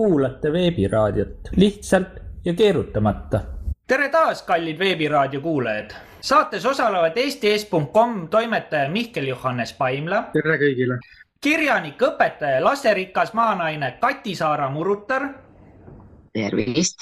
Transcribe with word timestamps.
kuulate 0.00 0.52
veebiraadiot 0.52 1.48
lihtsalt 1.56 2.08
ja 2.44 2.54
keerutamata. 2.54 3.40
tere 3.86 4.08
taas, 4.08 4.42
kallid 4.42 4.78
veebiraadio 4.78 5.40
kuulajad. 5.40 5.90
saates 6.20 6.66
osalevad 6.66 7.16
eesti.com 7.16 8.28
toimetaja 8.28 8.88
Mihkel 8.90 9.26
Johannes 9.26 9.72
Paimla. 9.72 10.22
tere 10.32 10.56
kõigile. 10.56 10.96
kirjanik, 11.40 12.02
õpetaja, 12.02 12.64
lasterikas 12.64 13.34
maanaine 13.34 13.98
Kati 14.00 14.34
Saara 14.34 14.70
Murutar. 14.70 15.28
tervist. 16.32 16.96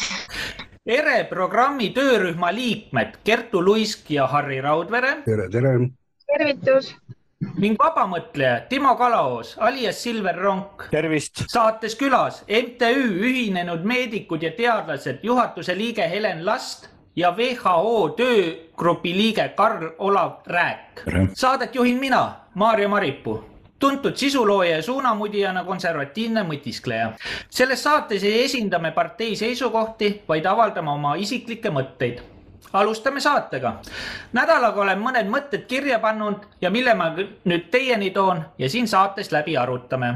ERE 0.87 1.25
programmi 1.25 1.91
töörühma 1.91 2.55
liikmed 2.55 3.15
Kertu 3.25 3.63
Luisk 3.65 4.11
ja 4.11 4.27
Harri 4.27 4.61
Raudvere. 4.61 5.23
tere, 5.25 5.49
tere. 5.51 5.79
tervitus 6.27 6.97
ning 7.59 7.77
vabamõtleja 7.79 8.67
Timo 8.69 8.95
Kalaoos 8.99 9.55
alias 9.63 10.03
Silver 10.03 10.37
Ronk. 10.37 10.89
tervist. 10.91 11.45
saates 11.49 11.95
külas 11.97 12.43
MTÜ 12.49 13.05
Ühinenud 13.29 13.85
Meedikud 13.85 14.43
ja 14.43 14.51
Teadlased 14.51 15.19
juhatuse 15.23 15.77
liige 15.79 16.09
Helen 16.11 16.47
Last 16.47 16.89
ja 17.17 17.31
WHO 17.37 18.09
töögrupi 18.17 19.15
liige 19.17 19.49
Karl-Olav 19.57 20.33
Rääk. 20.47 21.03
Saadet 21.35 21.75
juhin 21.75 21.99
mina, 21.99 22.35
Maarja 22.55 22.89
Maripuu 22.89 23.45
tuntud 23.79 24.17
sisulooja 24.17 24.77
ja 24.77 24.83
suunamudijana 24.83 25.65
konservatiivne 25.65 26.43
mõtiskleja. 26.43 27.13
selles 27.51 27.83
saates 27.83 28.25
ei 28.25 28.45
esinda 28.45 28.79
me 28.79 28.91
partei 28.91 29.37
seisukohti, 29.37 30.23
vaid 30.29 30.47
avaldame 30.47 30.91
oma 30.91 31.15
isiklikke 31.15 31.71
mõtteid 31.71 32.19
alustame 32.73 33.21
saatega. 33.21 33.75
nädalaga 34.33 34.81
olen 34.81 34.99
mõned 34.99 35.31
mõtted 35.31 35.65
kirja 35.67 35.99
pannud 35.99 36.45
ja 36.61 36.71
mille 36.71 36.95
ma 36.95 37.13
nüüd 37.17 37.71
teieni 37.71 38.11
toon 38.11 38.45
ja 38.59 38.69
siin 38.69 38.89
saates 38.89 39.33
läbi 39.33 39.57
arutame. 39.57 40.15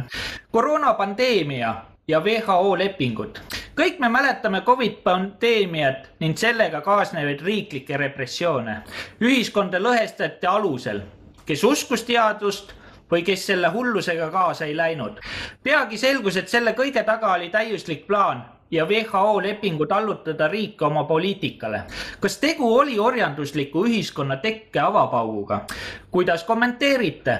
koroonapandeemia 0.50 1.74
ja 2.08 2.20
WHO 2.20 2.78
lepingud. 2.78 3.38
kõik 3.76 3.98
me 3.98 4.08
mäletame 4.08 4.60
Covid 4.60 5.02
pandeemiat 5.04 6.10
ning 6.20 6.36
sellega 6.38 6.80
kaasnevaid 6.80 7.40
riiklikke 7.40 7.96
repressioone. 7.96 8.76
ühiskonda 9.20 9.78
lõhestati 9.78 10.46
alusel, 10.46 11.00
kes 11.46 11.64
uskus 11.64 12.02
teadust 12.02 12.74
või 13.10 13.22
kes 13.22 13.46
selle 13.46 13.68
hullusega 13.68 14.30
kaasa 14.30 14.64
ei 14.64 14.76
läinud. 14.76 15.20
peagi 15.62 15.98
selgus, 15.98 16.36
et 16.36 16.48
selle 16.48 16.72
kõige 16.72 17.04
taga 17.04 17.32
oli 17.32 17.50
täiuslik 17.50 18.06
plaan 18.06 18.44
ja 18.72 18.86
WHO 18.86 19.42
lepingut 19.42 19.92
allutada 19.92 20.48
riike 20.48 20.84
oma 20.84 21.04
poliitikale. 21.04 21.82
kas 22.20 22.38
tegu 22.38 22.74
oli 22.78 22.98
orjandusliku 22.98 23.84
ühiskonna 23.86 24.36
tekke 24.36 24.80
avapauguga? 24.80 25.60
kuidas 26.10 26.44
kommenteerite? 26.44 27.38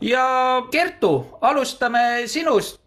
ja 0.00 0.62
Kertu, 0.70 1.38
alustame 1.40 2.22
sinust 2.26 2.80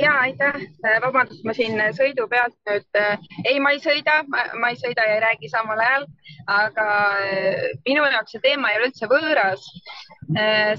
ja 0.00 0.12
aitäh, 0.20 0.54
äh, 0.84 1.00
vabandust, 1.02 1.44
ma 1.44 1.54
siin 1.56 1.80
sõidu 1.96 2.26
pealt 2.28 2.56
nüüd, 2.68 2.84
äh, 2.98 3.16
ei, 3.44 3.60
ma 3.60 3.72
ei 3.72 3.80
sõida, 3.80 4.20
ma 4.28 4.70
ei 4.70 4.76
sõida 4.76 5.06
ja 5.08 5.14
ei 5.16 5.22
räägi 5.24 5.48
samal 5.48 5.80
ajal, 5.80 6.04
aga 6.46 6.86
minu 7.86 8.04
jaoks 8.04 8.36
see 8.36 8.42
teema 8.44 8.70
ei 8.70 8.78
ole 8.78 8.90
üldse 8.90 9.08
võõras, 9.10 9.64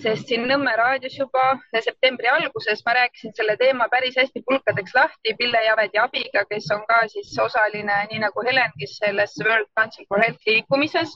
sest 0.02 0.30
siin 0.30 0.46
Nõmme 0.52 0.74
raadios 0.76 1.14
juba 1.16 1.44
septembri 1.84 2.28
alguses 2.28 2.82
ma 2.86 2.94
rääkisin 2.98 3.34
selle 3.36 3.54
teema 3.60 3.86
päris 3.92 4.18
hästi 4.20 4.42
pulkadeks 4.48 4.94
lahti. 4.96 5.36
Pille 5.38 5.62
Javedi 5.64 6.00
abiga, 6.02 6.44
kes 6.50 6.68
on 6.76 6.82
ka 6.90 6.98
siis 7.12 7.32
osaline, 7.40 7.98
nii 8.12 8.20
nagu 8.24 8.44
Helengi 8.44 8.88
selles 8.90 9.36
World 9.44 9.70
Council 9.78 10.06
for 10.10 10.20
Health 10.20 10.44
liikumises, 10.48 11.14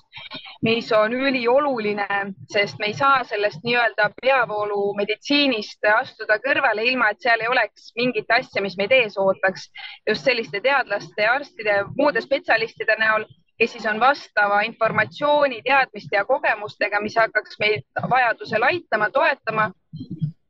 mis 0.64 0.92
on 0.96 1.16
ülioluline, 1.16 2.08
sest 2.54 2.80
me 2.80 2.92
ei 2.92 2.98
saa 2.98 3.24
sellest 3.28 3.64
nii-öelda 3.68 4.10
peavoolumeditsiinist 4.22 5.90
astuda 5.96 6.40
kõrvale, 6.44 6.86
ilma 6.92 7.12
et 7.12 7.24
seal 7.36 7.44
ei 7.44 7.52
oleks 7.52 7.92
mingit 7.96 8.32
asja, 8.32 8.62
mis 8.64 8.78
meid 8.80 8.94
ees 8.96 9.18
ootaks 9.20 9.68
just 10.08 10.26
selliste 10.26 10.62
teadlaste, 10.64 11.28
arstide, 11.28 11.82
muude 11.98 12.22
spetsialistide 12.24 12.96
näol, 13.00 13.26
kes 13.60 13.76
siis 13.76 13.86
on 13.92 14.00
vastava 14.00 14.62
informatsiooni, 14.68 15.62
teadmiste 15.66 16.16
ja 16.16 16.26
kogemustega, 16.26 17.02
mis 17.04 17.16
hakkaks 17.20 17.60
meid 17.60 17.84
vajadusel 18.10 18.64
aitama, 18.64 19.10
toetama. 19.10 19.72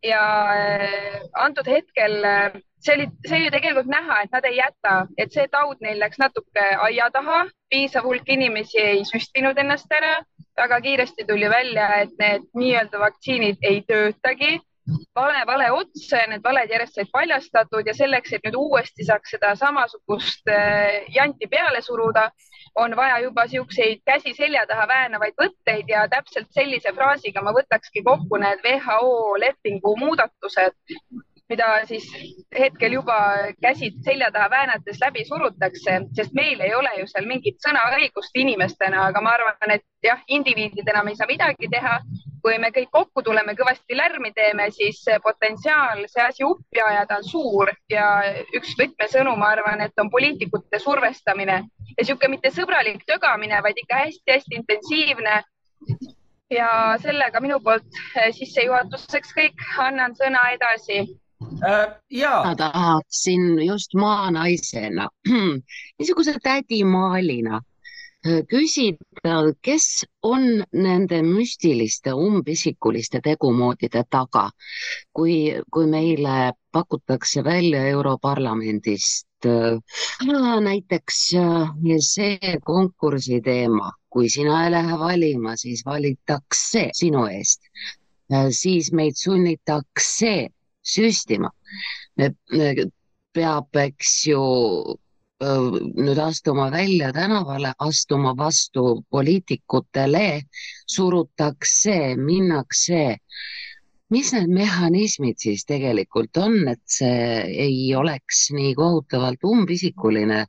ja 0.06 0.22
äh, 0.53 1.22
antud 1.34 1.66
hetkel 1.66 2.24
äh, 2.24 2.57
see 2.85 2.94
oli, 2.94 3.07
see 3.25 3.40
oli 3.40 3.50
tegelikult 3.51 3.88
näha, 3.90 4.19
et 4.22 4.31
nad 4.31 4.45
ei 4.45 4.59
jäta, 4.59 5.07
et 5.18 5.34
see 5.34 5.47
taud 5.50 5.81
neil 5.81 5.97
läks 6.00 6.22
natuke 6.22 6.66
aia 6.88 7.09
taha, 7.09 7.47
piisav 7.74 8.06
hulk 8.06 8.29
inimesi 8.29 8.78
ei 8.81 9.01
süstinud 9.09 9.57
ennast 9.57 9.91
ära. 9.91 10.22
väga 10.56 10.78
kiiresti 10.81 11.25
tuli 11.28 11.50
välja, 11.50 11.88
et 12.03 12.13
need 12.19 12.45
nii-öelda 12.56 13.00
vaktsiinid 13.00 13.57
ei 13.62 13.81
töötagi 13.88 14.59
vale, 15.16 15.46
vale 15.47 15.72
otsa 15.72 16.18
ja 16.22 16.28
need 16.29 16.44
valed 16.44 16.72
järjest 16.72 17.00
said 17.00 17.12
paljastatud 17.12 17.88
ja 17.88 17.94
selleks, 17.97 18.34
et 18.34 18.46
nüüd 18.46 18.57
uuesti 18.59 19.07
saaks 19.07 19.35
seda 19.35 19.56
samasugust 19.59 20.51
äh, 20.51 21.06
janti 21.16 21.47
peale 21.51 21.81
suruda, 21.81 22.29
on 22.75 22.95
vaja 22.95 23.19
juba 23.24 23.47
siukseid 23.47 24.01
käsi 24.06 24.34
selja 24.38 24.66
taha 24.68 24.88
väänavaid 24.88 25.38
võtteid 25.41 25.90
ja 25.90 26.07
täpselt 26.12 26.51
sellise 26.53 26.94
fraasiga 26.94 27.41
ma 27.41 27.56
võtakski 27.56 28.03
kokku 28.03 28.41
need 28.41 28.66
WHO 28.66 29.38
lepingu 29.40 29.95
muudatused, 30.00 30.75
mida 31.50 31.68
siis 31.85 32.06
hetkel 32.59 32.97
juba 32.97 33.18
käsid 33.62 34.01
selja 34.06 34.31
taha 34.34 34.50
väänates 34.50 35.00
läbi 35.01 35.25
surutakse, 35.25 36.00
sest 36.18 36.34
meil 36.34 36.62
ei 36.62 36.74
ole 36.75 36.91
ju 37.00 37.07
seal 37.12 37.28
mingit 37.29 37.59
sõnaõigust 37.66 38.38
inimestena, 38.41 39.07
aga 39.09 39.22
ma 39.22 39.35
arvan, 39.38 39.75
et 39.78 39.85
jah, 40.03 40.22
indiviididena 40.28 41.03
me 41.03 41.13
ei 41.13 41.19
saa 41.19 41.29
midagi 41.29 41.69
teha. 41.72 42.00
Kui 42.45 42.59
me 42.61 42.69
kõik 42.69 42.91
kokku 42.94 43.23
tuleme, 43.25 43.56
kõvasti 43.57 43.95
lärmi 43.97 44.29
teeme, 44.35 44.67
siis 44.73 45.00
potentsiaal 45.23 46.03
see 46.11 46.22
asi 46.22 46.45
uppi 46.45 46.83
ajada 46.85 47.17
on 47.17 47.25
suur 47.25 47.72
ja 47.89 48.06
üks 48.53 48.75
võtmesõnu, 48.78 49.33
ma 49.41 49.50
arvan, 49.56 49.81
et 49.81 49.97
on 50.03 50.11
poliitikute 50.13 50.79
survestamine 50.83 51.57
ja 51.63 51.97
niisugune 51.97 52.35
mitte 52.35 52.53
sõbralik 52.53 53.01
tögamine, 53.09 53.63
vaid 53.66 53.81
ikka 53.81 54.03
hästi-hästi 54.03 54.59
intensiivne 54.61 55.39
ja 56.53 56.69
sellega 57.01 57.41
minu 57.41 57.57
poolt 57.66 58.01
sissejuhatuseks 58.38 59.33
kõik, 59.33 59.66
annan 59.81 60.13
sõna 60.19 60.45
edasi 60.53 61.01
äh,. 61.01 61.95
ja. 62.13 62.35
ma 62.45 62.53
tahaksin 62.62 63.56
just 63.66 63.97
maanaisena, 63.97 65.09
niisuguse 65.97 66.38
tädimaalina 66.44 67.63
küsida, 68.50 69.34
kes 69.62 70.06
on 70.25 70.63
nende 70.74 71.22
müstiliste 71.25 72.13
umbisikuliste 72.13 73.22
tegumoodide 73.25 74.03
taga, 74.09 74.47
kui, 75.13 75.36
kui 75.72 75.86
meile 75.91 76.53
pakutakse 76.74 77.44
välja 77.44 77.84
Europarlamendist 77.91 79.46
äh, 79.46 79.78
näiteks 80.62 81.19
äh, 81.38 81.69
see 82.00 82.58
konkursi 82.66 83.41
teema, 83.46 83.91
kui 84.09 84.30
sina 84.30 84.63
ei 84.66 84.72
lähe 84.74 85.00
valima, 85.00 85.56
siis 85.56 85.86
valitakse 85.86 86.90
sinu 86.94 87.28
eest, 87.30 87.62
siis 88.50 88.92
meid 88.94 89.16
sunnitakse 89.22 90.50
süstima. 90.81 91.52
peab, 93.36 93.75
eks 93.75 94.12
ju, 94.28 94.42
nüüd 95.44 96.19
astuma 96.22 96.69
välja 96.72 97.12
tänavale, 97.13 97.73
astuma 97.79 98.34
vastu 98.38 99.03
poliitikutele, 99.09 100.41
surutakse, 100.88 102.16
minnakse. 102.16 103.18
mis 104.09 104.31
need 104.34 104.51
mehhanismid 104.53 105.35
siis 105.41 105.66
tegelikult 105.66 106.38
on, 106.38 106.68
et 106.69 106.81
see 106.85 107.41
ei 107.66 107.95
oleks 107.95 108.51
nii 108.53 108.75
kohutavalt 108.78 109.44
umbisikuline 109.44 110.45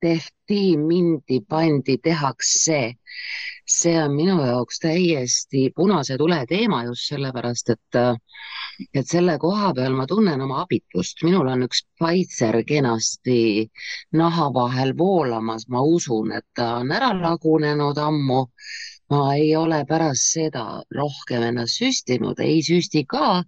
tehti, 0.00 0.76
mindi, 0.76 1.40
pandi, 1.48 1.98
tehakse. 1.98 2.94
See 3.80 3.96
on 4.02 4.14
minu 4.16 4.36
jaoks 4.46 4.78
täiesti 4.82 5.70
punase 5.76 6.16
tule 6.18 6.38
teema 6.48 6.82
just 6.84 7.08
sellepärast, 7.10 7.72
et, 7.74 7.98
et 8.94 9.08
selle 9.08 9.38
koha 9.38 9.72
peal 9.76 9.96
ma 9.96 10.06
tunnen 10.06 10.40
oma 10.46 10.62
abitust. 10.64 11.22
minul 11.26 11.48
on 11.54 11.66
üks 11.66 11.84
Pfizer 12.00 12.62
kenasti 12.68 13.70
naha 14.22 14.48
vahel 14.54 14.94
voolamas, 14.98 15.68
ma 15.68 15.82
usun, 15.82 16.32
et 16.38 16.46
ta 16.54 16.76
on 16.82 16.92
ära 16.92 17.12
lagunenud 17.20 17.98
ammu. 17.98 18.46
ma 19.12 19.34
ei 19.36 19.56
ole 19.56 19.84
pärast 19.88 20.32
seda 20.36 20.64
rohkem 20.96 21.42
ennast 21.50 21.82
süstinud, 21.82 22.38
ei 22.40 22.62
süsti 22.62 23.04
ka. 23.08 23.42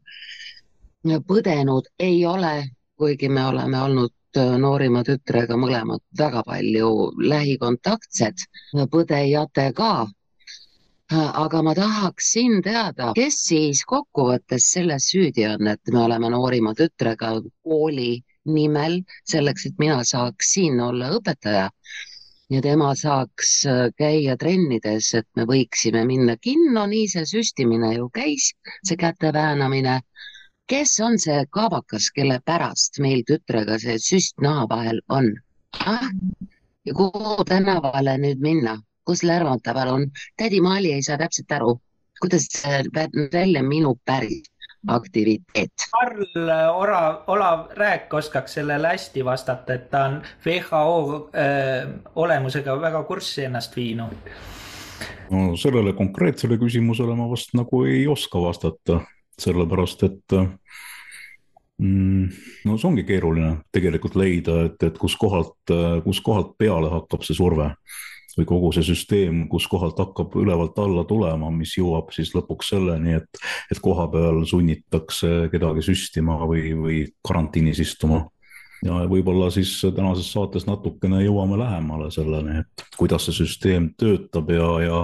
põdenud 1.28 1.88
ei 1.98 2.26
ole, 2.26 2.56
kuigi 2.96 3.28
me 3.28 3.46
oleme 3.46 3.80
olnud 3.80 4.12
noorima 4.36 5.02
tütrega 5.06 5.56
mõlemad 5.60 6.02
väga 6.18 6.42
palju 6.46 6.90
lähikontaktsed, 7.32 8.46
põdejate 8.90 9.72
ka. 9.76 10.08
aga 11.14 11.62
ma 11.62 11.74
tahaksin 11.76 12.62
teada, 12.64 13.12
kes 13.14 13.36
siis 13.46 13.84
kokkuvõttes 13.84 14.70
selles 14.72 15.10
süüdi 15.12 15.44
on, 15.46 15.68
et 15.68 15.92
me 15.92 16.00
oleme 16.00 16.30
noorima 16.32 16.72
tütrega 16.74 17.34
kooli 17.62 18.24
nimel 18.44 19.02
selleks, 19.24 19.66
et 19.66 19.78
mina 19.78 20.00
saaksin 20.04 20.80
olla 20.80 21.12
õpetaja 21.18 21.68
ja 22.50 22.62
tema 22.62 22.94
saaks 22.94 23.52
käia 23.98 24.36
trennides, 24.36 25.12
et 25.14 25.28
me 25.36 25.44
võiksime 25.48 26.04
minna 26.08 26.36
kinno, 26.36 26.86
nii 26.86 27.06
see 27.08 27.26
süstimine 27.26 27.94
ju 27.94 28.08
käis, 28.14 28.52
see 28.82 28.96
käte 28.96 29.32
väänamine 29.32 30.00
kes 30.66 31.00
on 31.00 31.18
see 31.20 31.44
kaabakas, 31.50 32.10
kelle 32.14 32.40
pärast 32.44 33.00
meil 33.04 33.24
tütrega 33.28 33.78
see 33.82 33.98
süst 34.00 34.40
naha 34.40 34.66
vahel 34.70 35.00
on 35.08 35.30
ah?? 35.84 36.08
ja 36.84 36.94
kuhu 36.94 37.44
tänavale 37.48 38.16
nüüd 38.20 38.40
minna, 38.44 38.78
kus 39.04 39.22
lärmata 39.24 39.74
palun, 39.74 40.10
tädi 40.36 40.60
Maali 40.60 40.92
ei 40.92 41.02
saa 41.02 41.18
täpselt 41.20 41.52
aru, 41.52 41.78
kuidas 42.20 42.48
välja 43.32 43.62
minu 43.62 43.94
päris 44.04 44.50
aktiviteet. 44.88 45.86
Karl 45.90 46.50
Orav, 46.74 47.22
Olav 47.26 47.70
Rääk 47.76 48.14
oskaks 48.14 48.54
sellele 48.54 48.88
hästi 48.88 49.24
vastata, 49.24 49.74
et 49.74 49.88
ta 49.90 50.04
on 50.04 50.18
WHO 50.46 51.30
äh, 51.32 51.88
olemusega 52.14 52.76
väga 52.80 53.02
kurssi 53.02 53.44
ennast 53.44 53.76
viinud. 53.76 54.12
no 55.30 55.56
sellele 55.56 55.92
konkreetsele 55.92 56.58
küsimusele 56.60 57.16
ma 57.16 57.30
vast 57.30 57.54
nagu 57.56 57.84
ei 57.88 58.06
oska 58.08 58.40
vastata, 58.40 59.00
sellepärast 59.40 60.04
et 60.06 60.36
mm, 61.78 62.24
no 62.68 62.78
see 62.78 62.88
ongi 62.90 63.04
keeruline 63.08 63.56
tegelikult 63.74 64.18
leida, 64.20 64.64
et, 64.68 64.82
et 64.86 64.98
kuskohalt, 65.00 65.74
kuskohalt 66.04 66.54
peale 66.58 66.92
hakkab 66.92 67.26
see 67.26 67.36
surve 67.38 67.72
või 68.38 68.46
kogu 68.48 68.70
see 68.74 68.86
süsteem, 68.86 69.44
kuskohalt 69.50 69.98
hakkab 70.00 70.34
ülevalt 70.40 70.78
alla 70.82 71.04
tulema, 71.08 71.50
mis 71.54 71.74
jõuab 71.78 72.12
siis 72.14 72.34
lõpuks 72.34 72.72
selleni, 72.74 73.18
et, 73.20 73.42
et 73.70 73.80
koha 73.82 74.08
peal 74.12 74.42
sunnitakse 74.48 75.48
kedagi 75.52 75.84
süstima 75.86 76.40
või, 76.48 76.72
või 76.78 77.02
karantiinis 77.26 77.82
istuma. 77.84 78.24
ja 78.84 79.04
võib-olla 79.08 79.50
siis 79.50 79.78
tänases 79.80 80.32
saates 80.32 80.66
natukene 80.66 81.22
jõuame 81.24 81.56
lähemale 81.58 82.10
selleni, 82.10 82.58
et 82.60 82.86
kuidas 82.98 83.24
see 83.28 83.38
süsteem 83.44 83.92
töötab 83.98 84.50
ja, 84.50 84.70
ja 84.82 84.98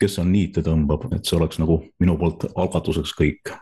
kes 0.00 0.18
on 0.22 0.32
niite 0.32 0.62
tõmbab, 0.62 1.08
et 1.12 1.24
see 1.24 1.38
oleks 1.38 1.58
nagu 1.58 1.82
minu 1.98 2.18
poolt 2.20 2.50
algatuseks 2.54 3.16
kõik 3.16 3.56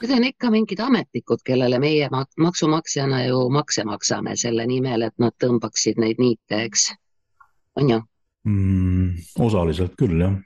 Need 0.00 0.16
on 0.16 0.24
ikka 0.24 0.48
mingid 0.50 0.80
ametnikud, 0.80 1.42
kellele 1.44 1.78
meie 1.78 2.06
maksumaksjana 2.40 3.24
ju 3.26 3.40
makse 3.52 3.84
maksame 3.84 4.32
selle 4.36 4.64
nimel, 4.66 5.02
et 5.04 5.16
nad 5.20 5.34
tõmbaksid 5.44 6.00
neid 6.00 6.22
niite, 6.22 6.62
eks, 6.68 6.86
on 7.76 7.90
ju? 7.92 7.98
mm,? 8.48 9.10
osaliselt 9.44 9.98
küll, 10.00 10.16
jah. 10.24 10.38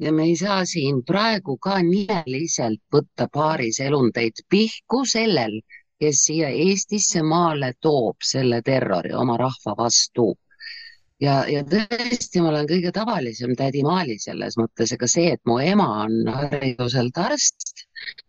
ja 0.00 0.14
me 0.16 0.30
ei 0.30 0.36
saa 0.40 0.62
siin 0.64 1.02
praegu 1.04 1.58
ka 1.60 1.82
nimeliselt 1.84 2.80
võtta 2.94 3.28
paaris 3.32 3.82
elundeid 3.84 4.46
pihku 4.48 5.04
sellel, 5.04 5.60
kes 6.00 6.24
siia 6.30 6.48
Eestisse 6.48 7.20
maale 7.22 7.74
toob 7.80 8.24
selle 8.24 8.62
terrori 8.64 9.12
oma 9.12 9.36
rahva 9.36 9.76
vastu. 9.84 10.32
ja, 11.20 11.42
ja 11.52 11.60
tõesti, 11.68 12.40
ma 12.40 12.48
olen 12.48 12.66
kõige 12.72 12.96
tavalisem 12.96 13.52
tädi 13.60 13.84
Maali 13.84 14.16
selles 14.18 14.56
mõttes, 14.56 14.96
ega 14.96 15.06
see, 15.06 15.36
et 15.36 15.44
mu 15.44 15.60
ema 15.60 15.90
on 16.08 16.32
hariduselt 16.32 17.20
arst 17.28 17.76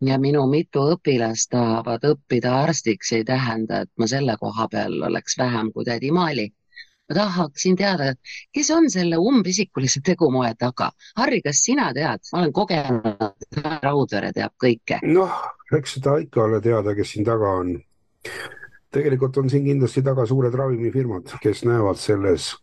ja 0.02 0.18
minu 0.20 0.48
mitu 0.48 0.88
õpilast 0.96 1.50
tahavad 1.52 2.04
õppida 2.08 2.56
arstiks, 2.64 3.12
ei 3.12 3.24
tähenda, 3.24 3.84
et 3.84 3.92
ma 3.98 4.08
selle 4.08 4.38
koha 4.40 4.68
peal 4.72 5.02
oleks 5.10 5.38
vähem 5.38 5.72
kui 5.74 5.86
tädi 5.86 6.12
Maali 6.12 6.52
ma 7.10 7.16
tahaksin 7.16 7.76
teada, 7.76 8.14
kes 8.54 8.72
on 8.72 8.90
selle 8.92 9.18
umbisikulise 9.18 10.02
tegumoe 10.06 10.54
taga. 10.60 10.92
Harri, 11.18 11.42
kas 11.42 11.64
sina 11.66 11.92
tead? 11.94 12.24
ma 12.34 12.40
olen 12.40 12.54
kogenud, 12.54 13.48
Raudvere 13.84 14.32
teab 14.34 14.54
kõike. 14.64 15.00
noh, 15.04 15.34
eks 15.76 15.98
seda 15.98 16.18
ikka 16.24 16.44
ole 16.48 16.62
teada, 16.62 16.96
kes 16.96 17.16
siin 17.16 17.26
taga 17.26 17.56
on. 17.60 17.76
tegelikult 18.94 19.38
on 19.38 19.50
siin 19.50 19.66
kindlasti 19.66 20.04
taga 20.06 20.26
suured 20.26 20.54
ravimifirmad, 20.54 21.36
kes 21.42 21.64
näevad 21.66 21.98
selles 21.98 22.54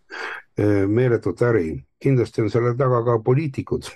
eh, 0.57 0.87
meeletut 0.87 1.43
äri. 1.43 1.81
kindlasti 2.01 2.43
on 2.43 2.51
selle 2.51 2.75
taga 2.77 3.05
ka 3.05 3.19
poliitikud 3.25 3.91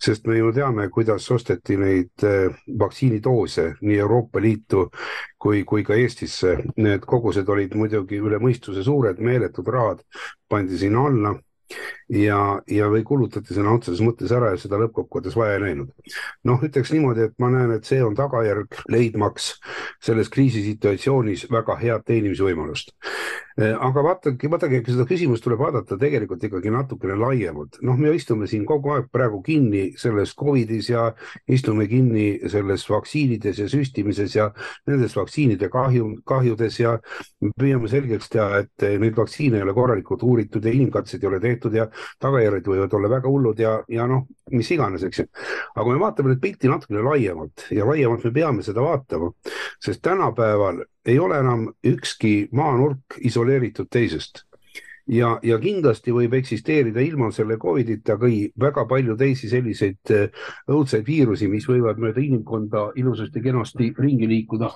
sest 0.00 0.26
me 0.26 0.38
ju 0.38 0.52
teame, 0.52 0.88
kuidas 0.92 1.30
osteti 1.30 1.76
neid 1.80 2.26
eh, 2.26 2.52
vaktsiinidoose 2.78 3.66
nii 3.80 3.98
Euroopa 3.98 4.42
Liitu 4.42 4.88
kui, 5.38 5.64
kui 5.64 5.84
ka 5.84 5.94
Eestisse. 5.94 6.56
Need 6.76 7.06
kogused 7.08 7.48
olid 7.48 7.74
muidugi 7.78 8.20
üle 8.20 8.40
mõistuse 8.42 8.84
suured, 8.84 9.20
meeletud 9.20 9.68
rahad 9.68 10.04
pandi 10.48 10.78
sinna 10.78 11.06
alla 11.08 11.34
ja, 12.08 12.38
ja 12.70 12.88
või 12.92 13.04
kulutati 13.06 13.54
sõna 13.56 13.74
otseses 13.76 14.02
mõttes 14.04 14.32
ära 14.34 14.52
ja 14.52 14.60
seda 14.60 14.78
lõppkokkuvõttes 14.82 15.36
vaja 15.38 15.58
ei 15.58 15.62
läinud. 15.68 15.92
noh, 16.44 16.62
ütleks 16.62 16.92
niimoodi, 16.92 17.28
et 17.28 17.38
ma 17.38 17.50
näen, 17.52 17.72
et 17.76 17.88
see 17.88 18.02
on 18.04 18.16
tagajärg 18.18 18.82
leidmaks 18.92 19.54
selles 20.04 20.28
kriisisituatsioonis 20.32 21.48
väga 21.52 21.78
head 21.80 22.04
teenimisvõimalust. 22.08 22.94
Eh, 23.54 23.70
aga 23.70 24.02
vaadake, 24.02 24.48
vaadake, 24.50 24.80
seda 24.88 25.04
küsimust 25.06 25.44
tuleb 25.44 25.60
vaadata 25.62 25.94
tegelikult 25.94 26.42
ikkagi 26.42 26.72
natukene 26.74 27.14
laiemalt. 27.14 27.78
noh, 27.86 27.94
me 27.96 28.10
istume 28.10 28.48
siin 28.50 28.64
kogu 28.66 28.90
aeg 28.90 29.06
praegu 29.14 29.38
kinni 29.46 29.92
selles 29.96 30.32
Covidis 30.34 30.88
ja 30.90 31.04
istume 31.46 31.86
kinni 31.86 32.40
selles 32.50 32.82
vaktsiinides 32.90 33.60
ja 33.62 33.68
süstimises 33.70 34.34
ja 34.34 34.48
nendes 34.90 35.14
vaktsiinide 35.14 35.68
kahju, 35.70 36.16
kahjudes 36.26 36.80
ja 36.80 36.96
püüame 37.60 37.86
selgeks 37.88 38.32
teha, 38.34 38.64
et 38.64 38.88
neid 38.98 39.14
vaktsiine 39.14 39.60
ei 39.60 39.66
ole 39.68 39.74
korralikult 39.76 40.26
uuritud 40.26 40.66
ja 40.66 40.74
inimkatseid 40.74 41.22
ei 41.22 41.30
ole 41.30 41.40
tehtud 41.40 41.78
ja 41.78 41.86
tagajärjed 42.22 42.70
võivad 42.70 42.96
olla 42.98 43.10
väga 43.16 43.30
hullud 43.30 43.60
ja, 43.60 43.74
ja 43.88 44.06
noh, 44.10 44.26
mis 44.52 44.70
iganes, 44.74 45.04
eks 45.06 45.22
ju. 45.22 45.28
aga 45.74 45.84
kui 45.84 45.94
me 45.94 46.02
vaatame 46.02 46.32
nüüd 46.32 46.42
pilti 46.42 46.70
natukene 46.70 47.04
laiemalt 47.04 47.68
ja 47.74 47.86
laiemalt 47.88 48.24
me 48.28 48.34
peame 48.34 48.66
seda 48.66 48.84
vaatama, 48.84 49.30
sest 49.82 50.02
tänapäeval 50.04 50.82
ei 51.06 51.18
ole 51.20 51.38
enam 51.42 51.68
ükski 51.86 52.34
maanurk 52.52 53.18
isoleeritud 53.20 53.90
teisest 53.92 54.44
ja, 55.10 55.34
ja 55.42 55.58
kindlasti 55.60 56.14
võib 56.14 56.34
eksisteerida 56.38 57.02
ilma 57.04 57.30
selle 57.34 57.58
Covidita 57.60 58.16
ka 58.20 58.30
väga 58.60 58.86
palju 58.88 59.16
teisi 59.20 59.50
selliseid 59.52 60.14
õudseid 60.70 61.06
viirusi, 61.06 61.48
mis 61.48 61.68
võivad 61.68 62.00
mööda 62.00 62.22
inimkonda 62.24 62.90
ilusasti-kenasti 63.00 63.92
ringi 63.98 64.28
liikuda 64.30 64.72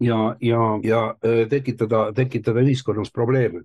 ja, 0.00 0.36
ja, 0.40 0.58
ja 0.82 1.00
tekitada, 1.50 2.12
tekitada 2.14 2.60
ühiskonnas 2.60 3.12
probleeme. 3.12 3.62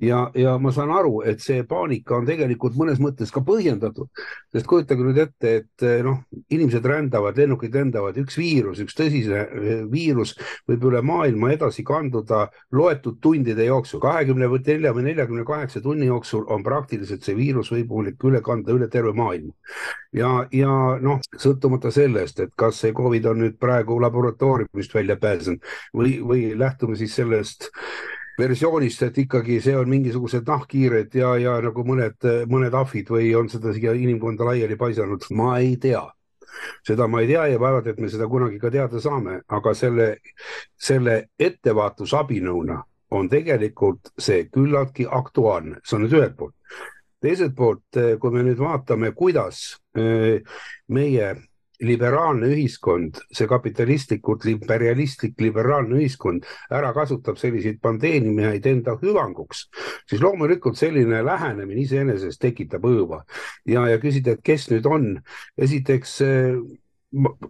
ja, 0.00 0.30
ja 0.34 0.58
ma 0.58 0.72
saan 0.72 0.90
aru, 0.90 1.22
et 1.22 1.40
see 1.42 1.62
paanika 1.68 2.16
on 2.18 2.26
tegelikult 2.26 2.76
mõnes 2.78 2.98
mõttes 3.02 3.30
ka 3.34 3.40
põhjendatud, 3.46 4.08
sest 4.52 4.66
kujutage 4.66 5.06
nüüd 5.06 5.20
ette, 5.22 5.54
et 5.62 5.86
noh, 6.04 6.20
inimesed 6.50 6.84
rändavad, 6.84 7.38
lennukid 7.38 7.74
lendavad, 7.74 8.18
üks 8.18 8.38
viirus, 8.38 8.82
üks 8.82 8.98
tõsine 8.98 9.44
viirus 9.92 10.34
võib 10.68 10.88
üle 10.90 11.02
maailma 11.02 11.52
edasi 11.54 11.84
kanduda 11.86 12.48
loetud 12.74 13.20
tundide 13.22 13.68
jooksul, 13.68 14.02
kahekümne 14.02 14.50
või 14.50 14.64
nelja 14.66 14.94
või 14.96 15.06
neljakümne 15.08 15.46
kaheksa 15.46 15.82
tunni 15.84 16.10
jooksul 16.10 16.44
on 16.50 16.66
praktiliselt 16.66 17.22
see 17.22 17.36
viirus 17.38 17.70
võimalik 17.72 18.24
üle 18.24 18.42
kanda 18.42 18.74
üle 18.74 18.90
terve 18.90 19.14
maailma. 19.14 19.54
ja, 20.12 20.46
ja 20.52 20.74
noh, 21.00 21.22
sõltumata 21.38 21.92
sellest, 21.94 22.40
et 22.40 22.52
kas 22.58 22.82
see 22.82 22.92
Covid 22.96 23.30
on 23.30 23.42
nüüd 23.44 23.58
praegu 23.60 24.00
laboratooriumist 24.02 24.94
välja 24.94 25.16
pääsenud 25.20 25.62
või, 25.96 26.18
või 26.24 26.52
lähtume 26.58 26.96
siis 26.96 27.14
sellest 27.18 27.70
versioonist, 28.38 29.02
et 29.02 29.18
ikkagi 29.18 29.58
see 29.62 29.74
on 29.76 29.88
mingisugused 29.90 30.46
nahkhiired 30.46 31.14
ja, 31.18 31.32
ja 31.42 31.56
nagu 31.64 31.84
mõned, 31.86 32.28
mõned 32.50 32.74
ahvid 32.78 33.10
või 33.10 33.32
on 33.38 33.50
seda 33.50 33.72
siia 33.74 33.94
inimkonda 33.98 34.46
laiali 34.46 34.78
paisanud, 34.78 35.26
ma 35.34 35.56
ei 35.58 35.76
tea. 35.80 36.04
Seda 36.86 37.06
ma 37.10 37.20
ei 37.22 37.28
tea 37.30 37.44
ja 37.52 37.58
vaevalt, 37.60 37.86
et 37.86 37.98
me 38.02 38.08
seda 38.10 38.26
kunagi 38.30 38.58
ka 38.58 38.70
teada 38.74 39.00
saame, 39.02 39.40
aga 39.46 39.74
selle, 39.78 40.08
selle 40.74 41.18
ettevaatusabinõuna 41.38 42.78
on 43.14 43.28
tegelikult 43.30 44.12
see 44.18 44.46
küllaltki 44.52 45.06
aktuaalne, 45.10 45.80
see 45.84 45.98
on 45.98 46.06
nüüd 46.06 46.16
ühelt 46.18 46.38
poolt. 46.38 46.54
teiselt 47.20 47.54
poolt, 47.58 47.98
kui 48.20 48.30
me 48.30 48.44
nüüd 48.46 48.60
vaatame, 48.62 49.10
kuidas 49.16 49.78
eh, 49.98 50.42
meie 50.94 51.30
liberaalne 51.84 52.48
ühiskond, 52.50 53.20
see 53.34 53.46
kapitalistlikult 53.50 54.46
imperialistlik 54.50 55.38
liberaalne 55.42 56.00
ühiskond 56.00 56.46
ära 56.74 56.90
kasutab 56.96 57.38
selliseid 57.38 57.78
pandeemiaid 57.82 58.66
enda 58.66 58.96
hüvanguks, 59.02 59.66
siis 60.10 60.22
loomulikult 60.22 60.78
selline 60.78 61.22
lähenemine 61.26 61.84
iseenesest 61.84 62.40
tekitab 62.42 62.86
õõva 62.88 63.22
ja, 63.68 63.86
ja 63.92 64.00
küsida, 64.02 64.34
et 64.34 64.44
kes 64.44 64.68
nüüd 64.72 64.88
on, 64.90 65.12
esiteks 65.58 66.16
eh, 66.26 66.58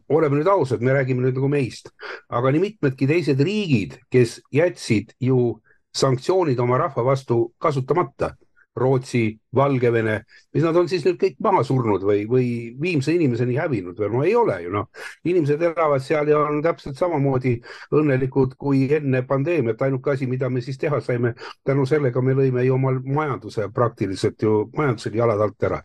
oleme 0.08 0.38
nüüd 0.38 0.50
ausad, 0.52 0.84
me 0.84 0.92
räägime 0.94 1.24
nüüd 1.24 1.38
nagu 1.38 1.48
meist, 1.52 1.90
aga 2.28 2.52
nii 2.52 2.66
mitmedki 2.66 3.08
teised 3.10 3.40
riigid, 3.40 3.96
kes 4.12 4.38
jätsid 4.54 5.16
ju 5.24 5.56
sanktsioonid 5.96 6.60
oma 6.60 6.78
rahva 6.78 7.04
vastu 7.06 7.48
kasutamata 7.58 8.34
Rootsi, 8.78 9.22
Valgevene, 9.54 10.18
mis 10.54 10.64
nad 10.64 10.76
on 10.76 10.88
siis 10.90 11.04
nüüd 11.06 11.18
kõik 11.20 11.38
maha 11.44 11.62
surnud 11.66 12.04
või, 12.04 12.22
või 12.28 12.46
viimse 12.80 13.14
inimeseni 13.14 13.56
hävinud 13.58 13.98
või? 13.98 14.10
No 14.12 14.24
ei 14.26 14.34
ole 14.36 14.58
ju 14.64 14.72
noh. 14.74 14.88
inimesed 15.24 15.62
elavad 15.70 16.04
seal 16.04 16.30
ja 16.30 16.40
on 16.44 16.62
täpselt 16.64 16.98
samamoodi 17.00 17.56
õnnelikud 17.94 18.56
kui 18.60 18.86
enne 18.94 19.22
pandeemiat, 19.26 19.82
ainuke 19.82 20.14
asi, 20.14 20.28
mida 20.30 20.50
me 20.50 20.62
siis 20.64 20.78
teha 20.78 21.00
saime, 21.04 21.34
tänu 21.66 21.86
sellega 21.88 22.22
me 22.22 22.36
lõime 22.38 22.66
ju 22.66 22.78
omal 22.78 23.00
majanduse 23.04 23.68
praktiliselt 23.74 24.42
ju 24.42 24.64
majandusel 24.76 25.16
jalad 25.18 25.46
alt 25.46 25.70
ära. 25.70 25.82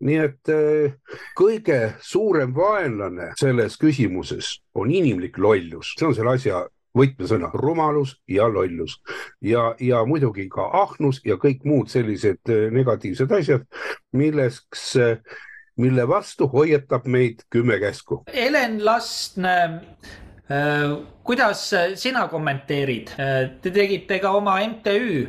Nii 0.00 0.16
et 0.16 0.48
äh, 0.48 1.16
kõige 1.36 1.80
suurem 2.00 2.54
vaenlane 2.56 3.34
selles 3.40 3.76
küsimuses 3.80 4.54
on 4.74 4.92
inimlik 4.92 5.36
lollus, 5.38 5.92
see 5.98 6.08
on 6.08 6.16
selle 6.16 6.38
asja 6.38 6.62
võtmesõna 6.96 7.50
rumalus 7.54 8.16
ja 8.28 8.48
lollus. 8.50 8.98
Ja, 9.40 9.74
ja 9.80 10.04
muidugi 10.08 10.48
ka 10.52 10.68
ahnus 10.82 11.20
ja 11.24 11.38
kõik 11.40 11.64
muud 11.68 11.92
sellised 11.92 12.42
äh, 12.50 12.66
negatiivsed 12.74 13.32
asjad, 13.36 13.66
milleks, 14.16 14.86
äh, 15.00 15.20
mille 15.80 16.08
vastu 16.08 16.48
hoiatab 16.50 17.06
meid 17.06 17.46
kümme 17.50 17.78
käsku. 17.82 18.24
Helen 18.34 18.80
Lastne 18.84 19.56
kuidas 21.22 21.60
sina 21.94 22.24
kommenteerid, 22.26 23.12
te 23.62 23.70
tegite 23.70 24.18
ka 24.18 24.32
oma 24.34 24.56
MTÜ 24.64 25.28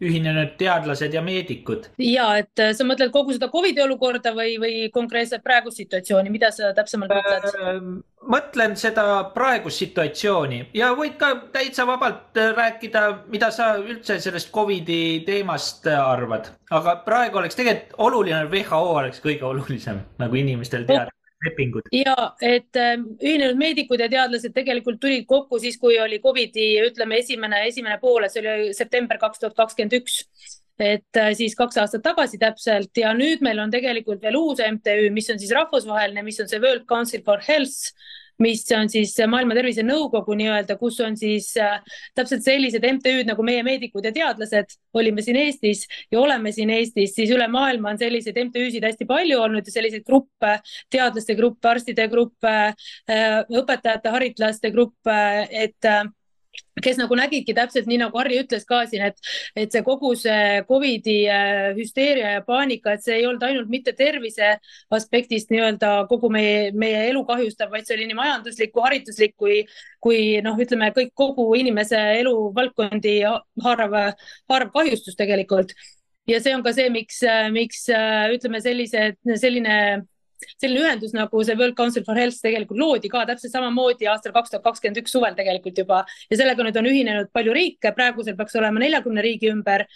ühinenud 0.00 0.54
teadlased 0.60 1.14
ja 1.14 1.22
meedikud. 1.24 1.90
ja 2.00 2.28
et 2.40 2.62
äh, 2.62 2.72
sa 2.76 2.86
mõtled 2.88 3.12
kogu 3.14 3.34
seda 3.36 3.50
Covidi 3.52 3.82
olukorda 3.84 4.32
või, 4.36 4.56
või 4.62 4.88
konkreetselt 4.92 5.44
praegust 5.44 5.82
situatsiooni, 5.82 6.32
mida 6.32 6.50
sa 6.54 6.72
täpsemalt 6.76 7.12
mõtled? 7.12 7.48
Äh, 7.50 7.78
mõtlen 8.30 8.76
seda 8.80 9.04
praegust 9.34 9.82
situatsiooni 9.84 10.62
ja 10.76 10.92
võid 10.96 11.18
ka 11.20 11.34
täitsa 11.52 11.86
vabalt 11.88 12.40
äh, 12.40 12.52
rääkida, 12.56 13.06
mida 13.32 13.52
sa 13.54 13.74
üldse 13.80 14.18
sellest 14.22 14.52
Covidi 14.54 15.20
teemast 15.26 15.86
arvad, 15.92 16.52
aga 16.70 16.98
praegu 17.04 17.42
oleks 17.42 17.58
tegelikult 17.58 17.96
oluline, 18.10 18.44
WHO 18.50 18.84
oleks 18.96 19.22
kõige 19.24 19.48
olulisem 19.48 20.04
nagu 20.20 20.40
inimestel 20.40 20.88
teada 20.88 21.12
lepingud. 21.46 21.90
ja 21.94 22.16
et 22.44 22.76
ühinenud 22.76 23.58
meedikud 23.60 24.00
ja 24.00 24.08
teadlased 24.12 24.54
tegelikult 24.56 25.00
tulid 25.00 25.26
kokku 25.28 25.60
siis, 25.62 25.78
kui 25.80 25.98
oli 26.00 26.20
Covidi, 26.20 26.72
ütleme, 26.84 27.20
esimene, 27.24 27.64
esimene 27.68 27.98
pool, 28.02 28.28
see 28.28 28.42
oli 28.44 28.74
september 28.76 29.20
kaks 29.20 29.42
tuhat 29.42 29.56
kakskümmend 29.58 30.00
üks 30.00 30.24
et 30.80 31.18
äh, 31.20 31.32
siis 31.36 31.54
kaks 31.58 31.76
aastat 31.82 32.02
tagasi 32.04 32.38
täpselt 32.40 32.96
ja 32.96 33.12
nüüd 33.16 33.44
meil 33.44 33.60
on 33.62 33.72
tegelikult 33.72 34.22
veel 34.24 34.38
uus 34.38 34.62
MTÜ, 34.64 35.10
mis 35.14 35.28
on 35.32 35.40
siis 35.40 35.52
rahvusvaheline, 35.56 36.24
mis 36.24 36.40
on 36.40 36.48
see 36.48 36.60
World 36.62 36.86
Council 36.88 37.22
for 37.26 37.42
Health 37.44 37.92
mis 38.40 38.64
on 38.76 38.88
siis 38.92 39.14
Maailma 39.28 39.56
Tervisenõukogu 39.56 40.36
nii-öelda, 40.38 40.76
kus 40.80 41.00
on 41.04 41.16
siis 41.20 41.52
äh, 41.60 41.78
täpselt 42.16 42.44
sellised 42.46 42.84
MTÜ-d 42.86 43.28
nagu 43.28 43.44
meie 43.46 43.64
meedikud 43.66 44.06
ja 44.06 44.12
teadlased, 44.14 44.76
olime 44.96 45.24
siin 45.24 45.38
Eestis 45.40 45.86
ja 46.12 46.20
oleme 46.20 46.52
siin 46.56 46.72
Eestis, 46.74 47.14
siis 47.16 47.32
üle 47.34 47.48
maailma 47.52 47.94
on 47.94 48.00
selliseid 48.00 48.38
MTÜ-sid 48.46 48.86
hästi 48.86 49.08
palju 49.08 49.40
olnud 49.40 49.66
ja 49.66 49.74
selliseid 49.74 50.06
gruppe, 50.06 50.56
teadlaste 50.92 51.36
gruppe, 51.38 51.72
arstide 51.74 52.08
gruppe, 52.12 52.56
äh, 53.10 53.42
õpetajate, 53.62 54.14
haritlaste 54.16 54.72
gruppe, 54.74 55.20
et 55.50 55.88
äh, 55.88 56.04
kes 56.82 56.98
nagu 57.00 57.16
nägidki 57.18 57.54
täpselt 57.56 57.88
nii 57.90 57.98
nagu 58.00 58.18
Harri 58.18 58.40
ütles 58.42 58.64
ka 58.68 58.82
siin, 58.88 59.04
et, 59.10 59.30
et 59.58 59.72
see 59.72 59.82
kogu 59.86 60.12
see 60.18 60.62
Covidi 60.68 61.16
äh, 61.30 61.70
hüsteeria 61.76 62.34
ja 62.36 62.42
paanika, 62.46 62.94
et 62.94 63.04
see 63.04 63.18
ei 63.20 63.26
olnud 63.28 63.44
ainult 63.46 63.70
mitte 63.72 63.94
tervise 63.98 64.54
aspektist 64.96 65.52
nii-öelda 65.52 65.92
kogu 66.10 66.30
meie, 66.32 66.70
meie 66.72 67.04
elu 67.10 67.24
kahjustav, 67.28 67.70
vaid 67.74 67.88
see 67.88 67.98
oli 67.98 68.10
nii 68.10 68.18
majanduslik 68.18 68.74
kui 68.74 68.86
hariduslik 68.86 69.36
kui, 69.40 69.60
kui 70.02 70.20
noh, 70.44 70.58
ütleme 70.60 70.90
kõik 70.96 71.12
kogu 71.18 71.48
inimese 71.60 72.00
eluvaldkondi 72.20 73.16
haarav, 73.64 73.98
haarav 74.50 74.72
kahjustus 74.74 75.18
tegelikult. 75.20 75.74
ja 76.30 76.38
see 76.40 76.54
on 76.54 76.62
ka 76.62 76.72
see, 76.76 76.88
miks, 76.94 77.20
miks 77.52 77.86
ütleme 78.36 78.60
sellise, 78.62 79.12
selline 79.34 79.76
selline 80.56 80.84
ühendus 80.84 81.14
nagu 81.16 81.42
see 81.44 81.56
World 81.58 81.76
Council 81.78 82.04
for 82.06 82.18
Health 82.18 82.40
tegelikult 82.44 82.80
loodi 82.80 83.10
ka 83.12 83.24
täpselt 83.28 83.54
samamoodi 83.54 84.08
aastal 84.10 84.34
kaks 84.36 84.54
tuhat 84.54 84.64
kakskümmend 84.68 85.02
üks 85.02 85.16
suvel 85.16 85.36
tegelikult 85.38 85.82
juba. 85.82 86.04
Ja 86.30 86.40
sellega 86.40 86.66
nüüd 86.66 86.78
on 86.80 86.88
ühinenud 86.90 87.34
palju 87.34 87.56
riike, 87.56 87.92
praegusel 87.96 88.38
peaks 88.38 88.56
olema 88.60 88.82
neljakümne 88.82 89.24
riigi 89.26 89.52
ümber. 89.52 89.86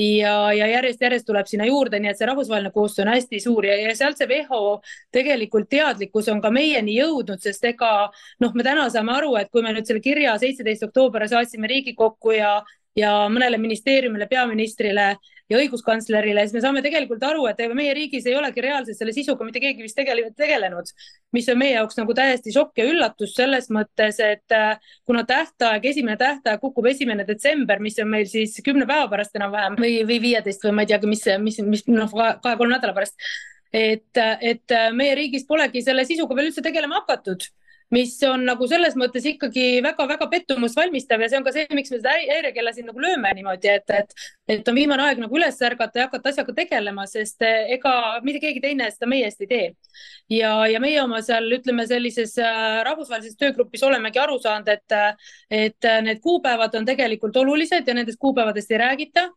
Ja, 0.00 0.48
ja 0.56 0.64
järjest-järjest 0.64 1.26
tuleb 1.28 1.48
sinna 1.50 1.66
juurde, 1.68 1.98
nii 2.00 2.08
et 2.08 2.16
see 2.16 2.24
rahvusvaheline 2.24 2.70
koostöö 2.72 3.02
on 3.04 3.10
hästi 3.12 3.40
suur. 3.42 3.66
Ja, 3.68 3.74
ja 3.76 3.90
sealt 3.98 4.16
see 4.16 4.28
WHO 4.30 4.78
tegelikult 5.12 5.68
teadlikkus 5.68 6.30
on 6.32 6.40
ka 6.40 6.48
meieni 6.54 6.94
jõudnud, 6.96 7.42
sest 7.44 7.66
ega 7.68 7.90
noh, 8.40 8.54
me 8.56 8.64
täna 8.64 8.86
saame 8.88 9.12
aru, 9.18 9.34
et 9.36 9.50
kui 9.52 9.60
me 9.66 9.74
nüüd 9.76 9.90
selle 9.90 10.00
kirja 10.00 10.38
seitseteist 10.40 10.86
oktoober 10.88 11.26
saatsime 11.28 11.68
Riigikokku 11.68 12.32
ja 12.32 12.62
ja 12.96 13.12
mõnele 13.30 13.58
ministeeriumile, 13.60 14.26
peaministrile 14.30 15.12
ja 15.50 15.58
õiguskantslerile, 15.58 16.44
siis 16.46 16.54
me 16.54 16.62
saame 16.62 16.82
tegelikult 16.82 17.22
aru, 17.26 17.44
et 17.50 17.58
ega 17.62 17.74
meie 17.74 17.92
riigis 17.94 18.26
ei 18.30 18.36
olegi 18.38 18.62
reaalselt 18.62 18.98
selle 18.98 19.14
sisuga 19.14 19.46
mitte 19.46 19.62
keegi 19.62 19.82
vist 19.82 19.98
tegele, 19.98 20.28
tegelenud, 20.38 20.92
mis 21.34 21.48
on 21.50 21.58
meie 21.58 21.74
jaoks 21.74 21.98
nagu 21.98 22.14
täiesti 22.14 22.54
šokk 22.54 22.82
ja 22.82 22.86
üllatus 22.90 23.34
selles 23.38 23.70
mõttes, 23.74 24.20
et 24.22 24.54
äh, 24.54 24.92
kuna 25.06 25.24
tähtaeg, 25.26 25.86
esimene 25.90 26.18
tähtaeg 26.20 26.62
kukub 26.62 26.86
esimene 26.90 27.26
detsember, 27.26 27.82
mis 27.82 27.98
on 28.02 28.10
meil 28.10 28.26
siis 28.30 28.58
kümne 28.66 28.86
päeva 28.90 29.08
pärast 29.10 29.38
enam-vähem 29.38 29.78
või, 29.80 29.94
või 30.06 30.20
viieteist 30.26 30.66
või 30.66 30.76
ma 30.78 30.86
ei 30.86 30.92
teagi, 30.92 31.10
mis, 31.10 31.26
mis, 31.46 31.62
mis 31.66 31.86
noh, 31.90 32.10
kahe-kolme 32.14 32.76
nädala 32.76 32.94
pärast 32.96 33.18
et, 33.74 34.22
et 34.42 34.78
meie 34.94 35.14
riigis 35.18 35.46
polegi 35.48 35.82
selle 35.82 36.06
sisuga 36.06 36.36
veel 36.38 36.50
üldse 36.50 36.62
tegelema 36.62 37.02
hakatud 37.02 37.46
mis 37.94 38.12
on 38.28 38.44
nagu 38.46 38.66
selles 38.70 38.94
mõttes 38.98 39.24
ikkagi 39.26 39.80
väga-väga 39.84 40.28
pettumust 40.30 40.78
valmistav 40.78 41.22
ja 41.22 41.28
see 41.30 41.40
on 41.40 41.46
ka 41.46 41.52
see, 41.54 41.66
miks 41.74 41.90
me 41.90 41.98
seda 41.98 42.14
häirekella 42.16 42.72
siin 42.74 42.86
nagu 42.90 43.02
lööme 43.02 43.32
niimoodi, 43.34 43.72
et, 43.72 43.94
et, 43.96 44.14
et 44.56 44.70
on 44.70 44.78
viimane 44.78 45.06
aeg 45.08 45.22
nagu 45.22 45.38
üles 45.38 45.58
ärgata 45.66 46.02
ja 46.02 46.06
hakata 46.08 46.32
asjaga 46.32 46.54
tegelema, 46.60 47.06
sest 47.10 47.42
eh, 47.46 47.74
ega 47.76 47.94
mitte 48.26 48.42
keegi 48.44 48.62
teine 48.62 48.90
seda 48.94 49.10
meie 49.10 49.26
eest 49.26 49.42
ei 49.46 49.50
tee. 49.50 49.66
ja, 50.30 50.52
ja 50.70 50.82
meie 50.82 51.02
oma 51.02 51.22
seal 51.26 51.50
ütleme 51.58 51.86
sellises 51.90 52.36
äh, 52.38 52.80
rahvusvahelises 52.86 53.38
töögrupis 53.40 53.82
olemegi 53.86 54.22
aru 54.22 54.38
saanud, 54.38 54.70
et, 54.70 54.96
et 55.50 55.90
need 56.06 56.22
kuupäevad 56.22 56.74
on 56.78 56.86
tegelikult 56.86 57.36
olulised 57.42 57.86
ja 57.86 57.94
nendest 57.94 58.20
kuupäevadest 58.22 58.70
ei 58.70 58.82
räägita 58.84 59.28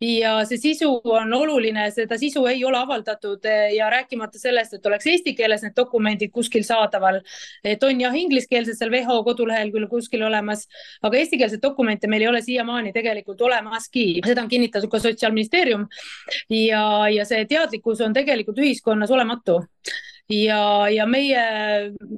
ja 0.00 0.32
see 0.46 0.58
sisu 0.62 0.88
on 1.10 1.32
oluline, 1.34 1.88
seda 1.94 2.18
sisu 2.18 2.44
ei 2.46 2.62
ole 2.64 2.78
avaldatud 2.78 3.44
eh, 3.50 3.74
ja 3.76 3.88
rääkimata 3.90 4.38
sellest, 4.38 4.76
et 4.76 4.86
oleks 4.86 5.06
eesti 5.10 5.34
keeles 5.38 5.64
need 5.64 5.74
dokumendid 5.76 6.30
kuskil 6.34 6.62
saadaval. 6.66 7.20
et 7.64 7.82
on 7.82 8.00
jah, 8.00 8.14
ingliskeelsed 8.14 8.78
seal 8.78 8.92
WHO 8.94 9.22
kodulehel 9.26 9.72
küll 9.74 9.88
kuskil 9.90 10.22
olemas, 10.22 10.66
aga 11.02 11.18
eestikeelseid 11.18 11.62
dokumente 11.62 12.06
meil 12.06 12.22
ei 12.22 12.28
ole 12.28 12.42
siiamaani 12.42 12.92
tegelikult 12.92 13.40
olemaski, 13.40 14.20
seda 14.26 14.42
on 14.42 14.52
kinnitatud 14.52 14.90
ka 14.90 15.02
Sotsiaalministeerium. 15.02 15.88
ja, 16.50 16.84
ja 17.10 17.24
see 17.24 17.44
teadlikkus 17.50 18.00
on 18.00 18.14
tegelikult 18.14 18.58
ühiskonnas 18.62 19.10
olematu 19.10 19.62
ja, 20.28 20.62
ja 20.92 21.06
meie 21.08 21.42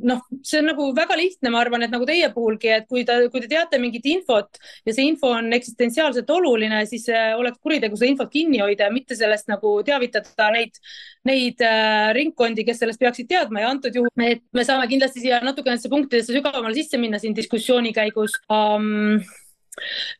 noh, 0.06 0.22
see 0.46 0.60
on 0.60 0.70
nagu 0.72 0.88
väga 0.96 1.16
lihtne, 1.18 1.52
ma 1.52 1.60
arvan, 1.62 1.84
et 1.86 1.92
nagu 1.94 2.06
teie 2.08 2.30
puhulgi, 2.34 2.72
et 2.80 2.88
kui 2.90 3.04
ta, 3.08 3.18
kui 3.30 3.42
te 3.44 3.50
teate 3.50 3.78
mingit 3.82 4.06
infot 4.10 4.60
ja 4.86 4.94
see 4.94 5.06
info 5.10 5.32
on 5.36 5.52
eksistentsiaalselt 5.56 6.30
oluline, 6.34 6.82
siis 6.90 7.06
oleks 7.10 7.60
kuritegu 7.62 7.98
seda 7.98 8.10
infot 8.12 8.32
kinni 8.32 8.62
hoida 8.62 8.88
ja 8.88 8.94
mitte 8.94 9.18
sellest 9.18 9.50
nagu 9.50 9.76
teavitada 9.86 10.50
neid, 10.54 10.80
neid 11.28 11.62
äh, 11.64 12.10
ringkondi, 12.16 12.64
kes 12.66 12.82
sellest 12.82 13.00
peaksid 13.02 13.30
teadma. 13.30 13.64
Ja 13.64 13.74
antud 13.74 13.94
juhul 13.94 14.10
me, 14.18 14.32
me 14.56 14.66
saame 14.66 14.88
kindlasti 14.90 15.22
siia 15.22 15.42
natukene 15.44 15.76
nendesse 15.76 15.92
punktidesse 15.92 16.34
sügavamale 16.34 16.76
sisse 16.76 16.98
minna 17.00 17.20
siin 17.22 17.36
diskussiooni 17.36 17.94
käigus. 17.96 18.34
Um, 18.50 19.20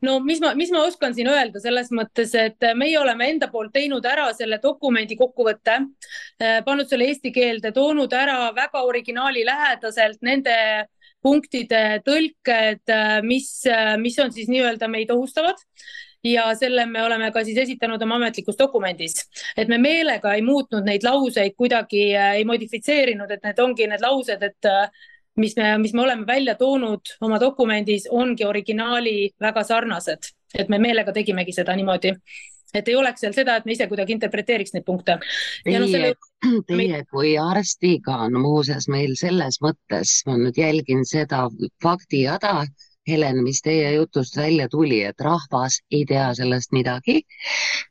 no 0.07 0.19
mis 0.25 0.41
ma, 0.43 0.53
mis 0.59 0.71
ma 0.73 0.85
oskan 0.87 1.15
siin 1.17 1.29
öelda 1.31 1.61
selles 1.63 1.91
mõttes, 1.95 2.35
et 2.39 2.71
meie 2.79 2.99
oleme 3.01 3.31
enda 3.35 3.51
poolt 3.53 3.73
teinud 3.75 4.07
ära 4.07 4.29
selle 4.37 4.61
dokumendi 4.63 5.19
kokkuvõtte, 5.21 5.79
eh, 6.41 6.61
pannud 6.67 6.89
selle 6.91 7.11
eesti 7.11 7.33
keelde, 7.35 7.75
toonud 7.77 8.13
ära 8.17 8.51
väga 8.57 8.85
originaali 8.87 9.45
lähedaselt 9.47 10.23
nende 10.27 10.57
punktide 11.23 12.01
tõlked, 12.07 12.85
eh, 12.89 13.17
mis, 13.23 13.51
eh, 13.67 13.97
mis 14.01 14.19
on 14.19 14.33
siis 14.33 14.49
nii-öelda 14.49 14.89
meid 14.89 15.11
ohustavad. 15.11 15.59
Ja 16.23 16.51
selle 16.53 16.85
me 16.85 17.01
oleme 17.01 17.31
ka 17.33 17.41
siis 17.45 17.57
esitanud 17.57 18.03
oma 18.03 18.19
ametlikus 18.19 18.59
dokumendis, 18.59 19.23
et 19.57 19.69
me 19.69 19.79
meelega 19.81 20.35
ei 20.37 20.43
muutnud 20.45 20.85
neid 20.85 21.01
lauseid 21.03 21.55
kuidagi, 21.57 22.11
ei 22.13 22.45
modifitseerinud, 22.45 23.31
et 23.31 23.43
need 23.43 23.63
ongi 23.65 23.87
need 23.89 24.05
laused, 24.05 24.43
et 24.43 24.69
mis 25.41 25.57
me, 25.57 25.73
mis 25.83 25.95
me 25.97 26.05
oleme 26.05 26.27
välja 26.29 26.55
toonud 26.61 27.17
oma 27.25 27.41
dokumendis, 27.41 28.07
ongi 28.11 28.47
originaali 28.47 29.33
väga 29.41 29.65
sarnased, 29.67 30.31
et 30.55 30.69
me 30.69 30.79
meelega 30.79 31.13
tegimegi 31.17 31.55
seda 31.57 31.77
niimoodi. 31.79 32.15
Et 32.75 32.87
ei 32.87 32.95
oleks 32.95 33.25
seal 33.25 33.33
seda, 33.35 33.57
et 33.59 33.65
me 33.67 33.75
ise 33.75 33.89
kuidagi 33.91 34.15
interpreteeriks 34.15 34.77
neid 34.77 34.85
punkte. 34.87 35.17
Teie, 35.65 35.81
no, 35.83 35.89
selle... 35.91 36.13
teie 36.69 37.01
kui 37.11 37.33
arstiga 37.43 38.21
on 38.29 38.39
muuseas 38.39 38.87
meil 38.93 39.17
selles 39.19 39.59
mõttes, 39.65 40.21
ma 40.29 40.37
nüüd 40.39 40.61
jälgin 40.61 41.03
seda 41.09 41.49
faktijada, 41.83 42.61
Helen, 43.09 43.41
mis 43.43 43.63
teie 43.65 43.95
jutust 43.95 44.37
välja 44.37 44.69
tuli, 44.71 45.01
et 45.03 45.21
rahvas 45.25 45.81
ei 45.91 46.05
tea 46.07 46.29
sellest 46.37 46.71
midagi. 46.77 47.23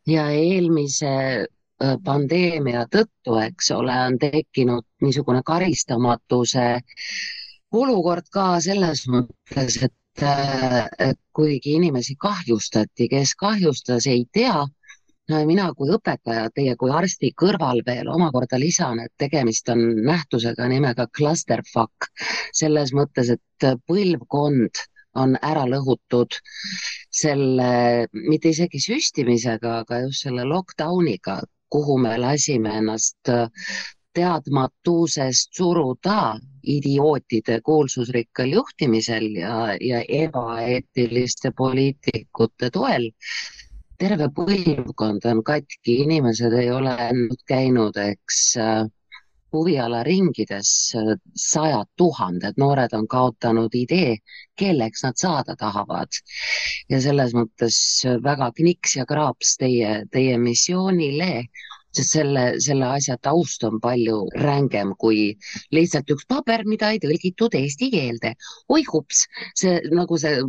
Ja 0.08 0.30
eelmise 0.32 1.14
äh, 1.44 1.96
pandeemia 2.06 2.86
tõttu, 2.94 3.36
eks 3.42 3.72
ole, 3.76 3.96
on 4.06 4.20
tekkinud 4.22 4.86
niisugune 5.04 5.42
karistamatuse 5.46 6.68
olukord 7.72 8.30
ka 8.34 8.46
selles 8.64 9.06
mõttes, 9.12 9.78
et, 9.86 10.24
et 10.24 11.20
kuigi 11.36 11.76
inimesi 11.78 12.16
kahjustati, 12.20 13.10
kes 13.12 13.36
kahjustas, 13.40 14.08
ei 14.08 14.26
tea. 14.34 14.66
mina 15.46 15.68
kui 15.78 15.92
õpetaja, 15.94 16.50
teie 16.50 16.76
kui 16.76 16.90
arsti 16.90 17.30
kõrval 17.38 17.84
veel 17.86 18.08
omakorda 18.10 18.58
lisan, 18.60 19.00
et 19.00 19.12
tegemist 19.18 19.70
on 19.70 19.84
nähtusega 20.06 20.68
nimega 20.68 21.06
clusterfuck 21.18 22.10
selles 22.54 22.94
mõttes, 22.98 23.30
et 23.30 23.68
põlvkond 23.86 24.82
on 25.16 25.38
ära 25.42 25.68
lõhutud 25.70 26.34
selle, 27.22 28.08
mitte 28.14 28.50
isegi 28.50 28.82
süstimisega, 28.82 29.80
aga 29.84 30.02
just 30.08 30.26
selle 30.26 30.46
lockdown'iga, 30.50 31.42
kuhu 31.70 31.98
me 32.02 32.18
lasime 32.18 32.74
ennast 32.82 33.30
teadmatusest 34.20 35.56
suruda 35.56 36.36
idiootide 36.68 37.62
kuulsusrikkal 37.64 38.52
juhtimisel 38.52 39.30
ja, 39.36 39.60
ja 39.82 40.04
ebaeetiliste 40.24 41.54
poliitikute 41.58 42.70
toel. 42.74 43.12
terve 44.00 44.30
põlvkond 44.36 45.26
on 45.28 45.42
katki, 45.44 45.96
inimesed 46.06 46.54
ei 46.56 46.70
ole 46.72 46.94
käinud, 47.52 47.98
eks 48.00 48.38
huvialaringides 49.52 50.70
sajad 51.36 51.90
tuhanded 52.00 52.60
noored 52.62 52.94
on 52.96 53.08
kaotanud 53.12 53.76
idee, 53.76 54.18
kelleks 54.56 55.04
nad 55.04 55.20
saada 55.20 55.56
tahavad. 55.60 56.22
ja 56.90 57.02
selles 57.02 57.34
mõttes 57.36 57.80
väga 58.24 58.52
kniks 58.62 58.96
ja 58.96 59.06
kraaps 59.10 59.58
teie, 59.60 60.06
teie 60.12 60.38
missioonile, 60.38 61.44
sest 61.96 62.16
selle, 62.18 62.44
selle 62.62 62.90
asja 62.98 63.18
taust 63.22 63.64
on 63.68 63.80
palju 63.82 64.20
rängem 64.44 64.94
kui 65.00 65.32
lihtsalt 65.76 66.12
üks 66.16 66.28
paber, 66.30 66.66
mida 66.66 66.92
ei 66.94 67.00
tõlgitud 67.04 67.56
eesti 67.60 67.90
keelde. 67.94 68.36
oi 68.70 68.84
hups, 68.92 69.26
see 69.56 69.80
nagu 69.92 70.18
see 70.22 70.44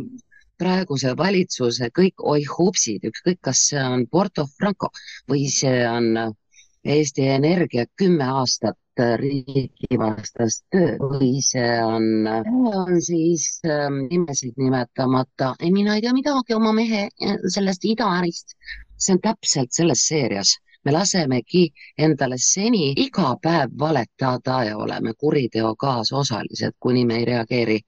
praeguse 0.61 1.15
valitsuse 1.17 1.89
kõik 1.97 2.21
oi 2.33 2.43
hupsid, 2.45 3.07
ükskõik, 3.09 3.39
kas 3.49 3.65
see 3.71 3.81
on 3.81 4.05
Porto 4.11 4.45
Franco 4.59 4.91
või 5.29 5.47
see 5.49 5.81
on 5.89 6.35
Eesti 6.81 7.27
Energia 7.29 7.85
kümme 7.97 8.25
aastat 8.25 8.77
riigivastast 9.21 10.63
tööd 10.73 11.01
või 11.01 11.35
see 11.45 11.75
on, 11.85 12.25
on 12.27 12.97
siis 13.01 13.45
ähm, 13.65 14.01
nimesid 14.09 14.57
nimetamata, 14.57 15.53
ei 15.61 15.71
mina 15.71 15.95
ei 15.95 16.01
tea 16.05 16.13
midagi 16.13 16.57
oma 16.57 16.73
mehe 16.73 17.03
äh, 17.07 17.37
sellest 17.55 17.85
idaärist. 17.85 18.57
see 19.01 19.15
on 19.15 19.21
täpselt 19.21 19.71
selles 19.73 20.03
seerias 20.07 20.57
me 20.85 20.91
lasemegi 20.91 21.67
endale 21.97 22.37
seni 22.41 22.91
iga 22.97 23.35
päev 23.41 23.75
valetada 23.79 24.63
ja 24.65 24.77
oleme 24.77 25.13
kuriteo 25.17 25.75
kaasosalised, 25.75 26.77
kuni 26.79 27.05
me 27.05 27.21
ei 27.21 27.25
reageeri. 27.25 27.79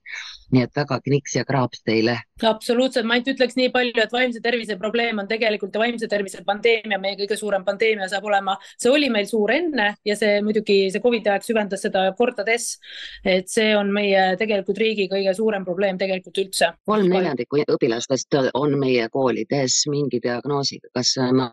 nii 0.54 0.62
et 0.62 0.76
väga 0.76 1.00
kniks 1.02 1.32
ja 1.34 1.42
kraaps 1.44 1.80
teile. 1.82 2.12
absoluutselt, 2.46 3.06
ma 3.06 3.16
ainult 3.16 3.30
ütleks 3.32 3.56
nii 3.58 3.70
palju, 3.74 4.02
et 4.02 4.12
vaimse 4.12 4.40
tervise 4.44 4.76
probleem 4.78 5.18
on 5.18 5.26
tegelikult 5.26 5.74
ja 5.74 5.80
vaimse 5.80 6.06
tervise 6.08 6.44
pandeemia, 6.46 6.98
meie 7.00 7.16
kõige 7.18 7.38
suurem 7.40 7.64
pandeemia 7.64 8.06
saab 8.12 8.28
olema, 8.28 8.54
see 8.78 8.92
oli 8.92 9.08
meil 9.10 9.26
suur 9.26 9.50
enne 9.50 9.88
ja 10.04 10.16
see 10.16 10.38
muidugi 10.46 10.92
see 10.94 11.02
Covidi 11.02 11.32
aeg 11.32 11.42
süvendas 11.42 11.82
seda 11.82 12.04
kordades. 12.18 12.78
et 13.24 13.48
see 13.48 13.74
on 13.76 13.90
meie 13.92 14.36
tegelikult 14.38 14.78
riigi 14.78 15.08
kõige 15.10 15.34
suurem 15.34 15.64
probleem 15.64 15.98
tegelikult 15.98 16.38
üldse. 16.44 16.70
kolm 16.86 17.08
neljandikku 17.10 17.64
õpilastest 17.74 18.38
on 18.54 18.78
meie 18.78 19.08
koolides 19.08 19.86
mingi 19.90 20.20
diagnoosiga, 20.22 20.92
kas 20.94 21.16
on 21.18 21.48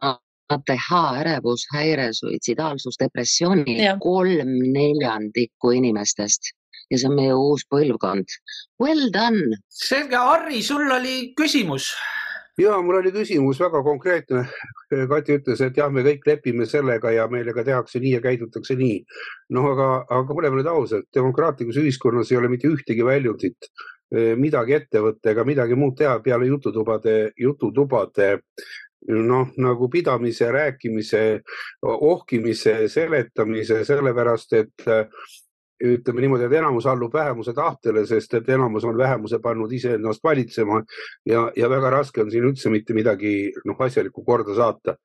ATH, 0.56 0.88
ärevushäire, 1.22 2.10
suitsidaalsus, 2.14 3.00
depressiooni, 3.02 3.78
kolm 4.04 4.56
neljandikku 4.74 5.76
inimestest 5.78 6.54
ja 6.92 7.00
see 7.00 7.08
on 7.08 7.16
meie 7.16 7.36
uus 7.36 7.64
põlvkond. 7.72 8.34
Well 8.82 9.12
done. 9.14 9.62
selge, 9.70 10.18
Harri, 10.20 10.64
sul 10.64 10.90
oli 10.92 11.32
küsimus 11.40 11.92
ja 12.60 12.82
mul 12.82 13.00
oli 13.00 13.12
küsimus 13.16 13.60
väga 13.62 13.82
konkreetne. 13.84 14.44
Kati 15.10 15.38
ütles, 15.40 15.62
et 15.64 15.78
jah, 15.80 15.92
me 15.94 16.04
kõik 16.06 16.28
lepime 16.28 16.68
sellega 16.68 17.14
ja 17.16 17.28
meile 17.32 17.54
ka 17.56 17.64
tehakse 17.68 18.02
nii 18.04 18.18
ja 18.18 18.22
käidutakse 18.24 18.76
nii. 18.76 19.00
noh, 19.56 19.70
aga, 19.72 19.88
aga 20.20 20.36
oleme 20.36 20.60
nüüd 20.60 20.70
ausad, 20.70 21.08
demokraatlikus 21.16 21.80
ühiskonnas 21.82 22.32
ei 22.32 22.38
ole 22.38 22.52
mitte 22.52 22.68
ühtegi 22.68 23.06
väljundit 23.08 23.70
eh, 24.12 24.36
midagi 24.36 24.76
ette 24.78 25.02
võtta 25.04 25.32
ega 25.32 25.46
midagi 25.48 25.80
muud 25.80 25.96
teha 25.98 26.20
peale 26.20 26.50
jututubade, 26.52 27.32
jututubade 27.40 28.34
noh, 29.10 29.54
nagu 29.58 29.90
pidamise, 29.90 30.52
rääkimise, 30.52 31.22
ohkimise, 31.82 32.76
seletamise, 32.88 33.84
sellepärast 33.86 34.54
et 34.60 34.92
ütleme 35.82 36.22
niimoodi, 36.22 36.46
et 36.46 36.54
enamus 36.60 36.86
allub 36.86 37.14
vähemuse 37.14 37.54
tahtele, 37.58 38.04
sest 38.06 38.34
et 38.38 38.50
enamus 38.50 38.86
on 38.86 38.98
vähemuse 38.98 39.40
pannud 39.42 39.72
iseennast 39.74 40.24
valitsema 40.24 40.82
ja, 41.26 41.48
ja 41.56 41.70
väga 41.70 41.90
raske 41.90 42.22
on 42.22 42.32
siin 42.32 42.46
üldse 42.46 42.70
mitte 42.70 42.94
midagi 42.94 43.52
noh, 43.66 43.80
asjalikku 43.80 44.24
korda 44.26 44.56
saata. 44.56 44.96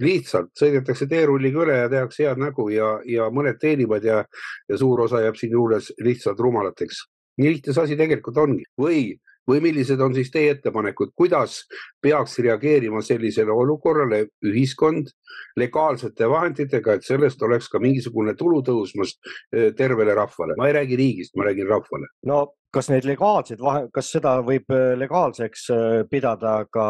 lihtsalt 0.00 0.54
sõidetakse 0.56 1.04
teerulliga 1.08 1.60
üle 1.60 1.74
ja 1.76 1.88
tehakse 1.92 2.24
head 2.24 2.38
nägu 2.40 2.70
ja, 2.72 2.94
ja 3.04 3.26
mõned 3.30 3.58
teenivad 3.60 4.04
ja, 4.04 4.22
ja 4.68 4.78
suur 4.78 5.02
osa 5.04 5.20
jääb 5.20 5.36
siinjuures 5.36 5.92
lihtsalt 5.98 6.40
rumalateks. 6.40 7.02
nii 7.40 7.50
lihtne 7.50 7.74
see 7.74 7.82
asi 7.82 7.96
tegelikult 7.96 8.38
ongi 8.38 8.64
või 8.80 9.18
või 9.50 9.62
millised 9.64 10.00
on 10.00 10.14
siis 10.14 10.30
teie 10.32 10.54
ettepanekud, 10.54 11.12
kuidas 11.18 11.64
peaks 12.02 12.38
reageerima 12.44 13.02
sellisele 13.04 13.52
olukorrale 13.52 14.24
ühiskond 14.46 15.10
legaalsete 15.58 16.28
vahenditega, 16.30 16.96
et 16.96 17.06
sellest 17.06 17.42
oleks 17.42 17.68
ka 17.70 17.82
mingisugune 17.82 18.36
tulu 18.38 18.62
tõusmas 18.66 19.16
eh, 19.52 19.70
tervele 19.76 20.14
rahvale, 20.16 20.56
ma 20.58 20.70
ei 20.70 20.78
räägi 20.80 20.98
riigist, 21.00 21.36
ma 21.36 21.48
räägin 21.50 21.68
rahvale. 21.70 22.10
no 22.30 22.46
kas 22.70 22.86
neid 22.90 23.06
legaalseid 23.08 23.62
kas 23.94 24.12
seda 24.14 24.38
võib 24.46 24.70
eh, 24.74 24.94
legaalseks 25.00 25.68
eh, 25.74 26.00
pidada, 26.10 26.60
aga 26.66 26.88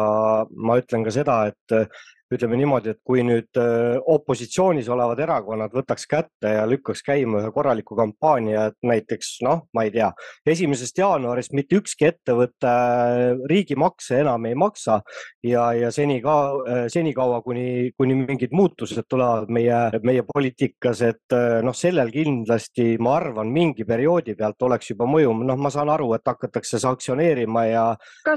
ma 0.55 0.79
ütlen 0.81 1.05
ka 1.07 1.13
seda, 1.13 1.43
et 1.51 1.77
ütleme 2.31 2.57
niimoodi, 2.59 2.93
et 2.93 2.99
kui 3.07 3.23
nüüd 3.25 3.59
äh, 3.59 3.97
opositsioonis 4.13 4.87
olevad 4.91 5.19
erakonnad 5.23 5.73
võtaks 5.75 6.07
kätte 6.09 6.53
ja 6.55 6.63
lükkaks 6.69 7.03
käima 7.05 7.41
ühe 7.41 7.51
korraliku 7.53 7.97
kampaania, 7.97 8.69
et 8.71 8.77
näiteks 8.87 9.33
noh, 9.45 9.65
ma 9.75 9.85
ei 9.87 9.91
tea, 9.93 10.11
esimesest 10.47 11.01
jaanuarist 11.01 11.55
mitte 11.57 11.79
ükski 11.81 12.07
ettevõte 12.11 12.71
äh, 12.71 13.43
riigimakse 13.51 14.21
enam 14.23 14.47
ei 14.47 14.55
maksa 14.55 15.01
ja, 15.43 15.71
ja 15.77 15.91
seni 15.91 16.21
ka, 16.23 16.37
äh, 16.63 16.83
senikaua, 16.91 17.41
kuni, 17.45 17.91
kuni 17.99 18.17
mingid 18.23 18.55
muutused 18.55 19.07
tulevad 19.11 19.51
meie, 19.51 19.81
meie 20.05 20.23
poliitikas, 20.27 21.01
et 21.07 21.35
noh, 21.65 21.75
sellel 21.75 22.11
kindlasti 22.13 22.95
ma 23.01 23.15
arvan, 23.19 23.51
mingi 23.51 23.85
perioodi 23.87 24.35
pealt 24.39 24.63
oleks 24.67 24.93
juba 24.93 25.07
mõju, 25.09 25.33
noh, 25.47 25.59
ma 25.59 25.71
saan 25.73 25.91
aru, 25.91 26.11
et 26.15 26.27
hakatakse 26.27 26.79
sanktsioneerima 26.81 27.65
ja, 27.67 27.85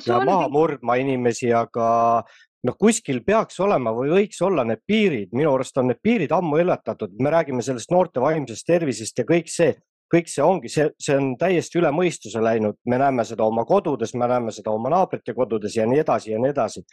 ja 0.07 0.18
maha 0.24 0.48
murdma 0.52 0.98
inimesi, 1.00 1.52
aga 1.54 2.24
noh, 2.64 2.77
kuskil 2.81 3.22
peaks 3.27 3.59
olema 3.64 3.92
või 3.94 4.12
võiks 4.12 4.40
olla 4.44 4.64
need 4.66 4.83
piirid, 4.87 5.33
minu 5.37 5.55
arust 5.55 5.77
on 5.81 5.90
need 5.92 6.00
piirid 6.03 6.33
ammu 6.35 6.61
ületatud, 6.62 7.16
me 7.20 7.33
räägime 7.35 7.64
sellest 7.64 7.92
noorte 7.92 8.22
vaimsest 8.24 8.66
tervisest 8.66 9.20
ja 9.20 9.27
kõik 9.29 9.50
see, 9.53 9.74
kõik 10.12 10.31
see 10.31 10.44
ongi, 10.44 10.70
see, 10.72 10.88
see 11.00 11.16
on 11.18 11.35
täiesti 11.40 11.81
üle 11.81 11.90
mõistuse 11.94 12.42
läinud, 12.44 12.79
me 12.88 13.00
näeme 13.00 13.24
seda 13.29 13.46
oma 13.46 13.66
kodudes, 13.68 14.14
me 14.14 14.29
näeme 14.31 14.55
seda 14.55 14.72
oma 14.72 14.92
naabrite 14.92 15.35
kodudes 15.37 15.77
ja 15.77 15.87
nii 15.88 16.00
edasi 16.05 16.33
ja 16.33 16.40
nii 16.40 16.55
edasi. 16.55 16.85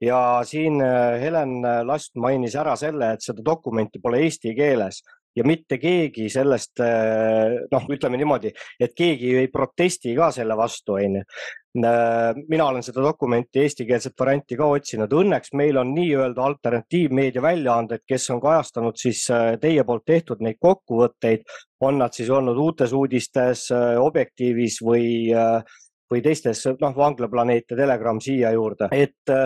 ja 0.00 0.18
siin 0.46 0.80
äh, 0.82 1.20
Helen 1.20 1.60
Last 1.84 2.14
mainis 2.16 2.54
ära 2.56 2.76
selle, 2.76 3.12
et 3.14 3.24
seda 3.24 3.44
dokumenti 3.44 4.00
pole 4.00 4.22
eesti 4.24 4.54
keeles 4.54 5.02
ja 5.36 5.44
mitte 5.46 5.78
keegi 5.78 6.28
sellest, 6.32 6.80
äh, 6.82 7.54
noh, 7.72 7.88
ütleme 7.92 8.18
niimoodi, 8.20 8.52
et 8.80 8.94
keegi 8.96 9.34
ei 9.42 9.48
protesti 9.52 10.14
ka 10.16 10.30
selle 10.34 10.56
vastu, 10.58 10.98
onju. 10.98 11.24
Äh, 11.78 12.38
mina 12.50 12.66
olen 12.66 12.82
seda 12.82 13.04
dokumenti, 13.04 13.62
eestikeelset 13.62 14.16
varianti 14.18 14.56
ka 14.58 14.66
otsinud, 14.74 15.12
õnneks 15.20 15.54
meil 15.58 15.78
on 15.78 15.92
nii-öelda 15.94 16.46
alternatiivmeedia 16.50 17.44
väljaanded, 17.44 18.02
kes 18.08 18.30
on 18.34 18.42
kajastanud 18.42 18.98
siis 18.98 19.24
äh, 19.30 19.52
teie 19.62 19.84
poolt 19.86 20.06
tehtud 20.08 20.42
neid 20.44 20.58
kokkuvõtteid, 20.60 21.46
on 21.86 22.00
nad 22.02 22.16
siis 22.16 22.30
olnud 22.34 22.58
Uutes 22.58 22.92
Uudistes, 22.96 23.68
Objektiivis 24.02 24.80
või 24.82 25.28
või 26.10 26.22
teistes, 26.24 26.64
noh, 26.80 26.94
Vanglaplaneet 26.96 27.70
ja 27.70 27.76
Telegram 27.76 28.20
siia 28.20 28.52
juurde, 28.54 28.88
et 28.92 29.36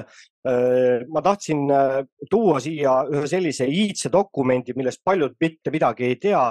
Äh, 0.48 1.06
ma 1.08 1.22
tahtsin 1.22 1.70
äh, 1.70 2.04
tuua 2.30 2.58
siia 2.60 3.04
ühe 3.06 3.28
sellise 3.30 3.68
iidse 3.70 4.10
dokumendi, 4.10 4.74
millest 4.74 4.98
paljud 5.06 5.36
mitte 5.40 5.70
midagi 5.70 6.08
ei 6.08 6.16
tea. 6.18 6.48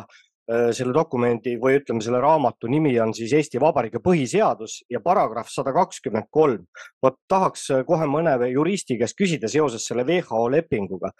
Äh, 0.52 0.70
selle 0.76 0.94
dokumendi 0.96 1.58
või 1.60 1.76
ütleme, 1.82 2.00
selle 2.04 2.22
raamatu 2.24 2.72
nimi 2.72 2.94
on 3.04 3.12
siis 3.14 3.34
Eesti 3.36 3.60
Vabariigi 3.60 4.00
põhiseadus 4.04 4.78
ja 4.90 5.04
paragrahv 5.04 5.52
sada 5.52 5.76
kakskümmend 5.76 6.32
kolm. 6.32 6.64
vot 7.04 7.20
tahaks 7.28 7.68
kohe 7.88 8.08
mõne 8.08 8.38
juristi 8.48 8.98
käest 8.98 9.20
küsida 9.20 9.52
seoses 9.52 9.86
selle 9.86 10.08
WHO 10.08 10.48
lepinguga 10.56 11.12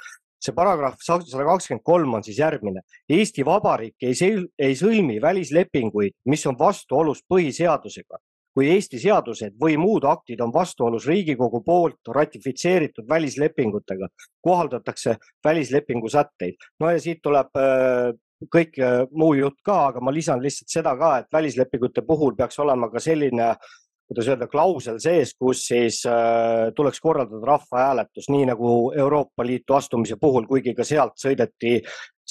see 0.42 0.56
paragrahv 0.56 1.04
sada 1.04 1.46
kakskümmend 1.52 1.84
kolm 1.84 2.14
on 2.14 2.24
siis 2.24 2.40
järgmine. 2.40 2.82
Eesti 3.10 3.46
Vabariik 3.46 4.00
ei, 4.02 4.16
ei 4.58 4.80
sõlmi 4.80 5.20
välislepinguid, 5.22 6.16
mis 6.26 6.48
on 6.48 6.56
vastuolus 6.58 7.20
põhiseadusega 7.28 8.24
kui 8.54 8.70
Eesti 8.74 9.00
seadused 9.00 9.56
või 9.62 9.78
muud 9.80 10.06
aktid 10.08 10.42
on 10.44 10.54
vastuolus 10.54 11.08
Riigikogu 11.08 11.62
poolt 11.66 12.12
ratifitseeritud 12.16 13.08
välislepingutega, 13.10 14.10
kohaldatakse 14.42 15.16
välislepingu 15.44 16.10
sätteid. 16.10 16.56
no 16.80 16.90
ja 16.92 17.00
siit 17.00 17.22
tuleb 17.24 17.56
äh, 17.58 18.12
kõik 18.52 18.80
äh, 18.80 19.06
muu 19.12 19.34
jutt 19.34 19.62
ka, 19.64 19.86
aga 19.92 20.02
ma 20.02 20.12
lisan 20.12 20.42
lihtsalt 20.42 20.70
seda 20.70 20.96
ka, 20.98 21.18
et 21.18 21.32
välislepingute 21.34 22.02
puhul 22.08 22.36
peaks 22.36 22.60
olema 22.60 22.90
ka 22.92 23.00
selline 23.00 23.56
kuidas 24.12 24.28
öelda, 24.28 24.48
klausel 24.52 24.98
sees, 25.00 25.32
kus 25.40 25.62
siis 25.70 26.02
äh, 26.10 26.74
tuleks 26.76 27.00
korraldada 27.00 27.48
rahvahääletus, 27.48 28.28
nii 28.28 28.50
nagu 28.50 28.92
Euroopa 28.92 29.46
Liitu 29.48 29.78
astumise 29.78 30.18
puhul, 30.20 30.50
kuigi 30.50 30.74
ka 30.76 30.84
sealt 30.84 31.16
sõideti, 31.22 31.78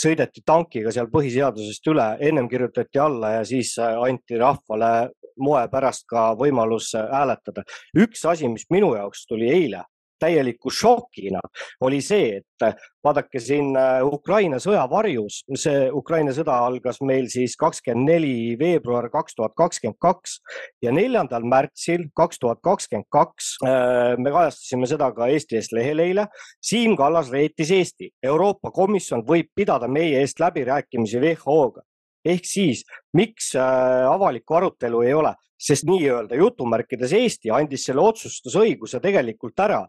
sõideti 0.01 0.43
tankiga 0.47 0.93
seal 0.95 1.11
põhiseadusest 1.13 1.93
üle, 1.93 2.09
ennem 2.21 2.49
kirjutati 2.51 3.01
alla 3.03 3.37
ja 3.39 3.47
siis 3.49 3.77
äh, 3.79 3.97
anti 4.09 4.39
rahvale 4.41 5.11
moe 5.41 5.63
pärast 5.73 6.07
ka 6.11 6.31
võimalus 6.41 6.93
äh, 6.99 7.09
hääletada. 7.13 7.65
üks 7.97 8.25
asi, 8.29 8.49
mis 8.49 8.69
minu 8.71 8.95
jaoks 8.97 9.27
tuli 9.29 9.51
eile 9.53 9.85
täieliku 10.21 10.71
šokina 10.71 11.41
oli 11.87 12.01
see, 12.05 12.41
et 12.41 12.65
äh, 12.67 12.77
vaadake 13.05 13.41
siin 13.43 13.73
äh, 13.79 14.01
Ukraina 14.05 14.61
sõja 14.63 14.85
varjus, 14.91 15.41
see 15.59 15.89
Ukraina 15.97 16.35
sõda 16.37 16.59
algas 16.67 17.01
meil 17.05 17.29
siis 17.33 17.57
kakskümmend 17.61 18.11
neli 18.11 18.57
veebruar 18.61 19.11
kaks 19.13 19.37
tuhat 19.39 19.57
kakskümmend 19.59 19.99
kaks 20.01 20.39
ja 20.85 20.93
neljandal 20.95 21.47
märtsil 21.49 22.09
kaks 22.17 22.41
tuhat 22.43 22.63
kakskümmend 22.65 23.09
kaks 23.13 23.53
äh, 23.67 24.17
me 24.21 24.33
kajastasime 24.35 24.89
seda 24.91 25.11
ka 25.17 25.31
Eesti 25.31 25.61
eest 25.61 25.77
lehel 25.77 26.03
eile. 26.05 26.27
Siim 26.65 26.97
Kallas 26.99 27.31
reetis 27.33 27.71
Eesti. 27.75 28.11
Euroopa 28.23 28.73
Komisjon 28.75 29.25
võib 29.27 29.51
pidada 29.57 29.89
meie 29.89 30.21
eest 30.21 30.41
läbirääkimisi 30.43 31.23
WHO-ga 31.23 31.85
ehk 32.25 32.45
siis 32.45 32.83
miks 33.17 33.55
avalikku 33.57 34.59
arutelu 34.59 35.01
ei 35.07 35.15
ole, 35.17 35.33
sest 35.61 35.87
nii-öelda 35.89 36.37
jutumärkides 36.37 37.15
Eesti 37.17 37.53
andis 37.55 37.87
selle 37.89 38.05
otsustusõiguse 38.05 39.01
tegelikult 39.01 39.65
ära 39.65 39.81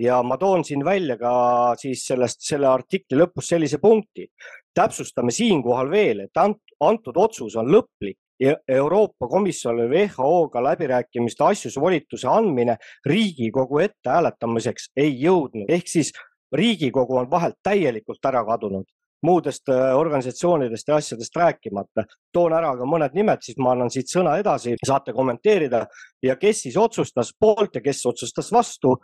ja 0.00 0.22
ma 0.22 0.38
toon 0.40 0.64
siin 0.64 0.84
välja 0.84 1.16
ka 1.20 1.32
siis 1.80 2.06
sellest, 2.08 2.40
selle 2.46 2.68
artikli 2.70 3.18
lõpus 3.20 3.52
sellise 3.52 3.78
punkti. 3.78 4.26
täpsustame 4.74 5.30
siinkohal 5.34 5.90
veel, 5.90 6.20
et 6.20 6.36
antud 6.80 7.16
otsus 7.16 7.56
on 7.56 7.66
lõplik 7.66 8.18
ja 8.40 8.56
Euroopa 8.68 9.28
Komisjonile 9.28 9.88
WHO-ga 9.90 10.62
läbirääkimiste 10.62 11.44
asjus 11.44 11.76
volituse 11.80 12.28
andmine 12.28 12.76
Riigikogu 13.06 13.78
ette 13.78 14.10
hääletamiseks 14.10 14.92
ei 14.96 15.12
jõudnud, 15.20 15.68
ehk 15.68 15.88
siis 15.88 16.12
Riigikogu 16.52 17.16
on 17.16 17.30
vahelt 17.30 17.58
täielikult 17.62 18.24
ära 18.24 18.44
kadunud 18.44 18.86
muudest 19.22 19.68
äh, 19.68 19.96
organisatsioonidest 19.96 20.88
ja 20.88 20.96
asjadest 20.96 21.36
rääkimata. 21.36 22.04
toon 22.32 22.52
ära 22.52 22.72
ka 22.76 22.86
mõned 22.88 23.14
nimed, 23.14 23.42
siis 23.44 23.58
ma 23.58 23.74
annan 23.74 23.90
siit 23.92 24.08
sõna 24.08 24.36
edasi, 24.40 24.76
saate 24.86 25.12
kommenteerida 25.12 25.84
ja 26.22 26.36
kes 26.40 26.62
siis 26.66 26.76
otsustas 26.76 27.34
poolt 27.38 27.74
ja 27.74 27.84
kes 27.84 28.06
otsustas 28.06 28.52
vastu. 28.52 28.96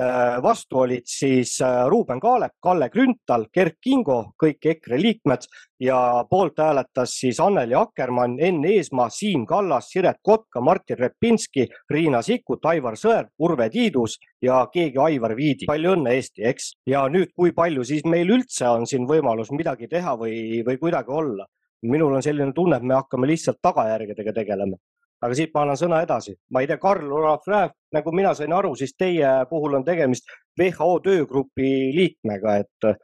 Äh, 0.00 0.42
vastu 0.42 0.78
olid 0.78 1.04
siis 1.04 1.60
äh, 1.60 1.86
Ruuben 1.88 2.20
Kaalep, 2.20 2.52
Kalle 2.64 2.88
Grünthal, 2.88 3.42
Kert 3.52 3.74
Kingo, 3.84 4.32
kõik 4.40 4.64
EKRE 4.70 4.96
liikmed 4.96 5.44
ja 5.84 5.98
poolt 6.30 6.62
hääletas 6.64 7.12
siis 7.20 7.36
Anneli 7.44 7.76
Akkermann, 7.76 8.38
Enn 8.40 8.64
Eesmaa, 8.64 9.10
Siim 9.12 9.44
Kallas, 9.44 9.90
Siret 9.92 10.22
Kotka, 10.24 10.62
Martin 10.64 10.96
Repinski, 10.96 11.66
Riina 11.92 12.22
Sikkut, 12.24 12.64
Aivar 12.72 12.96
Sõerd, 12.96 13.28
Urve 13.44 13.66
Tiidus 13.74 14.16
ja 14.40 14.62
keegi 14.72 14.96
Aivar 14.96 15.36
Viidi. 15.36 15.68
palju 15.68 15.92
õnne, 15.98 16.16
Eesti, 16.16 16.46
eks? 16.48 16.70
ja 16.88 17.04
nüüd, 17.12 17.34
kui 17.36 17.52
palju 17.52 17.84
siis 17.84 18.06
meil 18.08 18.32
üldse 18.32 18.70
on 18.72 18.88
siin 18.88 19.04
võimalus 19.04 19.52
midagi 19.52 19.90
teha 19.92 20.16
või, 20.16 20.62
või 20.64 20.80
kuidagi 20.80 21.12
olla? 21.12 21.44
minul 21.82 22.16
on 22.16 22.24
selline 22.24 22.54
tunne, 22.56 22.80
et 22.80 22.82
me 22.86 22.94
hakkame 22.94 23.28
lihtsalt 23.28 23.60
tagajärgedega 23.60 24.32
tegelema 24.40 24.80
aga 25.22 25.38
siit 25.38 25.54
ma 25.54 25.64
annan 25.64 25.78
sõna 25.78 26.02
edasi. 26.02 26.34
ma 26.50 26.62
ei 26.62 26.68
tea, 26.70 26.80
Karl 26.82 27.12
Olav 27.12 27.46
Rääv, 27.48 27.74
nagu 27.94 28.12
mina 28.14 28.34
sain 28.34 28.52
aru, 28.52 28.74
siis 28.76 28.94
teie 28.98 29.30
puhul 29.50 29.78
on 29.78 29.84
tegemist 29.86 30.28
WHO 30.58 30.98
töögrupi 31.04 31.72
liikmega, 31.96 32.56
et 32.64 32.88
äh, 32.88 32.98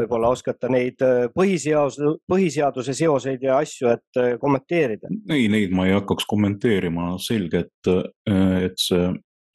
võib-olla 0.00 0.32
oskate 0.34 0.70
neid 0.72 1.02
äh, 1.04 1.28
põhiseaduse, 1.34 2.16
põhiseaduse 2.30 2.94
seoseid 2.96 3.46
ja 3.46 3.60
asju, 3.62 3.94
et 3.94 4.20
äh, 4.20 4.36
kommenteerida? 4.42 5.12
ei, 5.30 5.48
neid 5.52 5.74
ma 5.76 5.86
ei 5.88 5.96
hakkaks 5.98 6.26
kommenteerima, 6.30 7.14
selge, 7.22 7.66
et, 7.66 7.92
et 8.66 8.78
see 8.80 9.10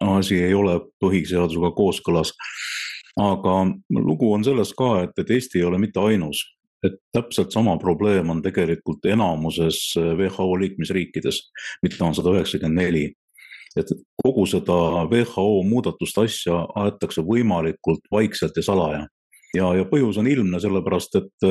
asi 0.06 0.42
ei 0.44 0.54
ole 0.54 0.80
põhiseadusega 1.04 1.72
kooskõlas. 1.76 2.34
aga 3.20 3.54
lugu 3.96 4.34
on 4.34 4.44
selles 4.44 4.74
ka, 4.76 5.06
et, 5.06 5.16
et 5.20 5.30
Eesti 5.32 5.62
ei 5.62 5.68
ole 5.68 5.80
mitte 5.80 6.00
ainus 6.04 6.44
et 6.88 6.98
täpselt 7.16 7.54
sama 7.56 7.78
probleem 7.82 8.30
on 8.34 8.42
tegelikult 8.46 9.06
enamuses 9.10 9.96
WHO 9.98 10.48
liikmesriikides, 10.62 11.42
mida 11.84 12.06
on 12.06 12.16
sada 12.18 12.34
üheksakümmend 12.36 12.82
neli. 12.82 13.06
et 13.76 13.90
kogu 14.24 14.46
seda 14.48 15.04
WHO 15.12 15.64
muudatust 15.68 16.18
asja 16.22 16.62
aetakse 16.80 17.22
võimalikult 17.22 18.06
vaikselt 18.12 18.56
ja 18.56 18.64
salaja 18.64 19.02
ja, 19.56 19.72
ja 19.80 19.86
põhjus 19.90 20.20
on 20.22 20.30
ilmne, 20.30 20.60
sellepärast 20.62 21.18
et, 21.20 21.48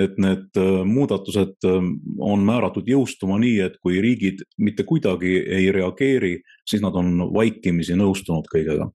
et 0.00 0.18
need 0.22 0.60
eh, 0.60 0.80
muudatused 0.88 1.68
eh, 1.68 1.90
on 2.22 2.46
määratud 2.46 2.88
jõustuma 2.88 3.38
nii, 3.42 3.58
et 3.66 3.78
kui 3.82 4.00
riigid 4.04 4.44
mitte 4.62 4.86
kuidagi 4.88 5.38
ei 5.42 5.70
reageeri, 5.74 6.38
siis 6.68 6.82
nad 6.84 6.96
on 6.98 7.28
vaikimisi 7.34 7.98
nõustunud 7.98 8.48
kõigega 8.52 8.90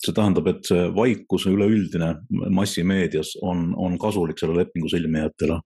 see 0.00 0.14
tähendab, 0.16 0.48
et 0.52 0.68
see 0.68 0.86
vaikus 0.96 1.46
üleüldine 1.50 2.14
massimeedias 2.56 3.34
on, 3.42 3.70
on 3.76 3.98
kasulik 4.00 4.40
selle 4.40 4.58
lepingu 4.60 4.90
sõlmijatele. 4.92 5.60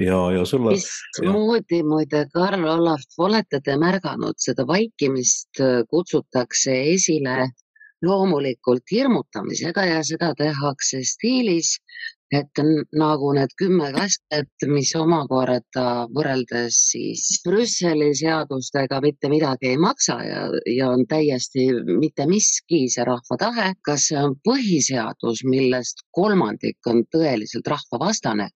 ja, 0.00 0.20
ja 0.34 0.44
selle. 0.48 0.76
mismoodi 0.76 1.82
muide, 1.86 2.24
Karl 2.32 2.64
Olav, 2.76 3.04
olete 3.18 3.60
te 3.64 3.76
märganud 3.80 4.38
seda 4.38 4.66
vaikimist 4.66 5.62
kutsutakse 5.90 6.80
esile 6.94 7.50
loomulikult 8.04 8.90
hirmutamisega 8.92 9.84
ja 9.88 10.02
seda 10.04 10.32
tehakse 10.38 11.02
stiilis, 11.08 11.78
et 12.32 12.60
nagu 12.96 13.32
need 13.36 13.52
kümme 13.58 13.90
kastet, 13.94 14.66
mis 14.70 14.90
omakorda 14.96 16.06
võrreldes 16.14 16.78
siis 16.90 17.24
Brüsseli 17.44 18.10
seadustega 18.16 19.00
mitte 19.04 19.28
midagi 19.32 19.72
ei 19.74 19.78
maksa 19.80 20.16
ja, 20.24 20.40
ja 20.70 20.90
on 20.94 21.04
täiesti 21.10 21.68
mitte 22.00 22.26
miski 22.30 22.84
see 22.92 23.04
rahva 23.06 23.38
tahe. 23.40 23.68
kas 23.84 24.08
see 24.10 24.20
on 24.20 24.36
põhiseadus, 24.48 25.44
millest 25.48 26.04
kolmandik 26.14 26.78
on 26.90 27.04
tõeliselt 27.12 27.68
rahvavastane 27.68 28.48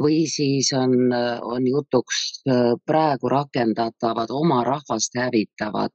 või 0.00 0.24
siis 0.30 0.72
on, 0.76 1.12
on 1.12 1.66
jutuks 1.66 2.42
praegu 2.86 3.28
rakendatavad 3.32 4.32
oma 4.34 4.64
rahvast 4.64 5.18
hävitavad 5.20 5.92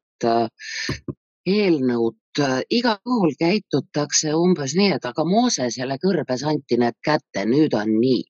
eelnõud 1.46 2.16
äh, 2.16 2.25
igal 2.70 2.98
juhul 3.06 3.36
käitutakse 3.40 4.34
umbes 4.36 4.76
nii, 4.76 4.94
et 4.98 5.06
aga 5.06 5.26
Moosesele 5.26 5.98
kõrbes 6.04 6.44
anti 6.48 6.78
need 6.82 6.98
kätte, 7.04 7.46
nüüd 7.46 7.74
on 7.74 8.00
nii. 8.00 8.24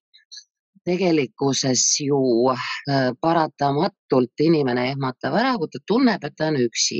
tegelikkuses 0.85 1.81
ju 2.05 2.17
äh, 2.53 3.07
paratamatult 3.21 4.41
inimene 4.45 4.83
ehmatab 4.91 5.33
ära, 5.33 5.55
kui 5.57 5.71
ta 5.73 5.79
tunneb, 5.87 6.21
et 6.23 6.35
ta 6.37 6.51
on 6.51 6.59
üksi. 6.61 6.99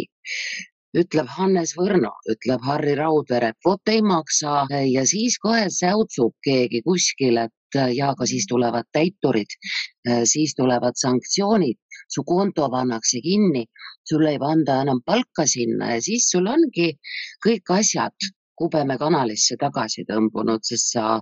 Ütleb 0.97 1.29
Hannes 1.29 1.75
Võrno, 1.77 2.09
ütleb 2.31 2.65
Harri 2.65 2.95
Raudvere, 2.97 3.51
vot 3.65 3.93
ei 3.93 4.01
maksa. 4.01 4.63
Ja 4.89 5.03
siis 5.05 5.37
kohe 5.37 5.67
säutsub 5.69 6.33
keegi 6.41 6.81
kuskil, 6.81 7.37
et 7.37 7.77
ja 7.93 8.09
aga 8.09 8.25
siis 8.25 8.47
tulevad 8.49 8.89
täiturid, 8.95 9.53
äh, 10.09 10.23
siis 10.23 10.55
tulevad 10.55 10.97
sanktsioonid, 10.97 11.77
su 12.07 12.23
konto 12.23 12.69
pannakse 12.69 13.21
kinni 13.21 13.65
sulle 14.09 14.31
ei 14.35 14.39
panda 14.39 14.81
enam 14.83 15.01
palka 15.05 15.45
sinna 15.47 15.93
ja 15.93 16.01
siis 16.07 16.29
sul 16.31 16.47
ongi 16.47 16.91
kõik 17.45 17.71
asjad 17.79 18.29
kubeme 18.55 18.97
kanalisse 18.97 19.57
tagasi 19.59 20.05
tõmbunud, 20.09 20.63
sest 20.63 20.93
sa 20.95 21.19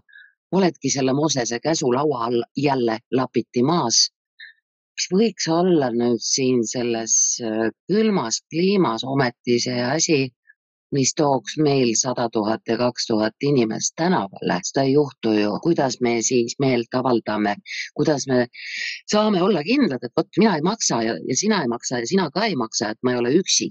oledki 0.53 0.91
selle 0.93 1.13
Mosese 1.17 1.59
käsu 1.59 1.89
laua 1.93 2.25
all 2.27 2.43
jälle 2.65 2.99
lapiti 3.11 3.63
maas. 3.63 4.09
mis 4.93 5.07
võiks 5.09 5.47
olla 5.49 5.87
nüüd 5.89 6.21
siin 6.21 6.59
selles 6.69 7.13
äh, 7.41 7.71
külmas 7.89 8.43
kliimas 8.53 9.01
ometi 9.13 9.55
see 9.63 9.79
asi, 9.81 10.17
mis 10.93 11.13
tooks 11.17 11.57
meil 11.57 11.93
sada 11.99 12.29
tuhat 12.33 12.61
ja 12.67 12.77
kaks 12.77 13.07
tuhat 13.09 13.47
inimest 13.49 13.95
tänavale, 13.99 14.59
seda 14.69 14.85
ei 14.87 14.93
juhtu 14.93 15.33
ju. 15.37 15.57
kuidas 15.63 15.99
me 16.01 16.21
siis 16.21 16.55
meelt 16.59 16.93
avaldame, 16.93 17.55
kuidas 17.93 18.27
me 18.27 18.47
saame 19.11 19.41
olla 19.41 19.63
kindlad, 19.63 20.03
et 20.03 20.13
vot 20.17 20.39
mina 20.39 20.55
ei 20.55 20.61
maksa 20.61 21.01
ja, 21.03 21.17
ja 21.27 21.35
sina 21.37 21.61
ei 21.61 21.67
maksa 21.67 21.99
ja 21.99 22.07
sina 22.07 22.29
ka 22.31 22.45
ei 22.45 22.55
maksa, 22.55 22.93
et 22.93 23.03
ma 23.03 23.13
ei 23.13 23.21
ole 23.23 23.35
üksi 23.41 23.69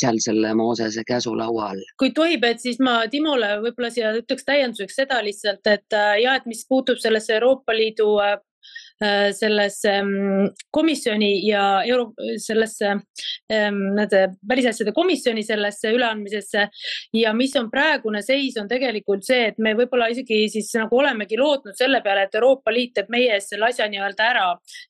seal 0.00 0.18
selle 0.22 0.54
Moosese 0.54 1.04
käsulaua 1.06 1.68
all. 1.70 1.82
kui 1.98 2.10
tohib, 2.10 2.44
et 2.44 2.60
siis 2.60 2.80
ma 2.82 2.96
Timole 3.10 3.50
võib-olla 3.62 3.90
siia 3.94 4.10
ütleks 4.18 4.46
täienduseks 4.48 4.98
seda 5.02 5.20
lihtsalt, 5.24 5.66
et 5.70 5.96
äh, 5.98 6.16
ja 6.24 6.34
et 6.40 6.48
mis 6.50 6.64
puutub 6.68 6.98
sellesse 7.02 7.36
Euroopa 7.38 7.76
Liidu 7.76 8.08
äh, 8.22 8.38
sellesse 9.00 10.02
mm, 10.02 10.48
komisjoni 10.70 11.30
ja 11.48 11.82
euro, 11.86 12.12
sellesse 12.38 12.92
ähm, 13.52 13.80
nende 13.96 14.28
välisasjade 14.48 14.92
komisjoni 14.94 15.42
sellesse 15.42 15.90
üleandmisesse. 15.92 16.68
ja 17.12 17.32
mis 17.32 17.56
on 17.56 17.70
praegune 17.70 18.22
seis, 18.22 18.56
on 18.60 18.68
tegelikult 18.68 19.24
see, 19.26 19.48
et 19.50 19.58
me 19.58 19.74
võib-olla 19.74 20.08
isegi 20.12 20.44
siis 20.48 20.70
nagu 20.78 20.98
olemegi 20.98 21.36
lootnud 21.38 21.74
selle 21.76 22.00
peale, 22.04 22.28
et 22.28 22.34
Euroopa 22.38 22.72
Liit 22.72 22.94
teeb 22.94 23.10
meie 23.10 23.34
eest 23.34 23.52
selle 23.52 23.68
asja 23.68 23.88
nii-öelda 23.90 24.28
ära 24.30 24.46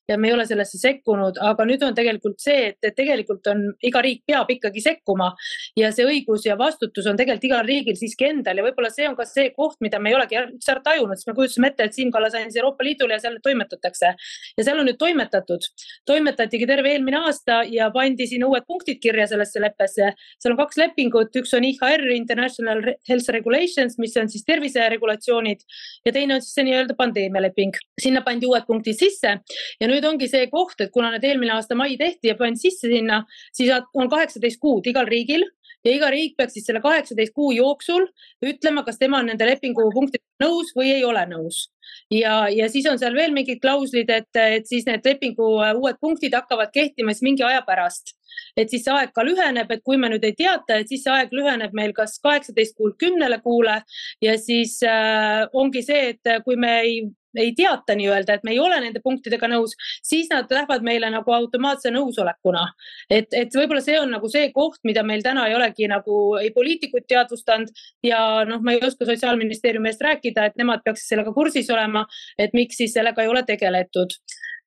ja 0.07 0.17
me 0.17 0.29
ei 0.29 0.35
ole 0.37 0.45
sellesse 0.45 0.77
sekkunud, 0.77 1.39
aga 1.41 1.65
nüüd 1.65 1.83
on 1.83 1.97
tegelikult 1.97 2.39
see, 2.43 2.71
et 2.75 2.95
tegelikult 2.95 3.47
on 3.51 3.65
iga 3.81 4.01
riik 4.05 4.23
peab 4.27 4.51
ikkagi 4.53 4.83
sekkuma 4.85 5.31
ja 5.79 5.91
see 5.95 6.05
õigus 6.05 6.45
ja 6.45 6.57
vastutus 6.59 7.09
on 7.09 7.17
tegelikult 7.17 7.49
igal 7.49 7.65
riigil 7.65 7.97
siiski 7.99 8.29
endal. 8.29 8.59
Ja 8.59 8.65
võib-olla 8.65 8.91
see 8.93 9.07
on 9.09 9.17
ka 9.17 9.25
see 9.29 9.49
koht, 9.55 9.79
mida 9.81 9.99
me 9.99 10.11
ei 10.11 10.17
olegi 10.17 10.39
üldse 10.39 10.73
ära 10.75 10.83
tajunud, 10.85 11.17
sest 11.17 11.29
me 11.29 11.35
kujutasime 11.37 11.71
ette, 11.71 11.89
et 11.89 11.97
Siim 11.97 12.13
Kallas 12.13 12.37
andis 12.37 12.57
Euroopa 12.59 12.85
Liidule 12.85 13.17
ja 13.17 13.21
seal 13.23 13.39
toimetatakse 13.43 13.94
toimetatakse 13.95 14.15
ja 14.57 14.63
seal 14.63 14.79
on 14.79 14.87
nüüd 14.89 14.97
toimetatud, 14.99 15.65
toimetatigi 16.07 16.67
terve 16.67 16.91
eelmine 16.93 17.19
aasta 17.25 17.63
ja 17.69 17.89
pandi 17.93 18.27
siin 18.27 18.45
uued 18.45 18.65
punktid 18.67 18.99
kirja 19.01 19.27
sellesse 19.27 19.61
leppesse. 19.61 20.13
seal 20.39 20.53
on 20.53 20.59
kaks 20.59 20.77
lepingut, 20.77 21.35
üks 21.35 21.53
on 21.55 21.63
IHR, 21.63 22.05
International 22.15 22.81
Health 23.09 23.29
Regulations, 23.29 23.97
mis 23.97 24.15
on 24.17 24.29
siis 24.29 24.45
terviseregulatsioonid 24.45 25.65
ja 26.05 26.13
teine 26.13 26.35
on 26.35 26.41
siis 26.41 26.55
see 26.55 26.67
nii-öelda 26.67 26.95
pandeemialeping. 26.95 27.75
sinna 28.01 28.21
pandi 28.21 28.47
uued 28.47 28.65
punktid 28.67 28.97
sisse. 28.99 29.39
Ja 29.79 29.87
nüüd 29.87 30.05
ongi 30.05 30.27
see 30.27 30.47
koht, 30.51 30.79
et 30.79 30.91
kuna 30.91 31.11
need 31.11 31.23
eelmine 31.23 31.55
aasta 31.55 31.75
mai 31.75 31.97
tehti 31.97 32.31
ja 32.31 32.35
pandi 32.39 32.59
sisse 32.59 32.89
sinna, 32.91 33.23
siis 33.53 33.71
on 33.93 34.09
kaheksateist 34.09 34.59
kuud 34.59 34.87
igal 34.87 35.07
riigil. 35.07 35.45
Ja 35.85 35.93
iga 35.93 36.07
riik 36.09 36.33
peaks 36.37 36.55
siis 36.57 36.65
selle 36.65 36.81
kaheksateist 36.81 37.33
kuu 37.37 37.51
jooksul 37.53 38.07
ütlema, 38.41 38.81
kas 38.85 38.97
tema 38.97 39.19
on 39.21 39.29
nende 39.29 39.45
lepingu 39.45 39.83
punktidega 39.93 40.34
nõus 40.43 40.73
või 40.75 40.91
ei 40.97 41.05
ole 41.07 41.25
nõus 41.29 41.65
ja, 42.11 42.49
ja 42.49 42.69
siis 42.69 42.85
on 42.89 42.99
seal 42.99 43.15
veel 43.15 43.33
mingid 43.35 43.61
klauslid, 43.63 44.09
et, 44.09 44.29
et 44.35 44.67
siis 44.67 44.85
need 44.87 45.05
lepingu 45.05 45.49
uued 45.57 45.99
punktid 46.01 46.35
hakkavad 46.35 46.73
kehtima 46.73 47.13
siis 47.13 47.25
mingi 47.25 47.45
aja 47.45 47.63
pärast. 47.67 48.15
et 48.57 48.69
siis 48.69 48.83
see 48.83 48.91
aeg 48.91 49.13
ka 49.15 49.23
lüheneb, 49.23 49.69
et 49.71 49.83
kui 49.83 49.97
me 49.97 50.09
nüüd 50.11 50.23
ei 50.27 50.35
teata, 50.35 50.79
et 50.79 50.89
siis 50.91 51.03
see 51.05 51.13
aeg 51.13 51.31
lüheneb 51.31 51.71
meil 51.73 51.93
kas 51.95 52.17
kaheksateist 52.23 52.75
kuult 52.75 52.97
kümnele 52.99 53.39
kuule 53.43 53.81
ja 54.21 54.37
siis 54.37 54.81
äh, 54.83 55.45
ongi 55.53 55.83
see, 55.83 56.15
et 56.15 56.43
kui 56.43 56.59
me 56.59 56.79
ei 56.81 56.97
ei 57.35 57.53
teata 57.55 57.95
nii-öelda, 57.95 58.33
et 58.33 58.43
me 58.43 58.51
ei 58.51 58.59
ole 58.59 58.77
nende 58.81 59.01
punktidega 59.03 59.47
nõus, 59.51 59.75
siis 60.03 60.29
nad 60.31 60.51
lähevad 60.51 60.85
meile 60.85 61.09
nagu 61.11 61.33
automaatse 61.35 61.91
nõusolekuna. 61.93 62.65
et, 63.09 63.27
et 63.33 63.55
võib-olla 63.55 63.81
see 63.81 63.99
on 63.99 64.11
nagu 64.15 64.29
see 64.31 64.51
koht, 64.55 64.79
mida 64.83 65.03
meil 65.03 65.23
täna 65.23 65.47
ei 65.49 65.55
olegi 65.55 65.87
nagu 65.91 66.37
ei 66.41 66.51
poliitikud 66.55 67.07
teadvustanud 67.07 67.71
ja 68.03 68.45
noh, 68.47 68.61
ma 68.61 68.75
ei 68.75 68.83
oska 68.83 69.05
Sotsiaalministeeriumi 69.05 69.91
eest 69.91 70.01
rääkida, 70.01 70.24
et 70.49 70.57
nemad 70.57 70.83
peaksid 70.85 71.13
sellega 71.13 71.33
kursis 71.33 71.69
olema, 71.69 72.05
et 72.39 72.53
miks 72.53 72.81
siis 72.81 72.93
sellega 72.93 73.23
ei 73.23 73.31
ole 73.31 73.43
tegeletud 73.47 74.15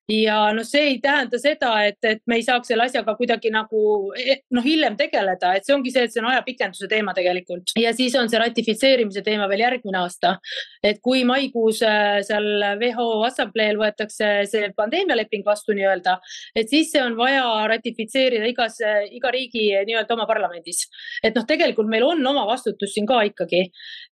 ja 0.08 0.36
noh, 0.56 0.64
see 0.64 0.94
ei 0.94 0.98
tähenda 1.04 1.38
seda, 1.40 1.72
et, 1.84 1.98
et 2.06 2.22
me 2.26 2.38
ei 2.38 2.44
saaks 2.46 2.70
selle 2.70 2.86
asjaga 2.88 3.12
kuidagi 3.18 3.50
nagu 3.52 3.80
e, 4.16 4.38
noh, 4.56 4.64
hiljem 4.64 4.96
tegeleda, 4.96 5.52
et 5.56 5.66
see 5.66 5.74
ongi 5.76 5.92
see, 5.92 6.06
et 6.08 6.14
see 6.14 6.22
on 6.22 6.30
ajapikenduse 6.30 6.88
teema 6.88 7.12
tegelikult 7.16 7.74
ja 7.76 7.92
siis 7.96 8.16
on 8.16 8.30
see 8.32 8.40
ratifitseerimise 8.40 9.20
teema 9.26 9.48
veel 9.50 9.66
järgmine 9.66 10.00
aasta. 10.00 10.38
et 10.82 11.02
kui 11.04 11.24
maikuus 11.28 11.82
äh, 11.84 12.20
seal 12.24 12.48
WHO 12.80 13.22
assambleel 13.28 13.76
võetakse 13.80 14.30
see 14.48 14.70
pandeemialeping 14.76 15.44
vastu 15.44 15.76
nii-öelda, 15.76 16.16
et 16.56 16.72
siis 16.72 16.88
see 16.94 17.04
on 17.04 17.18
vaja 17.18 17.44
ratifitseerida 17.68 18.48
igas, 18.48 18.80
iga 19.12 19.32
riigi 19.34 19.68
nii-öelda 19.90 20.16
oma 20.16 20.28
parlamendis. 20.30 20.86
et 21.22 21.36
noh, 21.36 21.44
tegelikult 21.44 21.90
meil 21.92 22.06
on 22.08 22.24
oma 22.32 22.46
vastutus 22.48 22.96
siin 22.96 23.06
ka 23.08 23.20
ikkagi 23.28 23.66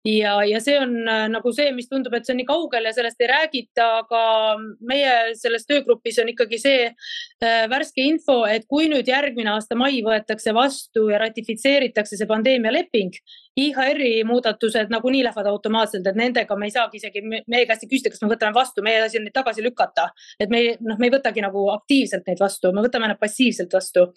ja, 0.04 0.36
ja 0.44 0.60
see 0.60 0.76
on 0.82 0.94
äh, 1.08 1.24
nagu 1.32 1.56
see, 1.56 1.72
mis 1.72 1.88
tundub, 1.88 2.12
et 2.14 2.28
see 2.28 2.36
on 2.36 2.42
nii 2.42 2.52
kaugel 2.52 2.84
ja 2.90 2.92
sellest 2.92 3.24
ei 3.24 3.32
räägita, 3.32 3.88
aga 4.04 4.22
meie 4.84 5.16
selles 5.40 5.64
töö 5.64 5.85
töögrupis 5.86 6.18
on 6.18 6.30
ikkagi 6.32 6.58
see 6.60 6.84
äh, 6.90 7.66
värske 7.70 8.04
info, 8.04 8.44
et 8.46 8.66
kui 8.68 8.88
nüüd 8.90 9.08
järgmine 9.08 9.52
aasta 9.54 9.76
mai 9.78 10.02
võetakse 10.04 10.54
vastu 10.54 11.08
ja 11.10 11.20
ratifitseeritakse 11.22 12.16
see 12.16 12.26
pandeemialeping, 12.26 13.14
IHR-i 13.56 14.24
muudatused 14.28 14.90
nagunii 14.92 15.22
lähevad 15.24 15.46
automaatselt, 15.48 16.06
et 16.06 16.16
nendega 16.18 16.56
me 16.56 16.68
ei 16.68 16.74
saagi 16.74 17.00
isegi 17.00 17.22
meie 17.24 17.64
käest 17.66 17.86
ei 17.86 17.92
küsita, 17.92 18.12
kas 18.12 18.20
me 18.22 18.28
võtame 18.34 18.52
vastu, 18.56 18.84
meie 18.84 19.00
asi 19.06 19.20
on 19.20 19.24
neid 19.24 19.36
tagasi 19.36 19.64
lükata. 19.64 20.10
et 20.40 20.50
me 20.50 20.76
noh, 20.80 20.98
me 20.98 21.08
ei 21.08 21.14
võtagi 21.14 21.44
nagu 21.44 21.68
aktiivselt 21.72 22.26
neid 22.26 22.40
vastu, 22.40 22.72
me 22.72 22.84
võtame 22.84 23.08
nad 23.08 23.20
passiivselt 23.20 23.72
vastu 23.72 24.10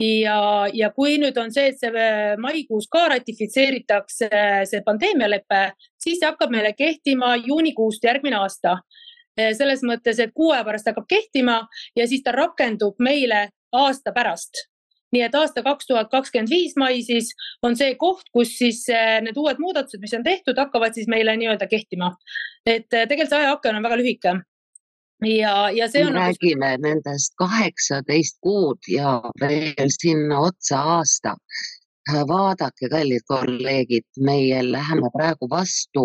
ja, 0.00 0.68
ja 0.72 0.90
kui 0.96 1.18
nüüd 1.20 1.36
on 1.40 1.52
see, 1.54 1.70
et 1.72 1.80
see 1.80 2.08
maikuus 2.40 2.88
ka 2.92 3.06
ratifitseeritakse 3.14 4.30
see 4.70 4.82
pandeemialepe, 4.86 5.62
siis 6.00 6.20
see 6.20 6.28
hakkab 6.28 6.52
meile 6.54 6.72
kehtima 6.76 7.34
juunikuust 7.40 8.04
järgmine 8.04 8.40
aasta. 8.40 8.80
Eh, 9.38 9.52
selles 9.54 9.84
mõttes, 9.86 10.18
et 10.18 10.32
kuu 10.34 10.50
aja 10.50 10.64
pärast 10.66 10.88
hakkab 10.90 11.06
kehtima 11.08 11.60
ja 11.96 12.06
siis 12.10 12.24
ta 12.26 12.34
rakendub 12.34 12.98
meile 12.98 13.48
aasta 13.72 14.12
pärast. 14.12 14.66
nii 15.10 15.24
et 15.26 15.34
aasta 15.34 15.62
kaks 15.66 15.88
tuhat 15.88 16.06
kakskümmend 16.10 16.50
viis 16.50 16.76
mai 16.78 17.00
siis 17.02 17.32
on 17.66 17.74
see 17.76 17.96
koht, 17.98 18.28
kus 18.32 18.52
siis 18.58 18.84
eh, 18.94 19.18
need 19.22 19.38
uued 19.38 19.58
muudatused, 19.58 19.98
mis 20.02 20.14
on 20.14 20.22
tehtud, 20.22 20.58
hakkavad 20.58 20.94
siis 20.94 21.08
meile 21.10 21.34
nii-öelda 21.36 21.66
kehtima. 21.70 22.12
et 22.66 22.92
eh, 22.92 23.06
tegelikult 23.06 23.34
see 23.34 23.42
ajaaken 23.42 23.78
on 23.78 23.86
väga 23.86 23.98
lühike 24.02 24.34
ja, 25.26 25.54
ja 25.70 25.88
see 25.90 26.04
on. 26.06 26.14
Nagu 26.14 26.30
räägime 26.30 26.76
nendest 26.82 27.34
kaheksateist 27.38 28.38
kuud 28.42 28.90
ja 28.90 29.20
veel 29.40 29.94
sinna 29.94 30.40
otsa 30.50 30.82
aasta 30.98 31.36
vaadake, 32.28 32.88
kallid 32.90 33.24
kolleegid, 33.28 34.06
meie 34.20 34.62
läheme 34.66 35.10
praegu 35.14 35.48
vastu 35.50 36.04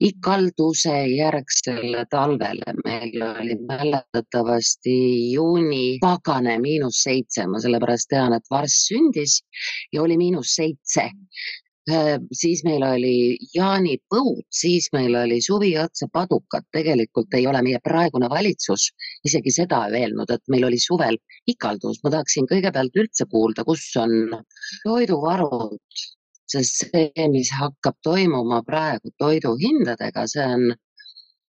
ikalduse 0.00 0.96
järgsele 1.12 2.04
talvele. 2.10 2.74
meil 2.84 3.22
oli 3.22 3.56
mäletatavasti 3.68 4.96
juuni 5.32 5.98
pagane 6.00 6.58
miinus 6.58 7.02
seitse, 7.02 7.46
ma 7.46 7.60
sellepärast 7.60 8.08
tean, 8.10 8.32
et 8.32 8.50
Varss 8.50 8.86
sündis 8.88 9.42
ja 9.92 10.02
oli 10.02 10.16
miinus 10.16 10.54
seitse 10.54 11.10
siis 12.32 12.62
meil 12.66 12.82
oli 12.82 13.38
jaanipõud, 13.54 14.42
siis 14.50 14.88
meil 14.92 15.14
oli 15.14 15.38
suvi 15.42 15.70
otsa 15.78 16.08
padukad, 16.12 16.66
tegelikult 16.74 17.34
ei 17.34 17.46
ole 17.46 17.62
meie 17.62 17.78
praegune 17.84 18.28
valitsus 18.30 18.88
isegi 19.24 19.52
seda 19.54 19.84
öelnud, 19.86 20.30
et 20.30 20.42
meil 20.50 20.66
oli 20.66 20.78
suvel 20.82 21.16
ikaldus. 21.46 22.00
ma 22.02 22.10
tahaksin 22.10 22.46
kõigepealt 22.50 22.96
üldse 22.96 23.26
kuulda, 23.30 23.64
kus 23.64 23.84
on 24.02 24.10
toiduvarud, 24.84 25.78
sest 26.50 26.82
see, 26.82 27.28
mis 27.30 27.52
hakkab 27.54 27.94
toimuma 28.02 28.62
praegu 28.66 29.12
toiduhindadega, 29.18 30.26
see 30.26 30.46
on 30.46 30.74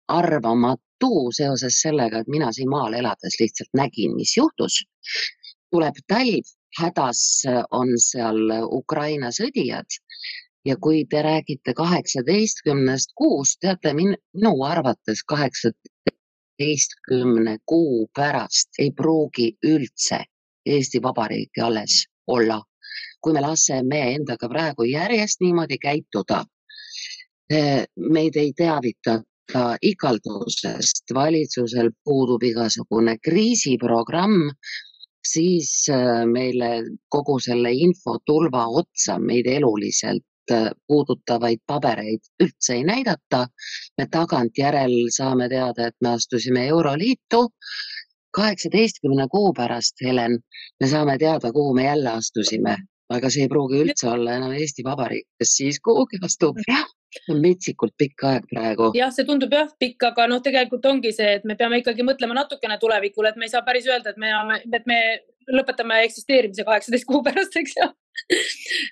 arvamatu 0.08 1.30
seoses 1.32 1.78
sellega, 1.82 2.20
et 2.20 2.28
mina 2.28 2.52
siin 2.52 2.70
maal 2.70 2.94
elades 2.94 3.38
lihtsalt 3.40 3.70
nägin, 3.74 4.16
mis 4.16 4.38
juhtus. 4.38 4.82
tuleb 5.74 5.96
talv, 6.08 6.50
hädas 6.78 7.20
on 7.72 7.96
seal 7.98 8.52
Ukraina 8.72 9.32
sõdijad 9.34 9.90
ja 10.66 10.76
kui 10.82 11.06
te 11.10 11.22
räägite 11.22 11.74
kaheksateistkümnest 11.76 13.10
kuust, 13.16 13.58
teate 13.62 13.94
min, 13.94 14.18
minu 14.34 14.64
arvates 14.64 15.24
kaheksateistkümne 15.28 17.58
kuu 17.66 18.10
pärast 18.16 18.70
ei 18.80 18.92
pruugi 18.92 19.58
üldse 19.68 20.24
Eesti 20.66 21.02
Vabariiki 21.02 21.62
alles 21.62 22.08
olla. 22.28 22.62
kui 23.24 23.34
me 23.34 23.42
laseme 23.42 24.16
endaga 24.16 24.50
praegu 24.52 24.84
järjest 24.84 25.42
niimoodi 25.42 25.78
käituda, 25.80 26.46
eh, 27.50 27.86
meid 27.96 28.36
ei 28.36 28.54
teavitata 28.54 29.78
ikaldusest, 29.82 31.04
valitsusel 31.14 31.90
puudub 32.04 32.44
igasugune 32.44 33.18
kriisiprogramm 33.24 34.52
siis 35.28 35.88
äh, 35.90 36.26
meile 36.28 36.84
kogu 37.10 37.40
selle 37.40 37.72
infotulva 37.72 38.68
otsa 38.68 39.20
meid 39.20 39.48
eluliselt 39.48 40.24
puudutavaid 40.88 41.62
pabereid 41.68 42.24
üldse 42.44 42.74
ei 42.78 42.84
näidata. 42.84 43.48
me 43.98 44.08
tagantjärel 44.12 44.96
saame 45.10 45.50
teada, 45.50 45.88
et 45.88 45.96
me 46.02 46.10
astusime 46.10 46.68
Euroliitu. 46.68 47.48
kaheksateistkümne 48.34 49.28
kuu 49.32 49.54
pärast, 49.54 49.94
Helen, 50.06 50.40
me 50.82 50.88
saame 50.88 51.18
teada, 51.18 51.52
kuhu 51.52 51.74
me 51.74 51.84
jälle 51.86 52.10
astusime, 52.10 52.78
aga 53.10 53.30
see 53.30 53.44
ei 53.46 53.50
pruugi 53.50 53.84
üldse 53.84 54.08
olla 54.10 54.40
enam 54.40 54.56
Eesti 54.58 54.84
Vabariik, 54.84 55.28
kes 55.40 55.56
siis 55.58 55.80
kuhugi 55.80 56.18
astub. 56.26 56.58
jah, 56.68 56.86
on 57.30 57.42
metsikult 57.42 57.94
pikk 57.98 58.26
aeg 58.30 58.48
praegu. 58.50 58.90
jah, 58.98 59.12
see 59.14 59.26
tundub 59.26 59.54
jah 59.54 59.70
pikk, 59.80 60.04
aga 60.10 60.28
noh, 60.28 60.42
tegelikult 60.42 60.86
ongi 60.86 61.14
see, 61.14 61.36
et 61.38 61.46
me 61.46 61.56
peame 61.56 61.84
ikkagi 61.84 62.06
mõtlema 62.08 62.40
natukene 62.42 62.80
tulevikule, 62.82 63.30
et 63.30 63.38
me 63.38 63.46
ei 63.46 63.54
saa 63.54 63.62
päris 63.62 63.86
öelda, 63.86 64.16
et 64.16 64.18
me, 64.18 64.34
et 64.74 64.90
me 64.90 65.00
lõpetame 65.54 66.02
eksisteerimise 66.08 66.66
kaheksateist 66.66 67.06
kuu 67.06 67.22
pärast, 67.24 67.62
eks 67.62 67.78
ju 67.78 67.94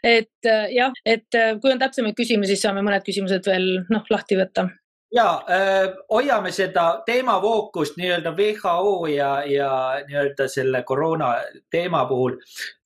et 0.03 0.49
äh, 0.49 0.67
jah, 0.75 0.93
et 1.05 1.37
äh, 1.37 1.55
kui 1.61 1.73
on 1.73 1.81
täpsemaid 1.81 2.17
küsimusi, 2.17 2.55
siis 2.55 2.65
saame 2.67 2.83
mõned 2.85 3.05
küsimused 3.07 3.47
veel 3.47 3.67
noh 3.89 4.07
lahti 4.13 4.39
võtta 4.39 4.69
ja 5.11 5.43
äh, 5.49 5.93
hoiame 6.09 6.51
seda 6.51 7.01
teemavookust 7.05 7.97
nii-öelda 7.99 8.31
WHO 8.37 9.07
ja, 9.11 9.31
ja 9.45 9.71
nii-öelda 10.07 10.47
selle 10.47 10.83
koroona 10.83 11.33
teema 11.71 12.05
puhul 12.05 12.37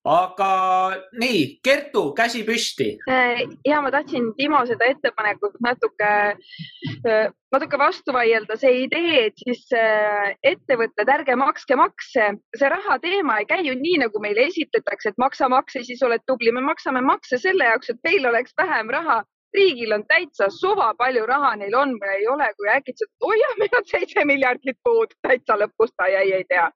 aga 0.06 0.50
nii, 1.18 1.60
Kertu, 1.66 2.12
käsi 2.18 2.44
püsti. 2.46 2.92
Äh, 3.10 3.42
ja 3.66 3.82
ma 3.82 3.92
tahtsin 3.94 4.32
Timo 4.38 4.60
seda 4.70 4.90
ettepanekut 4.90 5.58
natuke, 5.66 6.12
äh, 7.06 7.30
natuke 7.54 7.80
vastu 7.82 8.14
vaielda, 8.14 8.58
see 8.58 8.84
idee, 8.86 9.28
et 9.28 9.46
siis 9.46 9.66
ettevõtted, 10.46 11.10
ärge 11.10 11.38
makske 11.38 11.78
makse, 11.78 12.32
see 12.58 12.74
raha 12.74 13.00
teema 13.06 13.40
ei 13.42 13.50
käi 13.50 13.62
ju 13.66 13.78
nii, 13.78 14.02
nagu 14.06 14.22
meile 14.22 14.48
esitletakse, 14.50 15.14
et 15.14 15.22
maksa 15.22 15.50
makse, 15.50 15.86
siis 15.86 16.02
oled 16.06 16.26
tubli. 16.26 16.52
me 16.54 16.62
maksame 16.62 17.02
makse 17.06 17.42
selle 17.42 17.70
jaoks, 17.70 17.94
et 17.94 18.04
meil 18.06 18.30
oleks 18.34 18.54
vähem 18.62 18.94
raha 18.94 19.24
riigil 19.56 19.94
on 19.96 20.04
täitsa 20.10 20.50
suva, 20.54 20.92
palju 20.98 21.26
raha 21.30 21.56
neil 21.60 21.76
on 21.80 21.96
või 22.02 22.14
ei 22.20 22.28
ole, 22.32 22.48
kui 22.58 22.70
äkitselt, 22.72 23.12
oi 23.24 23.38
jah, 23.40 23.58
meil 23.62 23.80
on 23.80 23.88
seitse 23.90 24.26
miljardit 24.28 24.78
puud, 24.84 25.16
täitsa 25.26 25.58
lõpust 25.60 25.96
ta 25.98 26.08
jäi, 26.12 26.30
ei 26.40 26.48
tea. 26.50 26.70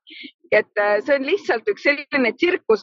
et 0.52 0.82
äh, 0.82 0.96
see 1.06 1.14
on 1.14 1.26
lihtsalt 1.28 1.68
üks 1.70 1.84
selline 1.86 2.32
tsirkus. 2.34 2.82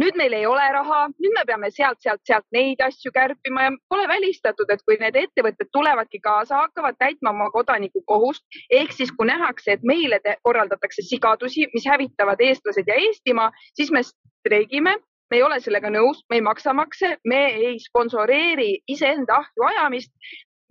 nüüd 0.00 0.16
meil 0.16 0.32
ei 0.32 0.46
ole 0.46 0.64
raha, 0.72 1.00
nüüd 1.20 1.34
me 1.36 1.44
peame 1.46 1.70
sealt, 1.70 2.00
sealt, 2.00 2.22
sealt 2.26 2.46
neid 2.56 2.80
asju 2.80 3.12
kärpima 3.12 3.66
ja 3.66 3.72
pole 3.88 4.08
välistatud, 4.08 4.70
et 4.70 4.82
kui 4.86 4.96
need 5.00 5.18
ettevõtted 5.24 5.68
tulevadki 5.72 6.20
kaasa, 6.24 6.64
hakkavad 6.64 6.96
täitma 6.98 7.34
oma 7.34 7.50
kodaniku 7.50 8.02
kohust, 8.06 8.44
ehk 8.70 8.92
siis 8.96 9.12
kui 9.12 9.28
nähakse, 9.28 9.76
et 9.76 9.82
meile 9.82 10.20
korraldatakse 10.42 11.02
sigadusi, 11.02 11.68
mis 11.74 11.86
hävitavad 11.86 12.40
eestlased 12.40 12.88
ja 12.88 12.94
Eestimaa, 12.94 13.50
siis 13.74 13.90
me 13.90 14.02
streigime 14.06 14.96
me 15.32 15.38
ei 15.40 15.42
ole 15.42 15.56
sellega 15.64 15.88
nõus, 15.88 16.18
me 16.28 16.36
ei 16.36 16.44
maksa 16.44 16.74
makse, 16.76 17.14
me 17.24 17.38
ei 17.56 17.78
sponsoreeri 17.80 18.82
iseenda 18.92 19.38
ahju 19.40 19.64
ajamist. 19.70 20.12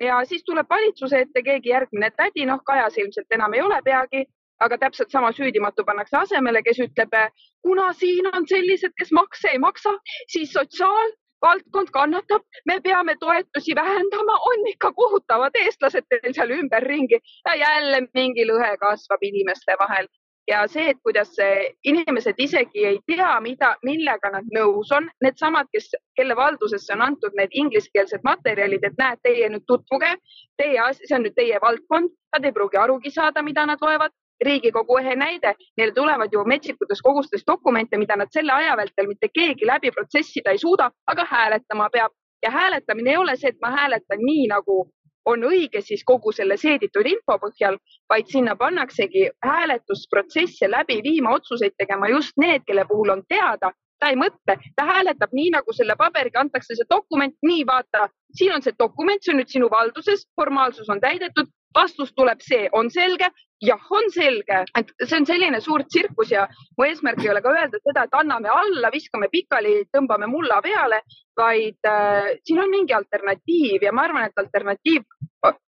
Ja 0.01 0.19
siis 0.29 0.43
tuleb 0.45 0.69
valitsuse 0.69 1.23
ette 1.25 1.41
keegi 1.45 1.73
järgmine 1.73 2.11
tädi, 2.13 2.45
noh, 2.45 2.61
Kajas 2.65 2.99
ilmselt 3.01 3.33
enam 3.33 3.57
ei 3.57 3.63
ole 3.65 3.79
peagi, 3.85 4.21
aga 4.61 4.77
täpselt 4.83 5.09
sama 5.09 5.31
süüdimatu 5.33 5.85
pannakse 5.85 6.17
asemele, 6.19 6.61
kes 6.61 6.83
ütleb, 6.85 7.17
kuna 7.65 7.89
siin 7.97 8.29
on 8.33 8.45
sellised, 8.49 8.93
kes 9.01 9.11
makse 9.17 9.49
ei 9.49 9.61
maksa, 9.65 9.95
siis 10.29 10.53
sotsiaal 10.53 11.13
valdkond 11.41 11.89
kannatab, 11.93 12.45
me 12.69 12.77
peame 12.85 13.15
toetusi 13.19 13.73
vähendama, 13.75 14.37
on 14.53 14.67
ikka 14.75 14.93
kohutavad 14.93 15.57
eestlased 15.65 16.05
teil 16.09 16.33
seal 16.37 16.53
ümberringi. 16.53 17.17
Ja 17.49 17.57
jälle 17.65 18.05
mingi 18.13 18.45
lõhe 18.45 18.75
kasvab 18.81 19.25
inimeste 19.25 19.77
vahel 19.81 20.09
ja 20.47 20.61
see, 20.67 20.89
et 20.91 20.99
kuidas 21.03 21.35
inimesed 21.83 22.39
isegi 22.41 22.85
ei 22.85 22.99
tea, 23.07 23.33
mida, 23.41 23.75
millega 23.85 24.31
nad 24.33 24.47
nõus 24.55 24.91
on, 24.95 25.09
needsamad, 25.23 25.69
kes, 25.73 25.91
kelle 26.17 26.35
valdusesse 26.35 26.93
on 26.95 27.03
antud 27.05 27.35
need 27.37 27.53
ingliskeelsed 27.63 28.25
materjalid, 28.27 28.83
et 28.83 28.97
näed, 28.99 29.21
teie 29.23 29.49
nüüd 29.49 29.67
tutvuge, 29.67 30.15
teie, 30.57 30.87
see 31.01 31.15
on 31.17 31.27
nüüd 31.27 31.37
teie 31.37 31.61
valdkond, 31.61 32.11
nad 32.35 32.45
ei 32.45 32.55
pruugi 32.55 32.79
arugi 32.81 33.13
saada, 33.13 33.43
mida 33.45 33.65
nad 33.65 33.81
loevad. 33.81 34.15
Riigikogu 34.41 34.95
ehe 34.97 35.11
näide, 35.13 35.51
neile 35.77 35.93
tulevad 35.93 36.31
ju 36.33 36.41
metsikutes 36.49 37.03
kogustes 37.05 37.43
dokumente, 37.45 37.97
mida 38.01 38.15
nad 38.17 38.31
selle 38.33 38.55
aja 38.55 38.73
vältel 38.79 39.05
mitte 39.05 39.29
keegi 39.29 39.67
läbi 39.69 39.91
protsessida 39.93 40.49
ei 40.49 40.57
suuda, 40.57 40.87
aga 41.13 41.27
hääletama 41.29 41.91
peab 41.93 42.15
ja 42.41 42.49
hääletamine 42.51 43.11
ei 43.13 43.17
ole 43.17 43.35
see, 43.37 43.51
et 43.53 43.59
ma 43.61 43.69
hääletan 43.75 44.23
nii, 44.25 44.47
nagu 44.49 44.79
on 45.25 45.43
õige 45.45 45.81
siis 45.81 46.03
kogu 46.05 46.31
selle 46.35 46.57
seeditud 46.57 47.07
info 47.07 47.37
põhjal, 47.41 47.77
vaid 48.09 48.31
sinna 48.31 48.55
pannaksegi 48.55 49.27
hääletusprotsesse 49.45 50.69
läbi 50.71 51.01
viima, 51.03 51.35
otsuseid 51.37 51.77
tegema 51.77 52.09
just 52.09 52.37
need, 52.37 52.65
kelle 52.67 52.85
puhul 52.89 53.13
on 53.13 53.23
teada, 53.29 53.71
ta 54.01 54.09
ei 54.09 54.17
mõtle, 54.17 54.57
ta 54.75 54.85
hääletab 54.87 55.33
nii, 55.37 55.51
nagu 55.53 55.73
selle 55.77 55.95
paberiga 55.97 56.41
antakse 56.41 56.75
see 56.77 56.89
dokument, 56.89 57.35
nii 57.45 57.65
vaata, 57.69 58.07
siin 58.37 58.55
on 58.55 58.65
see 58.65 58.73
dokument, 58.79 59.21
see 59.21 59.35
on 59.35 59.41
nüüd 59.43 59.53
sinu 59.53 59.69
valduses, 59.69 60.25
formaalsus 60.39 60.89
on 60.89 61.01
täidetud, 61.03 61.51
vastus 61.75 62.13
tuleb 62.15 62.41
see, 62.43 62.67
on 62.77 62.89
selge, 62.91 63.29
jah, 63.61 63.81
on 63.93 64.09
selge, 64.13 64.61
et 64.77 64.93
see 65.03 65.19
on 65.19 65.27
selline 65.29 65.61
suur 65.61 65.83
tsirkus 65.87 66.31
ja 66.33 66.47
mu 66.77 66.87
eesmärk 66.87 67.21
ei 67.23 67.31
ole 67.33 67.41
ka 67.45 67.53
öelda 67.55 67.81
seda, 67.81 68.05
et 68.05 68.17
anname 68.21 68.51
alla, 68.51 68.91
viskame 68.93 69.29
pikali, 69.31 69.75
tõmbame 69.93 70.29
mulla 70.31 70.61
peale, 70.65 71.03
vaid 71.37 71.89
äh, 71.89 72.33
siin 72.45 72.63
on 72.63 72.71
mingi 72.73 72.95
alternatiiv 72.97 73.85
ja 73.87 73.93
ma 73.95 74.07
arvan, 74.07 74.27
et 74.27 74.43
alternatiiv 74.43 75.05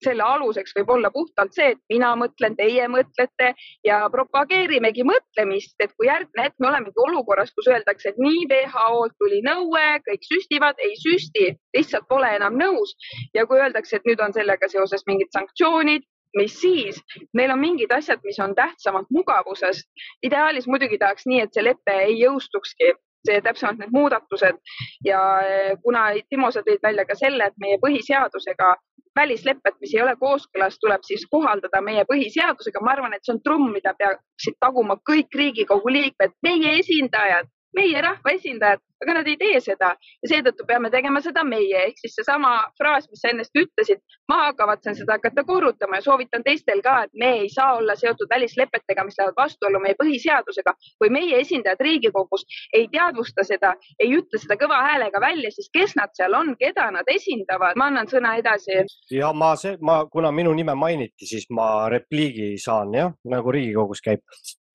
selle 0.03 0.23
aluseks 0.23 0.75
võib 0.77 0.91
olla 0.95 1.09
puhtalt 1.13 1.55
see, 1.57 1.73
et 1.73 1.81
mina 1.89 2.13
mõtlen, 2.19 2.55
teie 2.59 2.85
mõtlete 2.91 3.53
ja 3.87 3.99
propageerimegi 4.13 5.05
mõtlemist, 5.07 5.75
et 5.79 5.93
kui 5.97 6.09
järgmine 6.09 6.47
hetk 6.47 6.59
me 6.59 6.69
olemegi 6.69 7.03
olukorras, 7.07 7.53
kus 7.57 7.69
öeldakse, 7.71 8.13
et 8.13 8.21
nii 8.21 8.45
WHO-lt 8.51 9.17
tuli 9.21 9.41
nõue, 9.45 9.85
kõik 10.07 10.27
süstivad, 10.29 10.79
ei 10.79 10.95
süsti, 11.01 11.51
lihtsalt 11.77 12.07
pole 12.09 12.29
enam 12.37 12.57
nõus. 12.59 12.95
Ja 13.33 13.47
kui 13.49 13.61
öeldakse, 13.61 13.97
et 13.97 14.09
nüüd 14.09 14.21
on 14.21 14.35
sellega 14.35 14.69
seoses 14.69 15.05
mingid 15.09 15.31
sanktsioonid, 15.33 16.05
mis 16.37 16.53
siis, 16.59 16.99
meil 17.37 17.53
on 17.53 17.61
mingid 17.61 17.91
asjad, 17.93 18.21
mis 18.25 18.39
on 18.41 18.55
tähtsamad 18.57 19.09
mugavusest. 19.13 19.89
ideaalis 20.25 20.67
muidugi 20.67 20.97
tahaks 20.97 21.27
nii, 21.29 21.41
et 21.45 21.53
see 21.53 21.65
lepe 21.65 21.97
ei 22.07 22.17
jõustukski, 22.21 22.93
see 23.27 23.41
täpsemalt 23.41 23.79
need 23.79 23.93
muudatused 23.95 24.59
ja 25.05 25.19
eh, 25.41 25.75
kuna 25.83 26.09
Timo, 26.29 26.51
sa 26.51 26.63
tõid 26.65 26.83
välja 26.83 27.05
ka 27.05 27.15
selle, 27.19 27.47
et 27.47 27.61
meie 27.61 27.79
põhiseadusega 27.83 28.73
välislepet, 29.15 29.75
mis 29.81 29.93
ei 29.93 30.01
ole 30.01 30.15
kooskõlas, 30.19 30.79
tuleb 30.81 31.03
siis 31.07 31.25
kohaldada 31.29 31.81
meie 31.81 32.05
põhiseadusega. 32.09 32.81
ma 32.81 32.95
arvan, 32.95 33.13
et 33.13 33.25
see 33.25 33.35
on 33.35 33.41
trumm, 33.45 33.71
mida 33.73 33.93
peaksid 33.97 34.57
taguma 34.59 34.97
kõik 35.09 35.35
Riigikogu 35.37 35.93
liikmed, 35.93 36.33
meie 36.41 36.77
esindajad, 36.79 37.49
meie 37.77 38.01
rahvaesindajad, 38.01 38.81
aga 39.03 39.13
nad 39.17 39.27
ei 39.27 39.37
tee 39.39 39.59
seda 39.63 39.89
ja 39.97 40.29
seetõttu 40.31 40.65
peame 40.67 40.91
tegema 40.93 41.21
seda 41.23 41.43
meie 41.47 41.81
ehk 41.87 41.99
siis 42.01 42.15
seesama 42.19 42.53
fraas, 42.79 43.07
mis 43.11 43.21
sa 43.23 43.31
ennast 43.33 43.57
ütlesid, 43.59 43.99
ma 44.31 44.53
kavatsen 44.57 44.95
seda 44.97 45.17
hakata 45.17 45.43
korrutama 45.47 45.99
ja 45.99 46.05
soovitan 46.05 46.45
teistel 46.45 46.81
ka, 46.85 46.95
et 47.07 47.13
me 47.19 47.31
ei 47.41 47.49
saa 47.51 47.73
olla 47.79 47.95
seotud 47.99 48.31
välislepetega, 48.31 49.05
mis 49.07 49.19
lähevad 49.19 49.39
vastuollu 49.41 49.81
meie 49.83 49.97
põhiseadusega. 49.99 50.75
kui 51.01 51.09
meie 51.09 51.39
esindajad 51.41 51.81
Riigikogus 51.81 52.45
ei 52.73 52.87
teadvusta 52.91 53.43
seda, 53.43 53.73
ei 53.99 54.13
ütle 54.17 54.39
seda 54.39 54.57
kõva 54.61 54.81
häälega 54.87 55.21
välja, 55.21 55.51
siis 55.51 55.69
kes 55.73 55.95
nad 55.99 56.13
seal 56.17 56.33
on, 56.37 56.55
keda 56.59 56.89
nad 56.91 57.07
esindavad, 57.07 57.77
ma 57.77 57.89
annan 57.91 58.07
sõna 58.07 58.37
edasi. 58.39 58.83
ja 59.11 59.33
ma, 59.33 59.53
ma, 59.81 60.03
kuna 60.11 60.31
minu 60.31 60.53
nime 60.53 60.75
mainiti, 60.75 61.27
siis 61.27 61.49
ma 61.49 61.89
repliigi 61.89 62.53
saan 62.57 62.93
jah, 62.93 63.15
nagu 63.25 63.51
Riigikogus 63.51 64.01
käib 64.01 64.21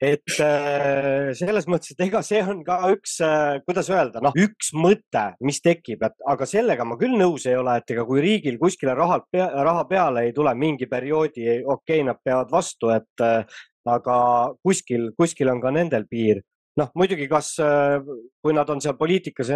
et 0.00 0.34
äh, 0.40 1.32
selles 1.34 1.66
mõttes, 1.70 1.92
et 1.94 2.04
ega 2.06 2.20
see 2.22 2.40
on 2.46 2.60
ka 2.66 2.78
üks, 2.92 3.16
äh, 3.24 3.58
kuidas 3.66 3.88
öelda, 3.90 4.22
noh, 4.22 4.36
üks 4.38 4.70
mõte, 4.78 5.24
mis 5.44 5.58
tekib, 5.64 6.04
et 6.06 6.14
aga 6.30 6.46
sellega 6.46 6.86
ma 6.86 6.98
küll 7.00 7.18
nõus 7.18 7.48
ei 7.50 7.58
ole, 7.58 7.78
et 7.80 7.90
ega 7.94 8.04
kui 8.06 8.22
riigil 8.22 8.60
kuskile 8.62 8.94
rahalt 8.98 9.26
pea, 9.32 9.48
raha 9.66 9.84
peale 9.90 10.28
ei 10.28 10.34
tule 10.36 10.54
mingi 10.54 10.86
perioodi, 10.90 11.48
okei 11.64 11.66
okay,, 11.74 12.06
nad 12.06 12.22
peavad 12.22 12.52
vastu, 12.54 12.92
et 12.94 13.26
äh, 13.26 13.42
aga 13.88 14.18
kuskil, 14.62 15.10
kuskil 15.18 15.50
on 15.50 15.62
ka 15.64 15.74
nendel 15.74 16.06
piir. 16.10 16.44
noh, 16.78 16.92
muidugi, 16.94 17.26
kas, 17.26 17.56
kui 18.38 18.54
nad 18.54 18.68
on 18.70 18.78
seal 18.78 18.94
poliitikas 18.94 19.48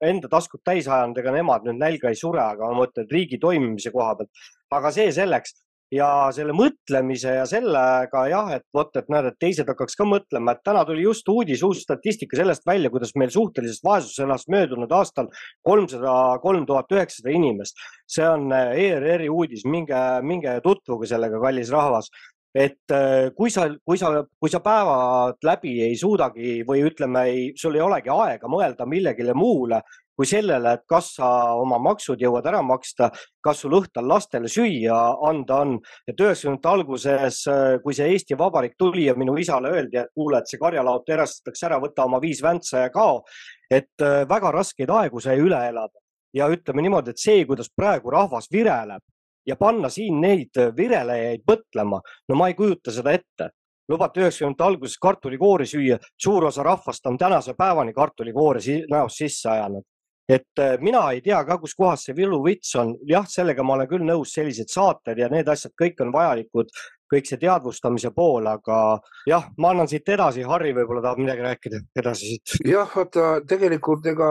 enda 0.00 0.30
taskut 0.32 0.62
täis 0.64 0.86
ajanud, 0.88 1.18
ega 1.20 1.34
nemad 1.34 1.66
nüüd 1.66 1.76
nälga 1.76 2.08
ei 2.08 2.16
sure, 2.16 2.40
aga 2.40 2.70
ma 2.70 2.78
mõtlen 2.78 3.08
riigi 3.10 3.36
toimimise 3.42 3.92
koha 3.92 4.14
pealt. 4.16 4.30
aga 4.72 4.90
see 4.94 5.10
selleks 5.12 5.58
ja 5.94 6.08
selle 6.34 6.54
mõtlemise 6.56 7.36
ja 7.38 7.44
sellega 7.48 8.24
jah, 8.30 8.50
et 8.56 8.64
vot, 8.74 8.90
et 8.98 9.08
näed, 9.12 9.30
et 9.30 9.38
teised 9.40 9.68
hakkaks 9.70 9.96
ka 9.98 10.06
mõtlema, 10.08 10.54
et 10.54 10.62
täna 10.66 10.84
tuli 10.88 11.04
just 11.04 11.28
uudis, 11.30 11.62
uus 11.66 11.84
statistika 11.84 12.38
sellest 12.38 12.66
välja, 12.66 12.90
kuidas 12.92 13.14
meil 13.20 13.32
suhtelises 13.34 13.82
vaesuses 13.84 14.24
elas 14.26 14.46
möödunud 14.52 14.92
aastal 14.92 15.30
kolmsada 15.66 16.14
kolm 16.42 16.66
tuhat 16.66 16.92
üheksasada 16.92 17.34
inimest. 17.34 17.78
see 18.06 18.26
on 18.28 18.52
ERR-i 18.52 19.30
uudis, 19.32 19.64
minge, 19.64 20.00
minge 20.22 20.58
tutvuge 20.64 21.08
sellega, 21.08 21.40
kallis 21.40 21.70
rahvas 21.72 22.10
et 22.54 22.92
äh, 22.94 23.32
kui 23.34 23.50
sa, 23.50 23.66
kui 23.84 23.98
sa, 23.98 24.12
kui 24.38 24.50
sa 24.52 24.60
päevad 24.62 25.42
läbi 25.42 25.74
ei 25.88 25.96
suudagi 25.98 26.60
või 26.66 26.84
ütleme, 26.86 27.24
ei, 27.26 27.44
sul 27.58 27.74
ei 27.74 27.82
olegi 27.82 28.12
aega 28.14 28.50
mõelda 28.50 28.86
millegile 28.86 29.34
muule 29.34 29.80
kui 30.14 30.28
sellele, 30.30 30.76
et 30.76 30.84
kas 30.86 31.08
sa 31.16 31.28
oma 31.58 31.80
maksud 31.82 32.20
jõuad 32.22 32.46
ära 32.46 32.60
maksta, 32.62 33.08
kas 33.42 33.64
sul 33.64 33.74
õhtul 33.80 34.06
lastele 34.06 34.50
süüa 34.50 34.98
anda 35.28 35.56
on. 35.64 35.80
et 36.06 36.20
üheksakümnendate 36.20 36.68
alguses, 36.70 37.40
äh, 37.48 37.80
kui 37.82 37.94
see 37.94 38.12
Eesti 38.12 38.38
Vabariik 38.38 38.78
tuli 38.78 39.06
ja 39.08 39.14
minu 39.14 39.36
isale 39.36 39.72
öeldi, 39.74 39.98
et 39.98 40.14
kuule, 40.14 40.38
et 40.38 40.46
see 40.46 40.58
karjalaud 40.58 41.08
erastatakse 41.08 41.66
ära, 41.66 41.80
võta 41.82 42.06
oma 42.06 42.20
viis 42.22 42.42
väntsa 42.42 42.86
ja 42.86 42.90
kao. 42.90 43.24
et 43.70 44.02
äh, 44.02 44.28
väga 44.28 44.52
raskeid 44.52 44.90
aegu 44.90 45.20
sai 45.20 45.38
üle 45.40 45.58
elada 45.68 45.98
ja 46.34 46.48
ütleme 46.48 46.82
niimoodi, 46.82 47.10
et 47.10 47.18
see, 47.18 47.44
kuidas 47.46 47.70
praegu 47.74 48.10
rahvas 48.10 48.46
vireleb 48.52 49.02
ja 49.46 49.56
panna 49.56 49.88
siin 49.92 50.20
neid 50.20 50.58
virelejaid 50.76 51.44
mõtlema, 51.48 52.00
no 52.28 52.38
ma 52.38 52.48
ei 52.48 52.58
kujuta 52.58 52.92
seda 52.94 53.14
ette. 53.14 53.50
lubati 53.88 54.20
üheksakümnendate 54.20 54.64
alguses 54.64 54.96
kartulikoori 54.96 55.66
süüa, 55.68 55.98
suur 56.16 56.46
osa 56.48 56.62
rahvast 56.64 57.06
on 57.06 57.18
tänase 57.20 57.52
päevani 57.54 57.92
kartulikoori 57.92 58.78
näost 58.90 59.18
sisse 59.18 59.48
ajanud. 59.50 59.84
et 60.28 60.58
äh, 60.58 60.78
mina 60.80 61.10
ei 61.12 61.20
tea 61.20 61.44
ka, 61.44 61.58
kuskohast 61.58 62.06
see 62.06 62.14
võluvits 62.16 62.74
on, 62.80 62.94
jah, 63.06 63.26
sellega 63.28 63.62
ma 63.62 63.74
olen 63.74 63.88
küll 63.88 64.04
nõus, 64.08 64.32
sellised 64.32 64.72
saated 64.72 65.18
ja 65.18 65.28
need 65.28 65.48
asjad 65.48 65.72
kõik 65.82 66.00
on 66.00 66.12
vajalikud, 66.12 66.70
kõik 67.12 67.28
see 67.28 67.36
teadvustamise 67.36 68.10
pool, 68.16 68.46
aga 68.46 69.00
jah, 69.28 69.50
ma 69.58 69.74
annan 69.74 69.88
siit 69.88 70.08
edasi, 70.08 70.42
Harri 70.48 70.72
võib-olla 70.72 71.02
tahab 71.02 71.20
midagi 71.20 71.44
rääkida 71.44 71.82
edasi 72.00 72.30
siit. 72.30 72.56
jah, 72.64 72.88
vaata 72.96 73.44
tegelikult 73.48 74.06
ega 74.06 74.30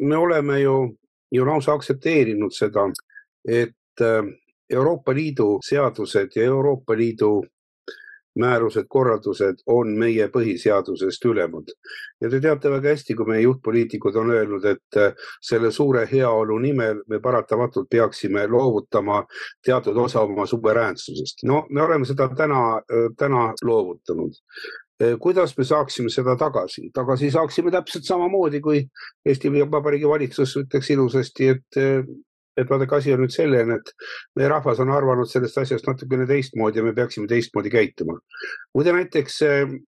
me 0.00 0.16
oleme 0.16 0.58
ju, 0.60 0.76
ju 1.30 1.46
lausa 1.46 1.78
aktsepteerinud 1.78 2.50
seda, 2.50 2.90
et 3.46 3.70
Äh, 3.70 3.72
Euroopa 4.70 5.14
Liidu 5.14 5.58
seadused 5.62 6.34
ja 6.36 6.42
Euroopa 6.42 6.96
Liidu 6.96 7.44
määrused, 8.38 8.84
korraldused 8.88 9.62
on 9.66 9.92
meie 9.98 10.28
põhiseadusest 10.28 11.24
ülemad. 11.24 11.72
ja 12.20 12.30
te 12.30 12.40
teate 12.40 12.70
väga 12.70 12.92
hästi, 12.92 13.14
kui 13.14 13.26
meie 13.26 13.42
juhtpoliitikud 13.42 14.16
on 14.16 14.30
öelnud, 14.30 14.64
et 14.64 15.00
äh, 15.00 15.28
selle 15.40 15.70
suure 15.70 16.06
heaolu 16.12 16.58
nimel 16.58 17.02
me 17.08 17.20
paratamatult 17.20 17.88
peaksime 17.90 18.46
loovutama 18.46 19.24
teatud 19.64 19.96
osa 19.96 20.20
oma 20.20 20.46
suveräänsusest. 20.46 21.44
no 21.44 21.66
me 21.70 21.82
oleme 21.82 22.04
seda 22.04 22.28
täna, 22.36 22.62
äh, 22.76 23.08
täna 23.18 23.52
loovutanud 23.62 24.36
kuidas 25.20 25.58
me 25.58 25.64
saaksime 25.64 26.08
seda 26.08 26.36
tagasi? 26.36 26.90
tagasi 26.94 27.30
saaksime 27.30 27.70
täpselt 27.70 28.04
samamoodi, 28.04 28.60
kui 28.60 28.86
Eesti 29.26 29.52
Vabariigi 29.52 30.08
valitsus 30.08 30.56
ütleks 30.56 30.90
ilusasti, 30.90 31.48
et 31.48 31.80
et 32.56 32.70
vaadake, 32.70 32.96
asi 32.96 33.12
on 33.14 33.20
nüüd 33.24 33.34
selline, 33.34 33.80
et 33.80 33.92
meie 34.36 34.48
rahvas 34.52 34.80
on 34.82 34.92
arvanud 34.94 35.28
sellest 35.30 35.58
asjast 35.62 35.88
natukene 35.88 36.26
teistmoodi 36.28 36.80
ja 36.80 36.86
me 36.86 36.94
peaksime 36.96 37.28
teistmoodi 37.30 37.72
käituma. 37.72 38.18
muide 38.74 38.92
näiteks 38.96 39.42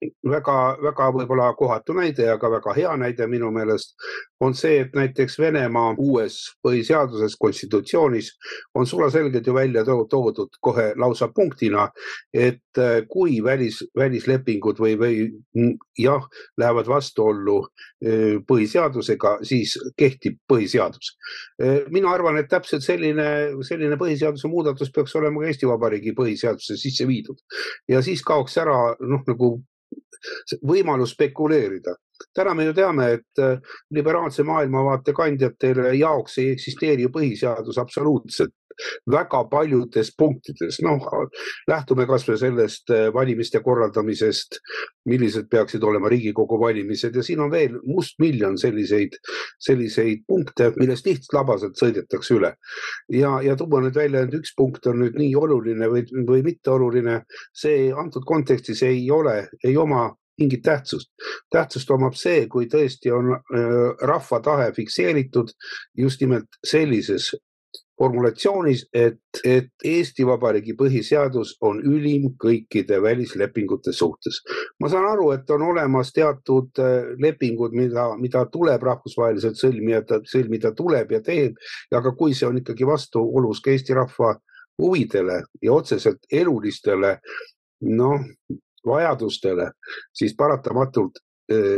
väga-väga 0.01 1.07
võib-olla 1.13 1.47
kohatu 1.57 1.95
näide, 1.97 2.27
aga 2.29 2.49
väga 2.51 2.73
hea 2.77 2.91
näide 3.01 3.27
minu 3.27 3.49
meelest 3.51 3.95
on 4.43 4.53
see, 4.53 4.81
et 4.83 4.93
näiteks 4.93 5.39
Venemaa 5.41 5.95
uues 5.97 6.37
põhiseaduses, 6.65 7.37
konstitutsioonis 7.39 8.29
on 8.77 8.85
sulaselgelt 8.85 9.47
ju 9.47 9.55
välja 9.55 9.83
toodud 9.85 10.59
kohe 10.61 10.91
lausa 10.95 11.29
punktina, 11.33 11.87
et 12.33 12.77
äh, 12.77 12.99
kui 13.09 13.39
välis, 13.43 13.81
välislepingud 13.97 14.77
või, 14.77 14.93
või 15.01 15.71
jah, 15.97 16.27
lähevad 16.57 16.89
vastuollu 16.91 17.57
äh, 17.63 18.37
põhiseadusega, 18.47 19.39
siis 19.47 19.77
kehtib 19.97 20.37
põhiseadus. 20.51 21.15
Äh, 21.61 21.79
mina 21.89 22.13
arvan, 22.13 22.37
et 22.37 22.51
täpselt 22.51 22.85
selline, 22.85 23.57
selline 23.65 23.97
põhiseaduse 23.97 24.51
muudatus 24.51 24.93
peaks 24.93 25.17
olema 25.17 25.41
ka 25.41 25.49
Eesti 25.49 25.69
Vabariigi 25.69 26.13
põhiseadusesse 26.17 26.77
sisse 26.77 27.09
viidud 27.09 27.41
ja 27.89 28.03
siis 28.05 28.21
kaoks 28.25 28.57
ära 28.61 28.77
noh, 29.01 29.25
nagu 29.25 29.55
võimalus 30.67 31.13
spekuleerida. 31.15 31.95
täna 32.33 32.53
me 32.53 32.65
ju 32.65 32.73
teame, 32.73 33.11
et 33.13 33.39
äh, 33.39 33.59
liberaalse 33.93 34.43
maailmavaate 34.43 35.13
kandjatele 35.13 35.93
jaoks 35.95 36.37
ei 36.37 36.51
eksisteeri 36.51 37.05
ju 37.05 37.09
põhiseadus 37.13 37.77
absoluutselt 37.81 38.53
väga 39.11 39.43
paljudes 39.51 40.11
punktides, 40.17 40.81
noh 40.85 41.05
lähtume 41.67 42.07
kasvõi 42.09 42.37
sellest 42.39 42.91
äh, 42.93 43.07
valimiste 43.13 43.61
korraldamisest, 43.65 44.59
millised 45.09 45.49
peaksid 45.51 45.83
olema 45.83 46.09
Riigikogu 46.11 46.59
valimised 46.59 47.15
ja 47.15 47.23
siin 47.23 47.41
on 47.45 47.51
veel 47.51 47.77
mustmiljon 47.85 48.57
selliseid, 48.57 49.17
selliseid 49.59 50.23
punkte, 50.27 50.71
millest 50.77 51.07
lihtslabaselt 51.07 51.79
sõidetakse 51.79 52.37
üle. 52.37 52.53
ja, 53.13 53.37
ja 53.43 53.55
tuua 53.55 53.81
nüüd 53.83 53.95
välja, 53.95 54.23
et 54.23 54.37
üks 54.37 54.53
punkt 54.57 54.87
on 54.87 55.01
nüüd 55.03 55.17
nii 55.17 55.33
oluline 55.35 55.89
või, 55.91 56.05
või 56.27 56.43
mitteoluline, 56.45 57.21
see 57.55 57.91
antud 57.93 58.25
kontekstis 58.27 58.83
ei 58.83 59.03
ole, 59.11 59.47
ei 59.63 59.77
oma 59.77 60.09
mingit 60.37 60.61
tähtsust. 60.61 61.09
tähtsust 61.49 61.91
omab 61.91 62.13
see, 62.13 62.45
kui 62.47 62.67
tõesti 62.69 63.11
on 63.13 63.33
äh, 63.33 63.73
rahva 64.07 64.39
tahe 64.43 64.71
fikseeritud 64.75 65.53
just 65.97 66.21
nimelt 66.21 66.59
sellises 66.65 67.31
formulatsioonis, 67.97 68.83
et, 68.93 69.19
et 69.43 69.85
Eesti 69.85 70.25
Vabariigi 70.27 70.75
põhiseadus 70.77 71.55
on 71.65 71.79
ülim 71.81 72.29
kõikide 72.41 73.01
välislepingute 73.01 73.93
suhtes. 73.93 74.41
ma 74.79 74.89
saan 74.89 75.07
aru, 75.09 75.31
et 75.31 75.49
on 75.49 75.65
olemas 75.71 76.13
teatud 76.13 76.81
äh, 76.83 77.13
lepingud, 77.19 77.73
mida, 77.73 78.09
mida 78.21 78.45
tuleb 78.53 78.83
rahvusvaheliselt 78.83 79.57
sõlmida, 79.57 80.21
sõlmida 80.29 80.73
tuleb 80.77 81.11
ja 81.11 81.21
teeb, 81.21 81.57
aga 81.91 82.13
kui 82.17 82.37
see 82.37 82.47
on 82.47 82.61
ikkagi 82.61 82.85
vastuolus 82.87 83.61
ka 83.61 83.73
Eesti 83.73 83.97
rahva 83.97 84.35
huvidele 84.77 85.41
ja 85.61 85.73
otseselt 85.73 86.29
elulistele 86.31 87.17
noh, 87.81 88.21
vajadustele, 88.85 89.71
siis 90.13 90.35
paratamatult 90.37 91.19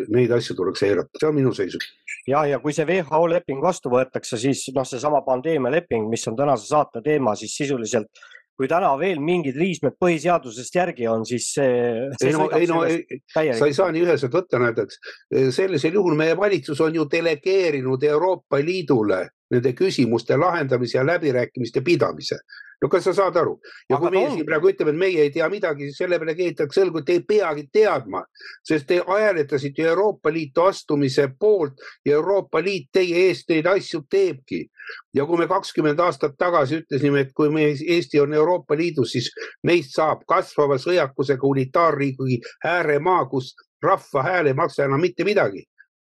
neid 0.10 0.32
asju 0.34 0.56
tuleks 0.58 0.82
eirata, 0.88 1.20
see 1.22 1.30
on 1.30 1.36
minu 1.38 1.54
seisukoht 1.54 2.16
ja, 2.30 2.44
ja 2.50 2.60
kui 2.64 2.74
see 2.74 2.88
WHO 2.90 3.22
leping 3.30 3.62
vastu 3.64 3.92
võetakse, 3.94 4.40
siis 4.42 4.66
noh, 4.76 4.88
seesama 4.88 5.22
pandeemia 5.26 5.72
leping, 5.78 6.10
mis 6.10 6.26
on 6.30 6.38
tänase 6.40 6.70
saate 6.70 7.04
teema, 7.06 7.36
siis 7.40 7.56
sisuliselt 7.58 8.10
kui 8.60 8.68
täna 8.68 8.90
veel 9.00 9.22
mingid 9.24 9.56
riismed 9.56 9.96
põhiseadusest 10.04 10.74
järgi 10.76 11.08
on, 11.08 11.22
siis 11.28 11.46
see, 11.56 11.76
see. 12.20 12.28
ei 12.28 12.36
no, 12.36 12.48
ei 12.58 12.68
no, 12.68 12.82
sa 13.32 13.70
ei 13.70 13.76
saa 13.78 13.88
nii 13.96 14.04
üheselt 14.04 14.36
võtta 14.36 14.60
näiteks. 14.60 15.00
sellisel 15.56 15.96
juhul 15.96 16.18
meie 16.20 16.36
valitsus 16.36 16.82
on 16.84 16.98
ju 17.00 17.08
delegeerinud 17.12 18.04
Euroopa 18.04 18.60
Liidule 18.60 19.22
nende 19.56 19.72
küsimuste 19.74 20.36
lahendamise 20.38 21.00
ja 21.00 21.06
läbirääkimiste 21.08 21.82
pidamise 21.82 22.42
no 22.82 22.90
kas 22.90 23.04
sa 23.04 23.14
saad 23.14 23.38
aru? 23.38 23.58
ja 23.90 23.98
Aga 23.98 24.08
kui 24.08 24.16
meie 24.16 24.28
on... 24.30 24.36
siin 24.38 24.48
praegu 24.48 24.72
ütleme, 24.72 24.94
et 24.94 25.00
meie 25.00 25.24
ei 25.28 25.32
tea 25.36 25.50
midagi, 25.52 25.90
siis 25.90 26.02
selle 26.04 26.20
peale 26.20 26.36
keetakse 26.38 26.84
õlgu, 26.84 27.02
et 27.02 27.08
te 27.08 27.16
ei 27.18 27.24
peagi 27.28 27.66
teadma, 27.74 28.24
sest 28.68 28.88
te 28.90 29.00
hääletasite 29.08 29.88
Euroopa 29.92 30.34
Liitu 30.34 30.66
astumise 30.68 31.30
poolt 31.40 31.82
ja 32.06 32.18
Euroopa 32.20 32.64
Liit 32.64 32.90
teie 32.96 33.26
eest 33.28 33.50
neid 33.52 33.68
asju 33.70 34.04
teebki. 34.10 34.66
ja 35.14 35.26
kui 35.26 35.38
me 35.38 35.48
kakskümmend 35.48 36.00
aastat 36.00 36.38
tagasi 36.38 36.82
ütlesime, 36.84 37.26
et 37.26 37.34
kui 37.36 37.50
me, 37.54 37.68
Eesti 37.70 38.20
on 38.20 38.34
Euroopa 38.34 38.78
Liidus, 38.78 39.12
siis 39.12 39.32
meist 39.64 39.94
saab 39.96 40.24
kasvava 40.28 40.80
sõjakusega 40.82 41.46
unitaarriigi 41.48 42.40
ääremaa, 42.66 43.26
kus 43.30 43.54
rahva 43.84 44.24
hääl 44.24 44.50
ei 44.50 44.54
maksa 44.58 44.86
enam 44.86 45.02
mitte 45.02 45.24
midagi 45.24 45.66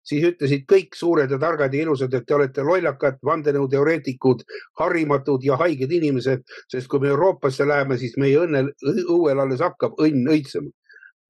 siis 0.07 0.27
ütlesid 0.33 0.67
kõik 0.69 0.97
suured 0.97 1.31
ja 1.31 1.39
targad 1.39 1.73
ja 1.73 1.85
ilusad, 1.85 2.13
et 2.13 2.27
te 2.27 2.35
olete 2.35 2.65
lollakad, 2.65 3.19
vandenõuteoreetikud, 3.25 4.45
harimatud 4.79 5.43
ja 5.47 5.57
haiged 5.61 5.91
inimesed, 5.91 6.45
sest 6.71 6.91
kui 6.91 7.03
me 7.03 7.11
Euroopasse 7.13 7.67
läheme, 7.67 7.97
siis 7.97 8.17
meie 8.21 8.39
õnne, 8.43 8.67
õuel 9.07 9.43
alles 9.43 9.63
hakkab 9.63 9.99
õnn 10.03 10.31
õitsema. 10.35 10.71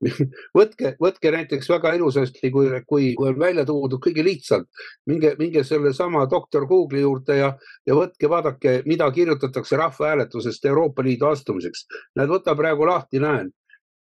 Võtke, 0.57 0.89
võtke 0.99 1.31
näiteks 1.31 1.69
väga 1.71 1.93
ilusasti, 1.95 2.49
kui, 2.51 2.67
kui, 2.89 3.13
kui 3.15 3.29
on 3.29 3.37
välja 3.39 3.63
toodud 3.63 4.01
kõige 4.03 4.25
lihtsalt, 4.25 4.67
minge, 5.07 5.31
minge 5.39 5.63
sellesama 5.63 6.25
doktor 6.27 6.65
Google'i 6.67 7.05
juurde 7.05 7.37
ja, 7.37 7.53
ja 7.87 7.95
võtke, 7.95 8.27
vaadake, 8.27 8.73
mida 8.89 9.07
kirjutatakse 9.15 9.79
rahvahääletusest 9.79 10.65
Euroopa 10.67 11.05
Liidu 11.07 11.29
astumiseks. 11.31 11.85
näed, 12.19 12.27
võta 12.33 12.55
praegu 12.59 12.89
lahti, 12.89 13.23
näen 13.23 13.53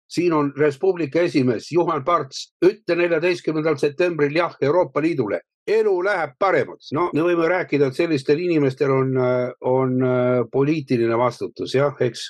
siin 0.09 0.33
on 0.33 0.51
Res 0.57 0.79
Publica 0.79 1.21
esimees 1.21 1.69
Juhan 1.71 2.03
Parts, 2.05 2.49
ütle 2.65 2.97
neljateistkümnendal 2.97 3.77
septembril 3.77 4.35
jah 4.35 4.55
Euroopa 4.61 5.01
Liidule, 5.01 5.41
elu 5.69 5.93
läheb 6.05 6.33
paremaks. 6.39 6.91
no 6.93 7.09
me 7.13 7.23
võime 7.27 7.47
rääkida, 7.49 7.89
et 7.89 7.99
sellistel 7.99 8.41
inimestel 8.41 8.91
on, 8.93 9.13
on 9.61 9.95
äh, 10.03 10.41
poliitiline 10.51 11.17
vastutus 11.17 11.75
jah, 11.75 11.95
eks. 12.01 12.25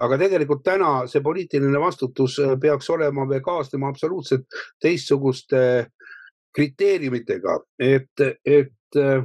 aga 0.00 0.18
tegelikult 0.18 0.64
täna 0.66 1.06
see 1.06 1.22
poliitiline 1.22 1.80
vastutus 1.80 2.38
äh, 2.42 2.56
peaks 2.60 2.90
olema 2.90 3.28
või 3.30 3.40
kaasnema 3.44 3.92
absoluutselt 3.94 4.46
teistsuguste 4.82 5.86
kriteeriumitega, 6.54 7.58
et, 7.78 8.26
et 8.44 8.98
äh, 8.98 9.22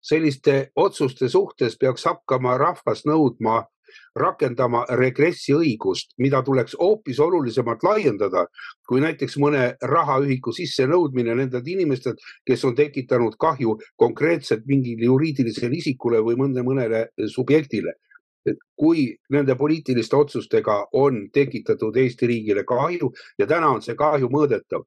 selliste 0.00 0.70
otsuste 0.76 1.28
suhtes 1.28 1.76
peaks 1.80 2.04
hakkama 2.08 2.56
rahvas 2.58 3.04
nõudma 3.08 3.64
rakendama 4.18 4.84
regressiõigust, 4.98 6.14
mida 6.18 6.42
tuleks 6.42 6.76
hoopis 6.80 7.20
olulisemalt 7.20 7.82
laiendada 7.82 8.46
kui 8.90 9.00
näiteks 9.02 9.36
mõne 9.38 9.64
rahaühiku 9.86 10.52
sissenõudmine 10.54 11.36
nendelt 11.38 11.68
inimestelt, 11.70 12.18
kes 12.46 12.64
on 12.66 12.74
tekitanud 12.74 13.36
kahju 13.38 13.76
konkreetselt 14.00 14.66
mingile 14.66 15.06
juriidilisele 15.06 15.78
isikule 15.78 16.22
või 16.26 16.38
mõnda, 16.40 16.64
mõnele 16.66 17.04
subjektile. 17.30 17.94
Kui 18.80 19.04
nende 19.30 19.54
poliitiliste 19.54 20.16
otsustega 20.16 20.78
on 20.96 21.26
tekitatud 21.32 21.96
Eesti 22.02 22.26
riigile 22.26 22.64
kahju 22.64 23.12
ja 23.38 23.46
täna 23.46 23.68
on 23.76 23.82
see 23.84 23.94
kahju 23.94 24.30
mõõdetav 24.32 24.86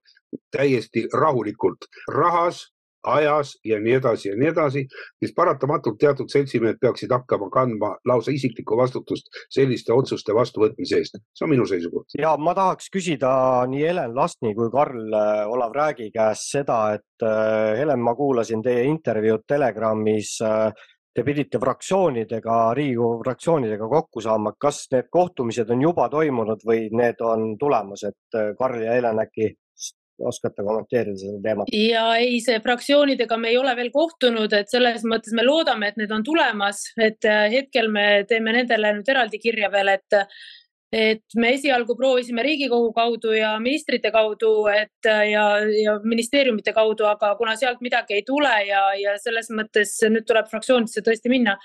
täiesti 0.52 1.06
rahulikult 1.14 1.86
rahas, 2.12 2.73
ajas 3.04 3.58
ja 3.66 3.80
nii 3.80 3.94
edasi 4.00 4.30
ja 4.30 4.36
nii 4.40 4.50
edasi, 4.50 4.84
siis 5.20 5.34
paratamatult 5.36 5.98
teatud 6.00 6.32
seltsimehed 6.32 6.80
peaksid 6.82 7.12
hakkama 7.12 7.50
kandma 7.54 7.94
lausa 8.08 8.32
isiklikku 8.32 8.78
vastutust 8.80 9.28
selliste 9.52 9.94
otsuste 9.94 10.36
vastuvõtmise 10.36 11.02
eest. 11.02 11.20
see 11.36 11.46
on 11.46 11.52
minu 11.52 11.66
seisukoht. 11.68 12.16
ja 12.18 12.36
ma 12.38 12.56
tahaks 12.56 12.90
küsida 12.94 13.34
nii 13.68 13.84
Helen 13.88 14.16
Lastni 14.16 14.56
kui 14.56 14.72
Karl 14.72 15.14
äh, 15.14 15.70
Räägi 15.74 16.12
käest 16.14 16.52
seda, 16.52 16.94
et 16.94 17.24
äh, 17.26 17.78
Helen, 17.80 18.00
ma 18.00 18.16
kuulasin 18.16 18.62
teie 18.62 18.84
intervjuud 18.86 19.48
Telegramis 19.48 20.40
äh, 20.42 20.72
Te 21.14 21.22
pidite 21.22 21.60
fraktsioonidega, 21.62 22.74
Riigikogu 22.74 23.20
fraktsioonidega 23.22 23.86
kokku 23.86 24.22
saama, 24.26 24.56
kas 24.58 24.88
need 24.90 25.12
kohtumised 25.14 25.70
on 25.70 25.84
juba 25.86 26.08
toimunud 26.10 26.64
või 26.66 26.88
need 26.90 27.22
on 27.22 27.52
tulemas, 27.62 28.02
et 28.10 28.38
Karl 28.58 28.82
ja 28.82 28.96
Helen 28.98 29.22
äkki 29.22 29.52
oskate 30.30 30.64
kommenteerida 30.64 31.20
seda 31.20 31.42
teemat? 31.44 31.72
ja 31.76 32.08
ei, 32.22 32.40
see 32.46 32.60
fraktsioonidega 32.64 33.38
me 33.38 33.54
ei 33.54 33.60
ole 33.60 33.76
veel 33.80 33.92
kohtunud, 33.94 34.54
et 34.58 34.72
selles 34.72 35.06
mõttes 35.10 35.36
me 35.38 35.46
loodame, 35.46 35.92
et 35.92 36.02
need 36.02 36.12
on 36.16 36.26
tulemas, 36.26 36.86
et 36.98 37.30
äh, 37.30 37.46
hetkel 37.54 37.92
me 37.94 38.08
teeme 38.30 38.56
nendele 38.56 38.98
nüüd 38.98 39.16
eraldi 39.16 39.42
kirja 39.44 39.72
veel, 39.74 39.96
et 39.98 40.22
et 40.94 41.36
me 41.42 41.50
esialgu 41.56 41.96
proovisime 41.98 42.44
Riigikogu 42.46 42.92
kaudu 42.94 43.32
ja 43.34 43.56
ministrite 43.60 44.12
kaudu, 44.14 44.52
et 44.70 45.10
äh, 45.10 45.24
ja, 45.32 45.46
ja 45.82 45.96
ministeeriumite 46.04 46.74
kaudu, 46.76 47.08
aga 47.10 47.32
kuna 47.40 47.56
sealt 47.58 47.82
midagi 47.82 48.20
ei 48.20 48.26
tule 48.28 48.52
ja, 48.68 48.84
ja 49.00 49.16
selles 49.22 49.50
mõttes 49.50 49.96
nüüd 50.06 50.28
tuleb 50.30 50.52
fraktsioonidesse 50.52 51.02
tõesti 51.08 51.34
minna, 51.34 51.58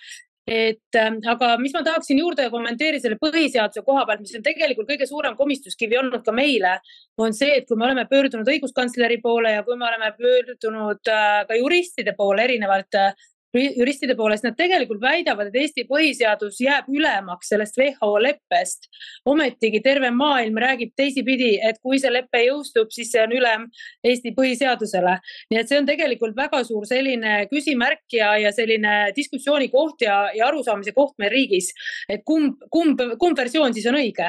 et 0.48 0.96
äh, 0.96 1.08
aga 1.28 1.50
mis 1.60 1.74
ma 1.76 1.82
tahaksin 1.84 2.22
juurde 2.22 2.48
kommenteerida 2.52 3.04
selle 3.04 3.18
põhiseaduse 3.20 3.84
koha 3.84 4.06
pealt, 4.08 4.22
mis 4.24 4.36
on 4.38 4.44
tegelikult 4.46 4.88
kõige 4.88 5.08
suurem 5.10 5.36
komistuskivi 5.36 5.98
olnud 6.00 6.24
ka 6.24 6.32
meile, 6.32 6.78
on 7.20 7.36
see, 7.36 7.50
et 7.60 7.68
kui 7.68 7.76
me 7.76 7.84
oleme 7.88 8.06
pöördunud 8.08 8.48
õiguskantsleri 8.48 9.20
poole 9.24 9.52
ja 9.58 9.64
kui 9.66 9.76
me 9.76 9.88
oleme 9.90 10.12
pöördunud 10.16 11.12
äh, 11.12 11.42
ka 11.48 11.58
juristide 11.60 12.16
poole 12.16 12.46
erinevalt 12.48 12.96
äh, 12.96 13.28
juristide 13.54 14.14
poolest, 14.16 14.44
nad 14.44 14.56
tegelikult 14.58 15.00
väidavad, 15.02 15.48
et 15.48 15.56
Eesti 15.62 15.84
põhiseadus 15.88 16.58
jääb 16.60 16.88
ülemaks 16.92 17.48
sellest 17.52 17.78
WHO 17.78 18.18
leppest. 18.22 18.88
ometigi 19.24 19.80
terve 19.80 20.10
maailm 20.10 20.56
räägib 20.56 20.92
teisipidi, 20.96 21.58
et 21.62 21.78
kui 21.82 21.98
see 21.98 22.12
lepe 22.12 22.42
jõustub, 22.44 22.90
siis 22.90 23.10
see 23.12 23.22
on 23.22 23.32
ülem 23.32 23.68
Eesti 24.04 24.34
põhiseadusele. 24.36 25.18
nii 25.50 25.60
et 25.60 25.68
see 25.68 25.78
on 25.78 25.86
tegelikult 25.86 26.36
väga 26.36 26.64
suur 26.64 26.86
selline 26.86 27.46
küsimärk 27.52 28.04
ja, 28.12 28.36
ja 28.38 28.52
selline 28.52 29.12
diskussiooni 29.16 29.68
koht 29.68 30.02
ja, 30.02 30.28
ja 30.34 30.46
arusaamise 30.48 30.92
koht 30.92 31.14
meil 31.18 31.30
riigis, 31.30 31.72
et 32.08 32.24
kumb, 32.24 32.60
kumb, 32.70 33.00
kumb 33.18 33.38
versioon 33.38 33.74
siis 33.74 33.86
on 33.86 33.98
õige 33.98 34.28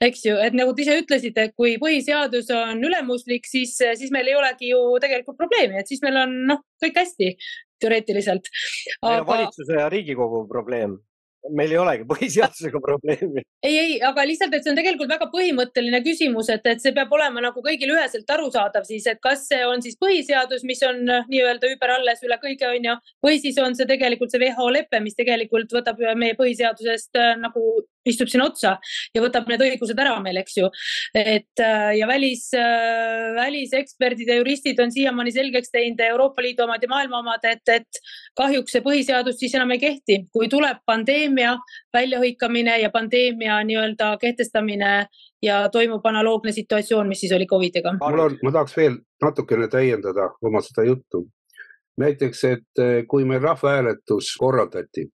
eks 0.00 0.22
ju, 0.24 0.36
et 0.40 0.54
nagu 0.56 0.72
te 0.72 0.84
ise 0.84 0.96
ütlesite, 0.96 1.42
et 1.48 1.56
kui 1.56 1.74
põhiseadus 1.80 2.48
on 2.56 2.78
ülemuslik, 2.88 3.44
siis, 3.48 3.74
siis 3.76 4.12
meil 4.14 4.30
ei 4.30 4.36
olegi 4.38 4.70
ju 4.72 4.80
tegelikult 5.02 5.36
probleemi, 5.36 5.76
et 5.76 5.90
siis 5.90 6.00
meil 6.04 6.16
on 6.22 6.32
noh, 6.48 6.62
kõik 6.80 6.96
hästi 7.02 7.34
teoreetiliselt 7.80 8.50
aga.... 9.02 9.22
valitsuse 9.26 9.78
ja 9.80 9.88
Riigikogu 9.92 10.46
probleem 10.50 10.98
meil 11.56 11.72
ei 11.72 11.78
olegi 11.80 12.06
põhiseadusega 12.08 12.80
probleemi. 12.86 13.42
ei, 13.64 13.76
ei, 13.78 13.94
aga 14.04 14.24
lihtsalt, 14.28 14.54
et 14.54 14.64
see 14.64 14.72
on 14.72 14.78
tegelikult 14.78 15.10
väga 15.12 15.28
põhimõtteline 15.32 16.02
küsimus, 16.04 16.50
et, 16.52 16.66
et 16.68 16.82
see 16.82 16.92
peab 16.96 17.12
olema 17.16 17.42
nagu 17.44 17.64
kõigile 17.64 17.96
üheselt 17.96 18.30
arusaadav 18.34 18.86
siis, 18.88 19.06
et 19.10 19.20
kas 19.24 19.46
see 19.48 19.62
on 19.66 19.82
siis 19.84 19.98
põhiseadus, 20.00 20.64
mis 20.68 20.82
on 20.86 21.00
äh, 21.08 21.28
nii-öelda 21.32 21.72
überalles 21.74 22.20
üle 22.26 22.38
kõige, 22.42 22.68
on 22.68 22.90
ju, 22.90 22.96
või 23.26 23.40
siis 23.42 23.58
on 23.62 23.76
see 23.78 23.88
tegelikult 23.90 24.34
see 24.34 24.42
WHO 24.44 24.68
lepe, 24.76 25.00
mis 25.04 25.16
tegelikult 25.18 25.72
võtab 25.76 26.02
meie 26.20 26.36
põhiseadusest 26.38 27.20
äh, 27.20 27.32
nagu 27.40 27.64
istub 28.08 28.30
sinna 28.30 28.46
otsa 28.48 28.76
ja 29.14 29.22
võtab 29.22 29.48
need 29.50 29.62
õigused 29.64 29.98
ära 30.00 30.16
meil, 30.24 30.40
eks 30.40 30.56
ju. 30.56 30.68
et 31.16 31.62
äh, 31.62 31.90
ja 31.98 32.08
välis, 32.08 32.46
äh, 32.56 33.30
väliseksperdid 33.36 34.30
ja 34.30 34.38
juristid 34.40 34.80
on 34.80 34.92
siiamaani 34.92 35.32
selgeks 35.34 35.72
teinud 35.74 36.00
Euroopa 36.04 36.42
Liidu 36.44 36.64
omad 36.64 36.82
ja 36.82 36.90
maailma 36.90 37.20
omad, 37.20 37.44
et, 37.44 37.62
et 37.68 38.00
kahjuks 38.38 38.76
see 38.76 38.84
põhiseadus 38.84 39.38
siis 39.40 39.54
enam 39.58 39.74
ei 39.76 39.82
kehti, 39.82 40.20
kui 40.32 40.48
tuleb 40.52 40.80
pandeemia 40.86 41.56
väljahõikamine 41.96 42.78
ja 42.80 42.92
pandeemia 42.94 43.60
nii-öelda 43.68 44.14
kehtestamine 44.20 44.94
ja 45.42 45.60
toimub 45.72 46.04
analoogne 46.06 46.52
situatsioon, 46.56 47.08
mis 47.08 47.24
siis 47.24 47.36
oli 47.36 47.48
Covidiga. 47.48 47.96
mul 48.00 48.26
on, 48.26 48.40
ma 48.44 48.54
tahaks 48.56 48.76
veel 48.76 48.98
natukene 49.20 49.68
täiendada 49.68 50.32
oma 50.42 50.64
seda 50.64 50.86
juttu. 50.88 51.28
näiteks, 52.00 52.44
et 52.48 52.80
kui 53.08 53.24
meil 53.28 53.42
rahvahääletus 53.42 54.30
korraldati 54.40 55.10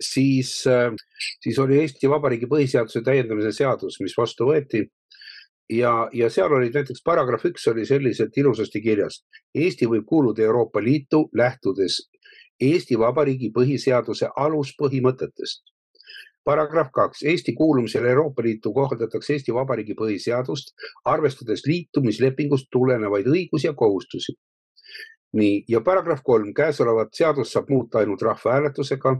siis, 0.00 0.66
äh, 0.66 0.92
siis 1.40 1.58
oli 1.58 1.80
Eesti 1.80 2.10
Vabariigi 2.10 2.46
põhiseaduse 2.50 3.02
täiendamise 3.04 3.52
seadus, 3.52 4.00
mis 4.00 4.16
vastu 4.18 4.50
võeti. 4.50 4.86
ja, 5.70 6.08
ja 6.12 6.28
seal 6.30 6.52
oli 6.52 6.68
näiteks 6.70 7.00
paragrahv 7.04 7.46
üks 7.48 7.68
oli 7.72 7.86
selliselt 7.86 8.36
ilusasti 8.36 8.80
kirjas. 8.80 9.22
Eesti 9.54 9.86
võib 9.86 10.04
kuuluda 10.06 10.42
Euroopa 10.42 10.82
Liitu 10.82 11.28
lähtudes 11.32 12.02
Eesti 12.60 12.98
Vabariigi 12.98 13.50
põhiseaduse 13.50 14.28
aluspõhimõtetest. 14.36 15.62
paragrahv 16.44 16.90
kaks, 16.92 17.22
Eesti 17.22 17.54
kuulumisel 17.54 18.04
Euroopa 18.04 18.42
Liitu 18.42 18.72
kohaldatakse 18.72 19.32
Eesti 19.32 19.54
Vabariigi 19.54 19.94
põhiseadust, 19.94 20.74
arvestades 21.04 21.62
liitumislepingust 21.66 22.66
tulenevaid 22.70 23.26
õigusi 23.26 23.66
ja 23.66 23.72
kohustusi 23.72 24.34
nii, 25.34 25.64
ja 25.68 25.80
paragrahv 25.80 26.22
kolm, 26.24 26.52
käesolevat 26.54 27.14
seadust 27.14 27.54
saab 27.54 27.70
muuta 27.72 27.98
ainult 27.98 28.22
rahvahääletusega 28.22 29.16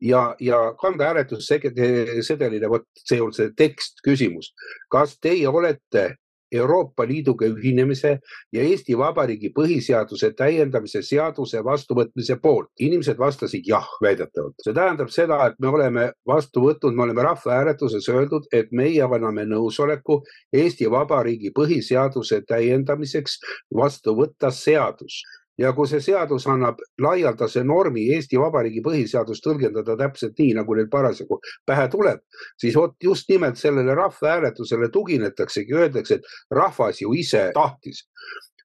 ja, 0.00 0.36
ja 0.40 0.74
kanda 0.80 1.04
hääletussedelile, 1.10 2.70
vot 2.70 2.86
see 3.04 3.20
on 3.22 3.32
see 3.34 3.50
tekst 3.56 4.02
küsimus. 4.06 4.52
kas 4.90 5.18
teie 5.20 5.48
olete 5.48 6.14
Euroopa 6.52 7.06
Liiduga 7.06 7.46
ühinemise 7.46 8.18
ja 8.52 8.62
Eesti 8.62 8.96
Vabariigi 8.98 9.50
põhiseaduse 9.56 10.30
täiendamise 10.36 11.02
seaduse 11.02 11.60
vastuvõtmise 11.64 12.38
poolt. 12.42 12.70
inimesed 12.80 13.18
vastasid 13.18 13.66
jah, 13.68 13.88
väidetavalt. 14.02 14.54
see 14.64 14.74
tähendab 14.74 15.10
seda, 15.10 15.46
et 15.46 15.58
me 15.58 15.68
oleme 15.68 16.12
vastu 16.26 16.60
võtnud, 16.64 16.94
me 16.94 17.02
oleme 17.02 17.22
rahvahääletuses 17.22 18.08
öeldud, 18.08 18.48
et 18.52 18.72
meie 18.72 19.02
anname 19.02 19.44
nõusoleku 19.44 20.22
Eesti 20.52 20.90
Vabariigi 20.90 21.52
põhiseaduse 21.52 22.42
täiendamiseks 22.48 23.38
vastu 23.74 24.16
võtta 24.16 24.50
seadus 24.50 25.22
ja 25.58 25.72
kui 25.74 25.88
see 25.90 26.00
seadus 26.00 26.46
annab 26.46 26.82
laialdase 27.02 27.64
normi 27.66 28.08
Eesti 28.14 28.38
Vabariigi 28.40 28.82
põhiseadust 28.84 29.44
tõlgendada 29.44 29.96
täpselt 29.98 30.38
nii, 30.38 30.52
nagu 30.60 30.76
neil 30.78 30.90
parasjagu 30.90 31.40
pähe 31.66 31.88
tuleb, 31.92 32.20
siis 32.60 32.76
vot 32.78 32.94
just 33.02 33.28
nimelt 33.28 33.58
sellele 33.58 33.94
rahvahääletusele 33.98 34.90
tuginetaksegi, 34.94 35.74
öeldakse, 35.74 36.20
et 36.20 36.54
rahvas 36.54 37.02
ju 37.02 37.14
ise 37.18 37.50
tahtis 37.54 38.06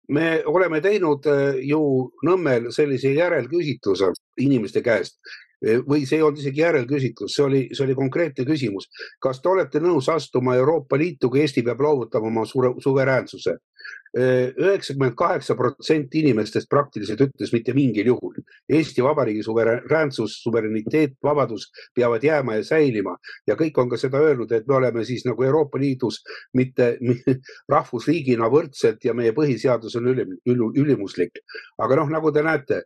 me 0.07 0.43
oleme 0.45 0.81
teinud 0.81 1.25
äh, 1.31 1.55
ju 1.63 2.11
Nõmmel 2.27 2.69
sellise 2.75 3.13
järelküsitluse 3.15 4.11
inimeste 4.43 4.83
käest 4.83 5.17
äh, 5.65 5.79
või 5.87 6.03
see 6.05 6.19
ei 6.19 6.25
olnud 6.25 6.41
isegi 6.41 6.63
järelküsitlus, 6.63 7.35
see 7.35 7.45
oli, 7.45 7.61
see 7.71 7.85
oli 7.85 7.95
konkreetne 7.95 8.45
küsimus. 8.45 8.89
kas 9.19 9.41
te 9.41 9.49
olete 9.49 9.79
nõus 9.79 10.09
astuma 10.11 10.57
Euroopa 10.59 10.99
Liitu, 10.99 11.29
kui 11.29 11.43
Eesti 11.43 11.63
peab 11.63 11.81
loovutama 11.81 12.27
oma 12.27 12.45
suveräänsuse? 12.83 13.57
Üheksakümmend 14.13 15.15
kaheksa 15.17 15.55
protsenti 15.57 16.19
inimestest 16.21 16.69
praktiliselt 16.69 17.21
ütles 17.25 17.53
mitte 17.53 17.73
mingil 17.73 18.05
juhul. 18.11 18.35
Eesti 18.69 19.03
Vabariigi 19.03 19.43
suveräänsus, 19.43 20.35
suverääniteet, 20.43 21.15
vabadus 21.23 21.71
peavad 21.95 22.23
jääma 22.23 22.59
ja 22.59 22.63
säilima 22.63 23.15
ja 23.47 23.57
kõik 23.59 23.79
on 23.81 23.89
ka 23.89 23.97
seda 23.97 24.21
öelnud, 24.21 24.51
et 24.51 24.67
me 24.67 24.75
oleme 24.75 25.05
siis 25.05 25.25
nagu 25.25 25.43
Euroopa 25.43 25.79
Liidus 25.81 26.21
mitte 26.53 26.97
rahvusriigina 27.73 28.49
võrdselt 28.53 29.05
ja 29.05 29.13
meie 29.17 29.33
põhiseadus 29.33 29.97
on 29.97 30.11
ülim, 30.13 30.37
ülimuslik. 30.45 31.41
aga 31.81 31.95
noh, 31.95 32.09
nagu 32.13 32.31
te 32.31 32.43
näete, 32.45 32.83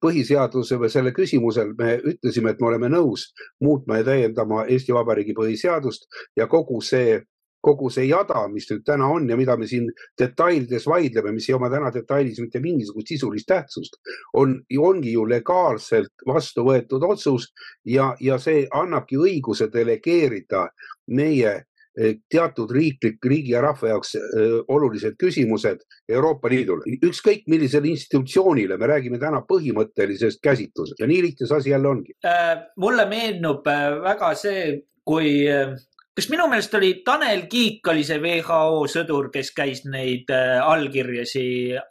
põhiseaduse 0.00 0.78
või 0.80 0.90
selle 0.92 1.12
küsimusel 1.16 1.74
me 1.78 1.98
ütlesime, 1.98 2.50
et 2.50 2.60
me 2.60 2.66
oleme 2.68 2.88
nõus 2.92 3.30
muutma 3.60 4.00
ja 4.00 4.08
täiendama 4.10 4.64
Eesti 4.66 4.94
Vabariigi 4.96 5.36
põhiseadust 5.36 6.08
ja 6.36 6.46
kogu 6.48 6.80
see 6.84 7.20
kogu 7.60 7.90
see 7.92 8.08
jada, 8.08 8.46
mis 8.52 8.68
nüüd 8.70 8.84
täna 8.86 9.08
on 9.12 9.28
ja 9.28 9.36
mida 9.38 9.56
me 9.60 9.68
siin 9.68 9.88
detailides 10.18 10.86
vaidleme, 10.88 11.34
mis 11.36 11.48
ei 11.50 11.56
oma 11.56 11.70
täna 11.72 11.92
detailis 11.94 12.40
mitte 12.40 12.60
mingisugust 12.64 13.12
sisulist 13.12 13.48
tähtsust, 13.50 13.98
on, 14.40 14.56
ongi 14.78 15.14
ju 15.14 15.26
legaalselt 15.28 16.24
vastu 16.26 16.64
võetud 16.66 17.04
otsus 17.08 17.50
ja, 17.84 18.14
ja 18.20 18.38
see 18.40 18.64
annabki 18.70 19.20
õiguse 19.20 19.68
delegeerida 19.72 20.66
meie 21.12 21.52
eh, 21.52 22.16
teatud 22.32 22.72
riiklik, 22.72 23.18
riigi 23.26 23.52
ja 23.52 23.62
rahva 23.64 23.92
jaoks 23.92 24.16
äh, 24.16 24.56
olulised 24.68 25.18
küsimused 25.20 25.84
Euroopa 26.08 26.48
Liidule. 26.48 26.96
ükskõik 27.04 27.44
millisele 27.50 27.92
institutsioonile, 27.92 28.78
me 28.78 28.88
räägime 28.94 29.20
täna 29.20 29.42
põhimõttelisest 29.48 30.40
käsitlusest 30.42 31.00
ja 31.02 31.10
nii 31.10 31.22
lihtne 31.28 31.50
see 31.50 31.60
asi 31.60 31.74
jälle 31.74 31.92
ongi 31.92 32.16
äh,. 32.24 32.56
mulle 32.76 33.08
meenub 33.10 33.66
äh, 33.68 34.00
väga 34.06 34.34
see, 34.38 34.78
kui 35.04 35.44
äh, 35.50 35.76
kas 36.20 36.28
minu 36.28 36.44
meelest 36.52 36.74
oli 36.76 36.90
Tanel 37.04 37.46
Kiik 37.48 37.88
oli 37.88 38.02
see 38.04 38.18
WHO 38.20 38.84
sõdur, 38.92 39.30
kes 39.32 39.52
käis 39.56 39.80
neid 39.88 40.28
äh, 40.34 40.58
allkirjasi 40.60 41.44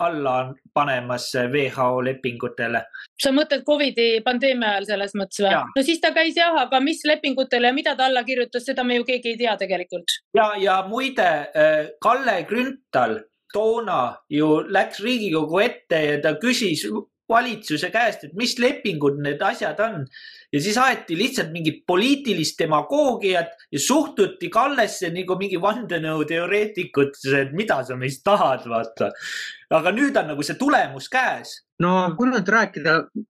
alla 0.05 0.51
panemas 0.73 1.31
WHO 1.33 2.03
lepingutele? 2.05 2.83
sa 3.19 3.31
mõtled 3.35 3.65
Covidi 3.65 4.21
pandeemia 4.23 4.75
ajal 4.75 4.85
selles 4.91 5.15
mõttes 5.17 5.41
või? 5.41 5.55
no 5.73 5.85
siis 5.87 6.01
ta 6.03 6.13
käis 6.13 6.37
jah, 6.37 6.53
aga 6.61 6.77
mis 6.83 7.01
lepingutele 7.09 7.71
ja 7.71 7.75
mida 7.75 7.95
ta 7.97 8.05
alla 8.05 8.21
kirjutas, 8.27 8.67
seda 8.69 8.85
me 8.85 8.99
ju 8.99 9.07
keegi 9.07 9.33
ei 9.33 9.39
tea 9.41 9.57
tegelikult. 9.57 10.19
ja, 10.37 10.51
ja 10.61 10.79
muide 10.87 11.29
äh, 11.49 11.89
Kalle 12.03 12.43
Grünthal 12.49 13.23
toona 13.53 14.01
ju 14.29 14.59
läks 14.69 15.01
Riigikogu 15.01 15.63
ette 15.65 16.03
ja 16.05 16.19
ta 16.21 16.37
küsis 16.37 16.85
valitsuse 17.29 17.89
käest, 17.93 18.25
et 18.25 18.37
mis 18.37 18.57
lepingud 18.61 19.17
need 19.23 19.41
asjad 19.45 19.79
on. 19.85 20.05
Ja 20.53 20.61
siis 20.61 20.77
aeti 20.81 21.17
lihtsalt 21.17 21.51
mingit 21.53 21.83
poliitilist 21.87 22.59
demagoogiat 22.59 23.51
ja 23.71 23.79
suhtuti 23.79 24.49
Kallesse 24.53 25.11
nagu 25.13 25.37
mingi 25.39 25.59
vandenõuteoreetikutesse, 25.61 27.43
et 27.43 27.57
mida 27.57 27.81
sa 27.85 27.97
meist 27.99 28.23
tahad, 28.25 28.65
vaata. 28.69 29.11
aga 29.69 29.91
nüüd 29.93 30.17
on 30.17 30.31
nagu 30.33 30.45
see 30.45 30.57
tulemus 30.57 31.09
käes. 31.09 31.59
no 31.79 32.15
kui 32.17 32.31
nüüd 32.31 32.49
rääkida 32.49 32.95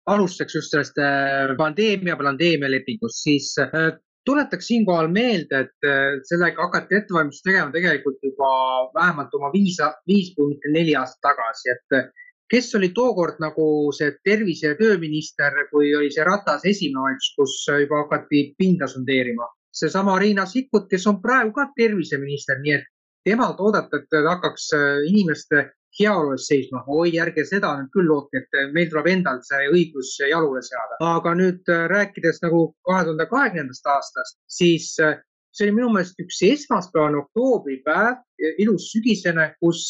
alustuseks 0.10 0.56
just 0.56 0.74
sellest 0.74 0.98
äh, 1.00 1.54
pandeemia, 1.58 2.18
pandeemia 2.18 2.72
lepingust, 2.72 3.22
siis 3.24 3.54
äh, 3.62 3.94
tuletaks 4.26 4.68
siinkohal 4.68 5.08
meelde, 5.08 5.68
et 5.68 5.88
äh, 5.88 6.18
sellega 6.28 6.66
hakati 6.66 6.98
ettevalmistust 6.98 7.46
tegema 7.46 7.72
tegelikult 7.72 8.20
juba 8.26 8.50
vähemalt 8.98 9.38
oma 9.38 9.54
viis, 9.54 9.78
viis 10.10 10.34
mitte 10.40 10.74
neli 10.74 10.98
aastat 10.98 11.30
tagasi, 11.30 11.78
et 11.78 12.14
kes 12.54 12.76
oli 12.78 12.92
tookord 12.94 13.40
nagu 13.42 13.66
see 13.98 14.12
tervise- 14.28 14.70
ja 14.74 14.78
tööminister, 14.78 15.56
kui 15.72 15.90
oli 15.98 16.12
see 16.14 16.26
Ratase 16.28 16.70
esimene 16.70 17.02
valitsus, 17.08 17.36
kus 17.38 17.54
juba 17.82 18.06
hakati 18.06 18.54
pinda 18.58 18.88
sondeerima? 18.88 19.50
seesama 19.74 20.20
Riina 20.20 20.46
Sikkut, 20.46 20.86
kes 20.90 21.08
on 21.10 21.22
praegu 21.22 21.52
ka 21.56 21.72
terviseminister, 21.78 22.60
nii 22.62 22.74
et 22.76 22.84
temalt 23.26 23.60
oodata, 23.60 23.98
et 23.98 24.06
ta 24.12 24.22
hakkaks 24.28 24.68
äh, 24.78 24.84
inimeste 25.10 25.64
heaolu 26.00 26.36
eest 26.36 26.50
seisma. 26.52 26.84
oi, 26.88 27.16
ärge 27.22 27.46
seda 27.46 27.74
nüüd 27.80 27.90
küll 27.94 28.10
lootke, 28.10 28.44
et 28.44 28.74
meil 28.74 28.90
tuleb 28.92 29.10
endal 29.10 29.42
see 29.48 29.70
õigus 29.74 30.16
jalule 30.30 30.62
seada. 30.66 30.98
aga 31.10 31.36
nüüd 31.42 31.74
äh, 31.74 31.86
rääkides 31.90 32.42
nagu 32.46 32.66
kahe 32.86 33.06
tuhande 33.08 33.26
kahekümnendast 33.34 33.90
aastast, 33.96 34.40
siis 34.60 34.94
äh, 35.02 35.18
see 35.54 35.68
oli 35.68 35.78
minu 35.80 35.90
meelest 35.94 36.22
üks 36.22 36.42
esmaspäevane 36.50 37.22
oktoobripäev, 37.24 38.22
ilus 38.62 38.92
sügisene, 38.94 39.54
kus 39.62 39.90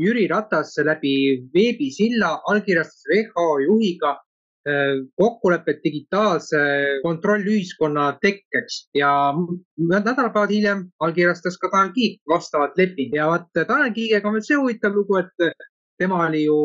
Jüri 0.00 0.26
Ratas 0.30 0.74
läbi 0.84 1.14
veebisilla 1.54 2.38
allkirjastas 2.48 3.04
WHO 3.10 3.48
juhiga 3.66 4.12
äh, 4.68 5.02
kokkulepet 5.20 5.82
digitaalse 5.84 6.62
kontrollühiskonna 7.02 8.06
tekkeks 8.22 8.88
ja 8.94 9.12
nädalapäevad 9.76 10.54
hiljem 10.54 10.86
allkirjastas 11.00 11.58
ka 11.58 11.70
Tanel 11.72 11.92
Kiik 11.92 12.20
vastavat 12.28 12.78
lepingut 12.78 13.20
ja 13.20 13.28
vaat 13.28 13.50
Tanel 13.66 13.92
Kiigega 13.92 14.28
on 14.28 14.38
veel 14.38 14.46
see 14.48 14.60
huvitav 14.60 14.96
lugu, 14.96 15.18
et 15.20 15.52
tema 15.98 16.24
oli 16.26 16.44
ju 16.44 16.56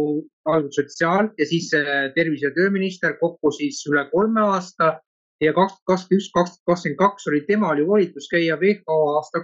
alguses 0.46 0.86
sotsiaal 0.88 1.34
ja 1.38 1.46
siis 1.46 1.70
tervise- 2.16 2.48
ja 2.48 2.56
tööminister 2.56 3.18
kokku 3.20 3.52
siis 3.52 3.84
üle 3.92 4.08
kolme 4.14 4.42
aasta 4.42 4.96
ja 5.42 5.54
kaks 5.54 5.74
tuhat 5.74 5.86
kakskümmend 5.92 6.22
üks, 6.22 6.30
kaks 6.34 6.52
tuhat 6.56 6.66
kakskümmend 6.72 7.00
kaks 7.02 7.28
oli 7.32 7.42
temal 7.50 7.78
ju 7.78 7.88
volitus 7.88 8.30
käia 8.32 8.58
WHO 8.62 8.98
aasta 9.18 9.44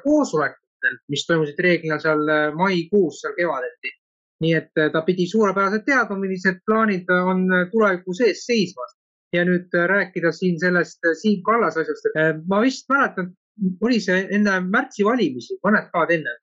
koosolek 0.84 1.10
mis 1.10 1.26
toimusid 1.28 1.60
reeglina 1.60 2.00
seal 2.00 2.28
äh, 2.30 2.54
maikuus, 2.56 3.22
seal 3.22 3.36
kevadeti. 3.38 3.92
nii 4.44 4.54
et 4.58 4.80
äh, 4.82 4.92
ta 4.92 5.02
pidi 5.02 5.28
suurepäraselt 5.28 5.86
teadma, 5.86 6.18
millised 6.20 6.60
plaanid 6.66 7.10
on 7.10 7.46
äh, 7.54 7.70
tuleviku 7.72 8.14
sees 8.14 8.46
seismas. 8.46 8.98
ja 9.34 9.42
nüüd 9.46 9.74
rääkida 9.74 10.30
siin 10.32 10.60
sellest 10.62 11.00
Siim 11.18 11.42
Kallase 11.42 11.82
asjast, 11.82 12.06
et 12.06 12.44
ma 12.48 12.60
vist 12.62 12.86
mäletan, 12.90 13.32
oli 13.82 13.98
see 14.00 14.28
enne 14.30 14.60
märtsi 14.62 15.02
valimisi, 15.04 15.58
mõned 15.66 15.88
päevad 15.90 16.12
enne, 16.14 16.36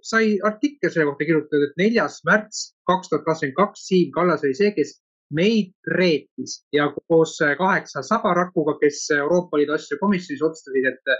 sai 0.00 0.38
artikkel 0.40 0.88
selle 0.88 1.04
kohta 1.10 1.26
kirjutatud, 1.28 1.66
et 1.66 1.76
neljas 1.76 2.22
märts 2.24 2.62
kaks 2.88 3.10
tuhat 3.10 3.26
kakskümmend 3.26 3.58
kaks 3.58 3.84
Siim 3.90 4.08
Kallas 4.16 4.46
oli 4.48 4.56
see, 4.56 4.72
kes 4.72 4.94
meid 5.28 5.74
reetis 5.92 6.62
ja 6.72 6.88
koos 7.10 7.36
kaheksa 7.58 8.00
sabarakuga, 8.02 8.78
kes 8.80 9.04
Euroopa 9.18 9.60
Liidu 9.60 9.76
asju 9.76 10.00
komisjonis 10.00 10.46
otsustasid, 10.48 10.88
et 10.88 11.14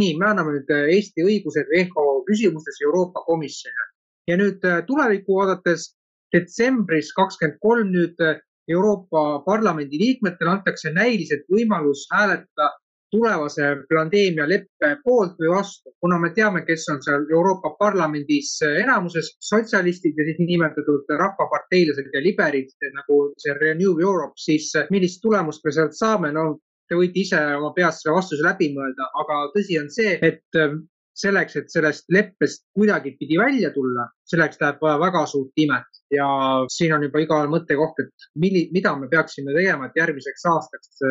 nii, 0.00 0.14
me 0.18 0.26
anname 0.30 0.56
nüüd 0.56 0.70
Eesti 0.96 1.26
õigused 1.26 1.70
WHO 1.70 2.06
küsimustes 2.30 2.80
Euroopa 2.86 3.22
Komisjonile. 3.26 3.90
ja 4.26 4.36
nüüd 4.40 4.62
tulevikku 4.88 5.36
vaadates 5.36 5.90
detsembris 6.32 7.12
kakskümmend 7.12 7.58
kolm 7.60 7.92
nüüd 7.92 8.22
Euroopa 8.68 9.42
Parlamendi 9.44 9.98
liikmetele 10.00 10.50
antakse 10.50 10.92
näiliselt 10.92 11.44
võimalus 11.52 12.06
hääletada 12.12 12.70
tulevase 13.14 13.66
pandeemia 13.90 14.46
leppe 14.48 14.90
poolt 15.04 15.36
või 15.38 15.50
vastu, 15.52 15.92
kuna 16.02 16.18
me 16.18 16.30
teame, 16.34 16.64
kes 16.66 16.86
on 16.90 17.00
seal 17.04 17.26
Euroopa 17.30 17.74
Parlamendis 17.78 18.56
enamuses, 18.66 19.30
sotsialistid 19.50 20.18
ja 20.18 20.26
siis 20.26 20.40
niinimetatud 20.40 21.12
rahvaparteilased 21.20 22.10
ja 22.16 22.22
liberid 22.24 22.72
nagu 22.96 23.20
see 23.44 23.54
Renew 23.60 24.00
Europe, 24.02 24.34
siis 24.40 24.72
millist 24.90 25.22
tulemust 25.22 25.62
me 25.64 25.74
sealt 25.76 25.94
saame, 25.98 26.32
no 26.34 26.46
te 26.88 26.98
võite 26.98 27.20
ise 27.22 27.38
oma 27.58 27.72
peas 27.76 28.02
selle 28.02 28.16
vastuse 28.18 28.44
läbi 28.44 28.70
mõelda, 28.74 29.08
aga 29.22 29.38
tõsi 29.54 29.78
on 29.80 29.88
see, 29.92 30.18
et 30.22 30.60
ähm, 30.60 30.82
selleks, 31.18 31.56
et 31.56 31.70
sellest 31.70 32.08
leppest 32.12 32.64
kuidagipidi 32.76 33.38
välja 33.38 33.70
tulla, 33.74 34.08
selleks 34.30 34.58
läheb 34.60 34.82
vaja 34.82 34.98
väga 35.02 35.24
suurt 35.30 35.62
imet. 35.64 36.02
Ja 36.14 36.26
siin 36.72 36.94
on 36.96 37.06
juba 37.06 37.22
igal 37.22 37.50
mõttekoht, 37.52 38.02
et 38.02 38.28
milli, 38.40 38.66
mida 38.74 38.94
me 38.98 39.08
peaksime 39.10 39.54
tegema, 39.54 39.88
et 39.88 40.00
järgmiseks 40.02 40.46
aastaks 40.50 41.04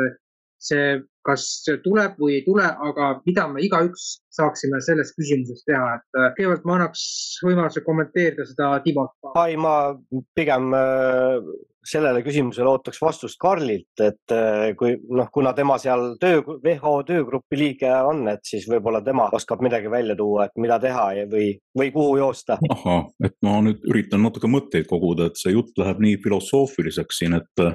see 0.63 1.01
kas 1.23 1.45
tuleb 1.83 2.17
või 2.19 2.37
ei 2.39 2.45
tule, 2.45 2.65
aga 2.67 3.09
mida 3.27 3.47
me 3.51 3.63
igaüks 3.63 4.07
saaksime 4.33 4.81
selles 4.83 5.13
küsimuses 5.15 5.63
teha, 5.67 5.97
et 5.97 6.19
äh, 6.19 6.31
kõigepealt 6.37 6.65
ma 6.67 6.79
annaks 6.79 7.03
võimaluse 7.45 7.83
kommenteerida 7.85 8.47
seda 8.49 8.73
Timot. 8.83 9.13
ai, 9.39 9.55
ma 9.55 9.93
pigem 10.35 10.73
äh, 10.75 11.37
sellele 11.83 12.23
küsimusele 12.25 12.67
ootaks 12.71 12.99
vastust 13.03 13.39
Karlilt, 13.39 14.03
et 14.03 14.35
äh, 14.35 14.73
kui 14.79 14.97
noh, 15.15 15.29
kuna 15.31 15.53
tema 15.55 15.77
seal 15.81 16.17
töö, 16.19 16.41
WHO 16.63 16.93
töögrupi 17.07 17.59
liige 17.59 17.91
on, 18.07 18.25
et 18.31 18.43
siis 18.47 18.67
võib-olla 18.71 19.03
tema 19.05 19.29
oskab 19.35 19.63
midagi 19.63 19.91
välja 19.91 20.17
tuua, 20.19 20.49
et 20.49 20.59
mida 20.63 20.79
teha 20.83 21.09
või, 21.31 21.53
või 21.77 21.91
kuhu 21.95 22.17
joosta. 22.19 22.59
ahah, 22.75 23.05
et 23.23 23.37
ma 23.45 23.59
nüüd 23.63 23.83
üritan 23.91 24.23
natuke 24.25 24.51
mõtteid 24.51 24.89
koguda, 24.91 25.29
et 25.31 25.39
see 25.39 25.55
jutt 25.55 25.77
läheb 25.79 26.03
nii 26.03 26.19
filosoofiliseks 26.23 27.23
siin, 27.23 27.39
et 27.39 27.67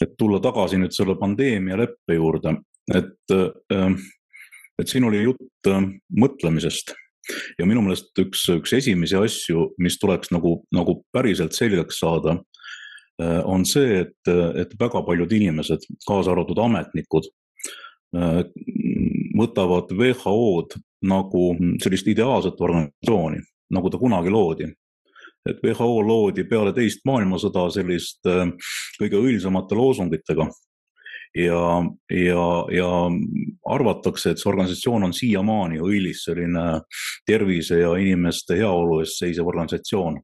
et 0.00 0.16
tulla 0.18 0.40
tagasi 0.42 0.78
nüüd 0.80 0.94
selle 0.96 1.16
pandeemia 1.20 1.78
leppe 1.80 2.16
juurde, 2.16 2.56
et, 2.94 3.34
ähm, 3.74 3.98
et 4.80 4.88
siin 4.88 5.06
oli 5.08 5.22
jutt 5.24 5.70
ähm, 5.70 5.92
mõtlemisest. 6.16 6.94
Ja 7.60 7.66
minu 7.68 7.82
meelest 7.84 8.16
üks, 8.18 8.46
üks 8.50 8.72
esimesi 8.74 9.18
asju, 9.18 9.68
mis 9.78 9.98
tuleks 10.00 10.32
nagu, 10.34 10.62
nagu 10.74 10.96
päriselt 11.14 11.54
selgeks 11.54 12.00
saada, 12.00 12.38
äh, 13.20 13.38
on 13.44 13.66
see, 13.68 14.00
et, 14.06 14.32
et 14.58 14.72
väga 14.80 15.04
paljud 15.06 15.32
inimesed, 15.36 15.84
kaasa 16.08 16.32
arvatud 16.32 16.58
ametnikud, 16.64 17.28
äh, 18.16 18.42
võtavad 19.36 19.92
WHO-d 19.94 20.80
nagu 21.10 21.44
sellist 21.80 22.08
ideaalset 22.12 22.58
organisatsiooni, 22.60 23.40
nagu 23.72 23.92
ta 23.92 24.00
kunagi 24.00 24.32
loodi 24.32 24.66
et 25.48 25.62
WHO 25.64 26.00
loodi 26.04 26.44
peale 26.48 26.72
teist 26.76 27.04
maailmasõda 27.08 27.68
sellist 27.72 28.26
äh, 28.28 28.48
kõige 29.00 29.20
õilsamate 29.20 29.78
loosungitega. 29.78 30.48
ja, 31.34 31.64
ja, 32.10 32.44
ja 32.74 32.88
arvatakse, 33.70 34.30
et 34.32 34.40
see 34.40 34.50
organisatsioon 34.50 35.04
on 35.06 35.12
siiamaani 35.14 35.78
õilis 35.78 36.24
selline 36.26 36.80
tervise 37.26 37.78
ja 37.78 37.94
inimeste 37.94 38.58
heaolu 38.58 39.00
eest 39.04 39.22
seisev 39.22 39.46
organisatsioon 39.46 40.18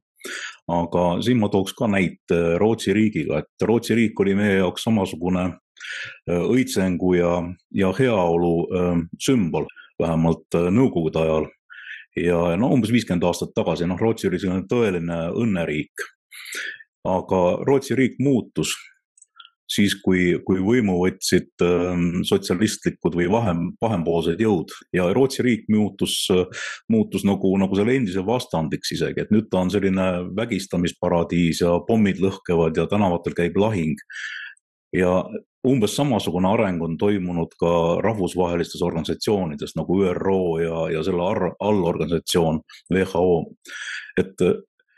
aga 0.67 1.05
siin 1.23 1.39
ma 1.39 1.47
tooks 1.49 1.73
ka 1.77 1.87
näite 1.87 2.57
Rootsi 2.59 2.93
riigiga, 2.93 3.39
et 3.39 3.67
Rootsi 3.67 3.95
riik 3.95 4.19
oli 4.19 4.35
meie 4.35 4.57
jaoks 4.57 4.83
samasugune 4.83 5.45
äh, 5.47 6.41
õitsengu 6.41 7.13
ja, 7.15 7.33
ja 7.71 7.93
heaolu 7.95 8.55
äh, 8.67 9.03
sümbol, 9.23 9.69
vähemalt 10.01 10.59
nõukogude 10.71 11.23
ajal 11.23 11.47
ja 12.25 12.57
no 12.59 12.71
umbes 12.73 12.91
viiskümmend 12.93 13.25
aastat 13.27 13.55
tagasi, 13.55 13.87
noh, 13.89 13.99
Rootsi 13.99 14.29
oli 14.29 14.39
selline 14.41 14.67
tõeline 14.69 15.23
õnneriik. 15.37 16.05
aga 17.07 17.41
Rootsi 17.63 17.95
riik 17.95 18.17
muutus 18.19 18.73
siis, 19.71 19.95
kui, 20.01 20.37
kui 20.47 20.61
võimu 20.63 20.97
võtsid 21.01 21.63
ähm, 21.65 22.05
sotsialistlikud 22.27 23.17
või 23.19 23.27
vahem, 23.31 23.63
vahempoolsed 23.83 24.39
jõud. 24.41 24.71
Ja 24.95 25.09
Rootsi 25.15 25.43
riik 25.45 25.67
muutus, 25.71 26.15
muutus 26.91 27.25
nagu, 27.27 27.51
nagu 27.59 27.77
selle 27.77 27.97
endise 27.99 28.23
vastandiks 28.25 28.95
isegi, 28.95 29.25
et 29.25 29.33
nüüd 29.33 29.49
ta 29.51 29.61
on 29.65 29.71
selline 29.73 30.07
vägistamisparadiis 30.37 31.63
ja 31.65 31.77
pommid 31.87 32.21
lõhkevad 32.23 32.79
ja 32.79 32.87
tänavatel 32.91 33.35
käib 33.37 33.59
lahing. 33.59 33.99
Ja 34.95 35.19
umbes 35.67 35.95
samasugune 35.95 36.49
areng 36.49 36.81
on 36.83 36.97
toimunud 36.97 37.53
ka 37.59 37.71
rahvusvahelistes 38.03 38.81
organisatsioonides 38.81 39.75
nagu 39.75 39.99
ÜRO 40.03 40.41
ja, 40.63 40.87
ja 40.93 41.03
selle 41.03 41.53
allorganisatsioon 41.59 42.61
WHO. 42.93 43.45
et, 44.17 44.47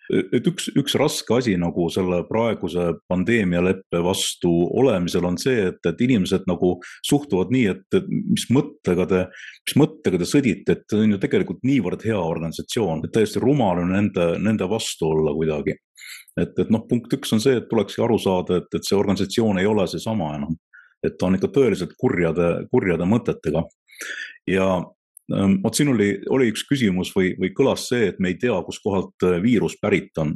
et 0.10 0.47
üks, 0.49 0.70
üks 0.80 0.95
raske 0.99 1.36
asi 1.38 1.55
nagu 1.60 1.86
selle 1.93 2.24
praeguse 2.30 2.91
pandeemialeppe 3.12 4.01
vastu 4.03 4.51
olemisel 4.82 5.28
on 5.30 5.38
see, 5.41 5.68
et, 5.70 5.80
et 5.86 6.01
inimesed 6.05 6.47
nagu 6.49 6.76
suhtuvad 7.05 7.53
nii, 7.53 7.76
et, 7.76 7.99
mis 8.30 8.47
mõttega 8.53 9.05
te, 9.10 9.26
mis 9.68 9.78
mõttega 9.80 10.22
te 10.22 10.30
sõdite, 10.30 10.78
et 10.78 10.86
see 10.89 11.03
on 11.05 11.14
ju 11.16 11.22
tegelikult 11.22 11.62
niivõrd 11.68 12.05
hea 12.07 12.18
organisatsioon, 12.20 13.05
et 13.05 13.14
täiesti 13.16 13.43
rumal 13.43 13.84
on 13.84 13.93
nende, 13.93 14.32
nende 14.41 14.70
vastu 14.70 15.12
olla 15.14 15.36
kuidagi 15.38 15.78
et, 16.39 16.53
et 16.60 16.72
noh, 16.74 16.84
punkt 16.89 17.14
üks 17.16 17.34
on 17.36 17.41
see, 17.43 17.57
et 17.60 17.68
tulekski 17.70 18.03
aru 18.05 18.18
saada, 18.22 18.60
et, 18.62 18.70
et 18.76 18.86
see 18.86 18.97
organisatsioon 18.97 19.60
ei 19.62 19.70
ole 19.70 19.86
seesama 19.89 20.34
enam. 20.38 20.57
et 20.99 21.14
ta 21.16 21.30
on 21.30 21.38
ikka 21.38 21.47
tõeliselt 21.55 21.93
kurjade, 21.99 22.47
kurjade 22.72 23.05
mõtetega. 23.07 23.64
ja 24.51 24.66
vot 25.63 25.75
siin 25.75 25.91
oli, 25.93 26.11
oli 26.30 26.49
üks 26.53 26.65
küsimus 26.69 27.11
või, 27.15 27.34
või 27.39 27.51
kõlas 27.55 27.88
see, 27.91 28.09
et 28.11 28.19
me 28.19 28.34
ei 28.34 28.38
tea, 28.41 28.55
kuskohalt 28.65 29.27
äh, 29.27 29.39
viirus 29.43 29.77
pärit 29.82 30.17
on. 30.17 30.36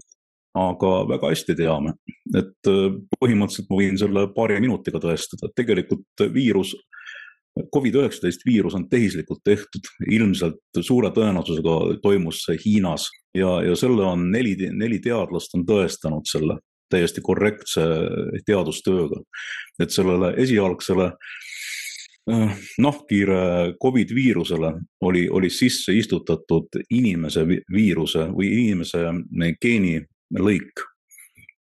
aga 0.53 0.89
väga 1.09 1.31
hästi 1.31 1.55
teame, 1.57 1.95
et 2.37 2.67
äh, 2.69 2.83
põhimõtteliselt 3.17 3.69
ma 3.71 3.77
võin 3.79 3.95
selle 3.97 4.27
paari 4.35 4.59
minutiga 4.61 4.99
tõestada, 5.01 5.49
et 5.49 5.55
tegelikult 5.57 6.27
viirus 6.33 6.75
Covid-19 7.73 8.45
viirus 8.45 8.73
on 8.73 8.87
tehislikult 8.89 9.43
tehtud, 9.45 9.85
ilmselt 10.09 10.79
suure 10.81 11.11
tõenäosusega 11.13 11.99
toimus 12.01 12.43
see 12.45 12.57
Hiinas 12.65 13.09
ja, 13.37 13.59
ja 13.61 13.75
selle 13.77 14.05
on 14.09 14.31
neli, 14.33 14.55
neli 14.73 14.97
teadlast 15.01 15.53
on 15.57 15.65
tõestanud 15.65 16.25
selle 16.29 16.57
täiesti 16.89 17.21
korrektse 17.21 17.81
teadustööga. 18.45 19.21
et 19.81 19.93
sellele 19.93 20.33
esialgsele 20.41 21.05
äh, 21.05 21.37
nahkhiire 22.79 23.73
Covid 23.83 24.13
viirusele 24.15 24.69
oli, 25.03 25.25
oli 25.27 25.49
sisse 25.51 25.91
istutatud 25.91 26.77
inimese 26.95 27.43
viiruse 27.67 28.29
või 28.31 28.47
inimese 28.61 29.01
geenilõik 29.59 30.85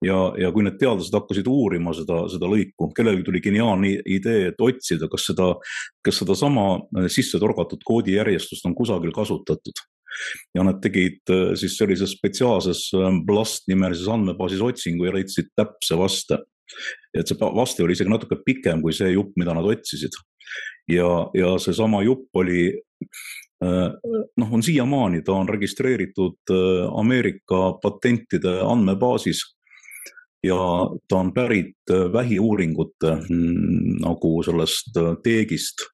ja, 0.05 0.19
ja 0.39 0.51
kui 0.53 0.65
need 0.67 0.79
teadlased 0.81 1.15
hakkasid 1.17 1.49
uurima 1.51 1.95
seda, 1.97 2.23
seda 2.33 2.51
lõiku, 2.51 2.91
kellelgi 2.97 3.25
tuli 3.27 3.43
geniaalne 3.45 3.95
idee, 4.01 4.51
et 4.51 4.63
otsida, 4.63 5.09
kas 5.13 5.27
seda, 5.31 5.53
kas 6.05 6.21
sedasama 6.23 6.67
äh, 6.79 7.09
sisse 7.13 7.41
torgatud 7.43 7.83
koodijärjestust 7.87 8.67
on 8.69 8.77
kusagil 8.79 9.15
kasutatud. 9.15 9.87
ja 10.55 10.61
nad 10.61 10.83
tegid 10.85 11.31
äh, 11.33 11.55
siis 11.57 11.77
sellises 11.79 12.17
spetsiaalses 12.19 12.91
äh, 12.99 13.07
Blast 13.27 13.69
nimelises 13.69 14.09
andmebaasis 14.09 14.61
otsingu 14.61 15.09
ja 15.09 15.15
leidsid 15.15 15.53
täpse 15.57 15.99
vaste. 15.99 16.43
Et 17.15 17.29
see 17.29 17.39
vaste 17.41 17.85
oli 17.85 17.97
isegi 17.97 18.11
natuke 18.11 18.39
pikem 18.45 18.83
kui 18.83 18.95
see 18.97 19.13
jupp, 19.13 19.35
mida 19.37 19.55
nad 19.55 19.67
otsisid. 19.69 20.17
ja, 20.89 21.09
ja 21.35 21.57
seesama 21.59 22.03
jupp 22.03 22.37
oli 22.37 22.71
noh, 23.63 24.49
on 24.51 24.63
siiamaani, 24.63 25.21
ta 25.23 25.37
on 25.39 25.49
registreeritud 25.49 26.51
Ameerika 26.99 27.77
patentide 27.83 28.57
andmebaasis 28.67 29.45
ja 30.47 30.57
ta 31.09 31.17
on 31.17 31.33
pärit 31.35 31.91
äh, 31.91 32.13
vähiuuringute 32.13 33.17
mm, 33.29 34.01
nagu 34.03 34.43
sellest 34.43 34.97
äh, 34.97 35.15
teegist, 35.23 35.87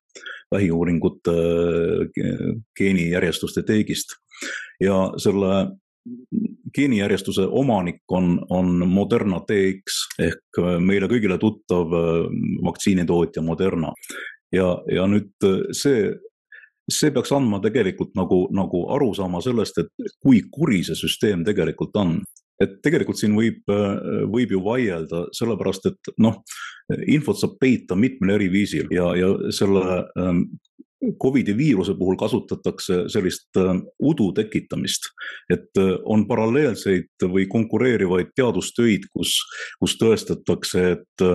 vähiuuringute 0.50 1.30
äh, 1.30 2.54
geenijärjestuste 2.78 3.62
teegist 3.62 4.16
ja 4.80 5.12
selle 5.16 5.66
geenijärjestuse 6.74 7.46
omanik 7.46 8.02
on, 8.12 8.38
on 8.50 8.88
Moderna 8.88 9.40
TX 9.48 9.98
ehk 10.22 10.60
meile 10.84 11.08
kõigile 11.10 11.38
tuttav 11.40 11.92
vaktsiinitootja 12.64 13.42
Moderna. 13.42 13.92
ja, 14.52 14.68
ja 14.92 15.06
nüüd 15.08 15.48
see, 15.72 16.12
see 16.88 17.10
peaks 17.12 17.32
andma 17.32 17.60
tegelikult 17.64 18.14
nagu, 18.16 18.46
nagu 18.54 18.84
arusaama 18.94 19.40
sellest, 19.44 19.78
et 19.78 20.12
kui 20.20 20.42
kuri 20.50 20.82
see 20.84 20.98
süsteem 20.98 21.44
tegelikult 21.44 21.96
on 21.96 22.18
et 22.62 22.78
tegelikult 22.82 23.18
siin 23.20 23.36
võib, 23.38 23.62
äh, 23.70 24.24
võib 24.30 24.54
ju 24.54 24.62
vaielda, 24.64 25.26
sellepärast 25.36 25.90
et 25.92 26.12
noh, 26.22 26.40
infot 27.06 27.38
saab 27.38 27.58
peita 27.60 27.98
mitmel 27.98 28.34
eri 28.38 28.48
viisil 28.52 28.90
ja, 28.94 29.12
ja 29.18 29.30
selle 29.54 30.02
ähm, 30.18 30.44
Covidi 31.22 31.54
viiruse 31.56 31.94
puhul 31.94 32.16
kasutatakse 32.18 33.04
sellist 33.12 33.56
äh, 33.60 33.70
udu 34.02 34.32
tekitamist, 34.34 35.10
et 35.50 35.78
äh, 35.78 35.94
on 36.04 36.24
paralleelseid 36.26 37.26
või 37.30 37.46
konkureerivaid 37.50 38.32
teadustöid, 38.36 39.06
kus, 39.14 39.36
kus 39.78 39.94
tõestatakse, 40.00 40.84
et, 40.96 41.26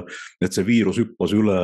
et 0.44 0.56
see 0.56 0.68
viirus 0.68 1.00
hüppas 1.00 1.34
üle 1.36 1.60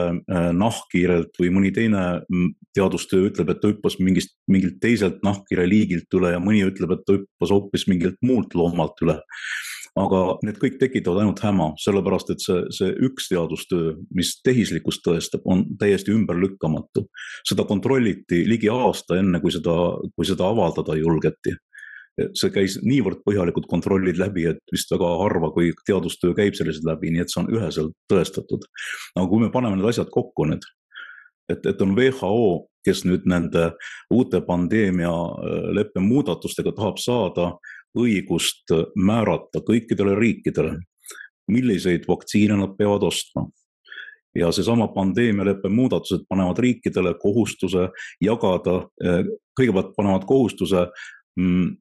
nahkhiirelt 0.55 1.35
või 1.39 1.51
mõni 1.55 1.73
teine 1.75 2.03
mm, 2.21 2.53
teadustöö 2.75 3.29
ütleb, 3.29 3.51
et 3.51 3.61
ta 3.61 3.71
hüppas 3.73 3.99
mingist, 3.99 4.35
mingilt 4.47 4.79
teiselt 4.83 5.19
nahkhiire 5.25 5.67
liigilt 5.67 6.19
üle 6.19 6.33
ja 6.35 6.43
mõni 6.43 6.63
ütleb, 6.67 6.95
et 6.95 7.03
ta 7.05 7.17
hüppas 7.19 7.53
hoopis 7.55 7.87
mingilt 7.91 8.19
muult 8.25 8.55
loomalt 8.55 9.03
üle 9.03 9.19
aga 9.99 10.19
need 10.47 10.59
kõik 10.61 10.77
tekitavad 10.79 11.23
ainult 11.23 11.41
häma, 11.43 11.71
sellepärast 11.81 12.33
et 12.33 12.43
see, 12.43 12.59
see 12.75 12.91
üks 13.07 13.29
teadustöö, 13.31 13.95
mis 14.15 14.35
tehislikkust 14.45 15.03
tõestab, 15.05 15.43
on 15.49 15.65
täiesti 15.79 16.13
ümberlükkamatu. 16.15 17.07
seda 17.47 17.65
kontrolliti 17.67 18.45
ligi 18.47 18.69
aasta 18.71 19.19
enne, 19.19 19.41
kui 19.43 19.51
seda, 19.51 19.75
kui 20.15 20.27
seda 20.29 20.47
avaldada 20.47 20.95
julgeti 20.99 21.55
see 22.35 22.51
käis 22.53 22.77
niivõrd 22.83 23.21
põhjalikud 23.23 23.67
kontrollid 23.69 24.19
läbi, 24.19 24.45
et 24.51 24.73
vist 24.73 24.91
väga 24.91 25.09
harva, 25.21 25.51
kui 25.55 25.71
teadustöö 25.87 26.33
käib 26.37 26.57
sellised 26.57 26.83
läbi, 26.87 27.13
nii 27.13 27.23
et 27.23 27.31
see 27.31 27.43
on 27.43 27.51
üheselt 27.53 27.95
tõestatud. 28.11 28.65
aga 29.15 29.27
kui 29.29 29.43
me 29.43 29.51
paneme 29.53 29.79
need 29.79 29.89
asjad 29.91 30.09
kokku 30.11 30.49
nüüd, 30.49 30.65
et, 31.51 31.65
et 31.65 31.81
on 31.81 31.95
WHO, 31.97 32.49
kes 32.85 33.03
nüüd 33.05 33.27
nende 33.29 33.71
uute 34.13 34.41
pandeemialeppe 34.45 36.03
muudatustega 36.03 36.73
tahab 36.75 36.99
saada 37.01 37.51
õigust 37.97 38.71
määrata 38.95 39.63
kõikidele 39.65 40.15
riikidele, 40.19 40.77
milliseid 41.49 42.05
vaktsiine 42.07 42.57
nad 42.57 42.77
peavad 42.77 43.03
ostma. 43.03 43.49
ja 44.35 44.51
seesama 44.51 44.87
pandeemialeppe 44.93 45.69
muudatused 45.69 46.27
panevad 46.29 46.59
riikidele 46.61 47.15
kohustuse 47.19 47.89
jagada, 48.21 48.75
eh, 49.03 49.25
kõigepealt 49.59 49.95
panevad 49.95 50.25
kohustuse 50.29 50.85
mm, 51.39 51.71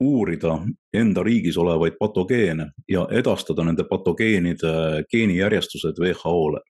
uurida 0.00 0.58
enda 0.92 1.22
riigis 1.22 1.56
olevaid 1.56 1.96
patogeene 1.98 2.66
ja 2.88 3.06
edastada 3.10 3.64
nende 3.64 3.84
patogeenide 3.84 5.04
geenijärjestused 5.10 5.98
WHO-le. 5.98 6.60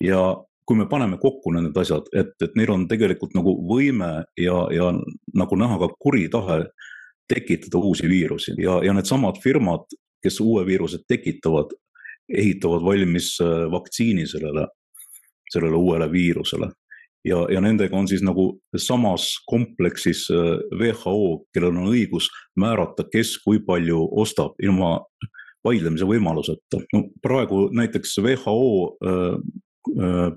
ja 0.00 0.36
kui 0.66 0.76
me 0.76 0.86
paneme 0.86 1.18
kokku 1.18 1.52
need 1.52 1.76
asjad, 1.76 2.06
et, 2.14 2.34
et 2.42 2.54
neil 2.56 2.70
on 2.70 2.86
tegelikult 2.88 3.34
nagu 3.34 3.54
võime 3.68 4.24
ja, 4.38 4.66
ja 4.70 4.92
nagu 5.34 5.58
näha 5.58 5.78
ka 5.78 5.88
kuri 5.98 6.28
tahe 6.32 6.64
tekitada 7.34 7.78
uusi 7.78 8.08
viirusi 8.08 8.54
ja, 8.60 8.80
ja 8.84 8.92
needsamad 8.92 9.40
firmad, 9.42 9.88
kes 10.22 10.40
uue 10.40 10.66
viiruse 10.66 11.02
tekitavad, 11.08 11.72
ehitavad 12.28 12.84
valmis 12.84 13.34
äh, 13.40 13.66
vaktsiini 13.72 14.26
sellele, 14.26 14.66
sellele 15.52 15.76
uuele 15.76 16.12
viirusele. 16.12 16.70
ja, 17.24 17.46
ja 17.50 17.60
nendega 17.60 17.96
on 17.96 18.08
siis 18.08 18.22
nagu 18.22 18.60
samas 18.76 19.28
kompleksis 19.46 20.26
äh, 20.30 20.58
WHO, 20.78 21.44
kellel 21.54 21.76
on 21.76 21.92
õigus 21.94 22.28
määrata, 22.56 23.04
kes 23.12 23.36
kui 23.44 23.62
palju 23.66 24.08
ostab 24.20 24.58
ilma 24.62 24.98
vaidlemise 25.64 26.06
võimaluseta. 26.06 26.82
no 26.92 27.04
praegu 27.22 27.68
näiteks 27.72 28.18
WHO 28.18 28.96
äh, 29.06 29.36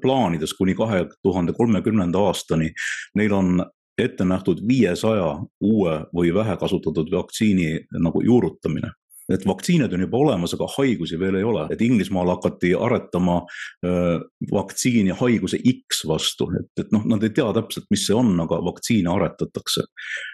plaanides 0.02 0.54
kuni 0.58 0.74
kahe 0.76 1.06
tuhande 1.24 1.54
kolmekümnenda 1.54 2.20
aastani, 2.30 2.72
neil 3.16 3.34
on 3.34 3.66
ette 3.98 4.26
nähtud 4.28 4.62
viiesaja 4.68 5.32
uue 5.64 5.96
või 6.16 6.34
vähekasutatud 6.34 7.12
vaktsiini 7.12 7.88
nagu 8.04 8.22
juurutamine. 8.22 8.92
Et 9.32 9.42
vaktsiinid 9.48 9.94
on 9.94 10.04
juba 10.04 10.20
olemas, 10.22 10.54
aga 10.54 10.68
haigusi 10.76 11.18
veel 11.18 11.40
ei 11.40 11.46
ole, 11.48 11.64
et 11.74 11.80
Inglismaal 11.82 12.30
hakati 12.36 12.76
aretama 12.78 13.40
äh, 13.42 14.20
vaktsiini 14.52 15.16
haiguse 15.18 15.58
X 15.58 16.04
vastu, 16.06 16.46
et, 16.60 16.70
et 16.84 16.92
noh, 16.94 17.02
nad 17.10 17.26
ei 17.26 17.34
tea 17.34 17.48
täpselt, 17.58 17.88
mis 17.90 18.04
see 18.06 18.14
on, 18.14 18.36
aga 18.44 18.60
vaktsiine 18.68 19.10
aretatakse. 19.10 19.88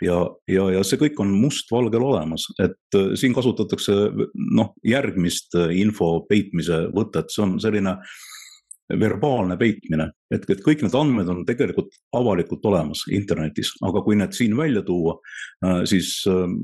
ja, 0.03 0.17
ja, 0.51 0.65
ja 0.75 0.83
see 0.83 0.99
kõik 1.05 1.23
on 1.23 1.31
mustvalgel 1.39 2.03
olemas, 2.03 2.49
et 2.59 2.99
äh, 2.99 3.13
siin 3.15 3.37
kasutatakse 3.37 3.95
noh, 4.59 4.75
järgmist 4.83 5.55
info 5.71 6.17
peitmise 6.27 6.83
võtet, 6.91 7.31
see 7.31 7.45
on 7.47 7.55
selline 7.63 7.95
äh, 7.95 8.19
verbaalne 8.99 9.57
peitmine, 9.59 10.07
et, 10.33 10.45
et 10.49 10.61
kõik 10.63 10.83
need 10.85 10.95
andmed 10.97 11.29
on 11.31 11.43
tegelikult 11.47 11.93
avalikult 12.17 12.65
olemas 12.69 13.03
internetis, 13.13 13.73
aga 13.87 14.03
kui 14.05 14.17
need 14.19 14.35
siin 14.37 14.55
välja 14.57 14.83
tuua, 14.87 15.17
äh, 15.65 15.83
siis 15.89 16.13
ähm, 16.31 16.57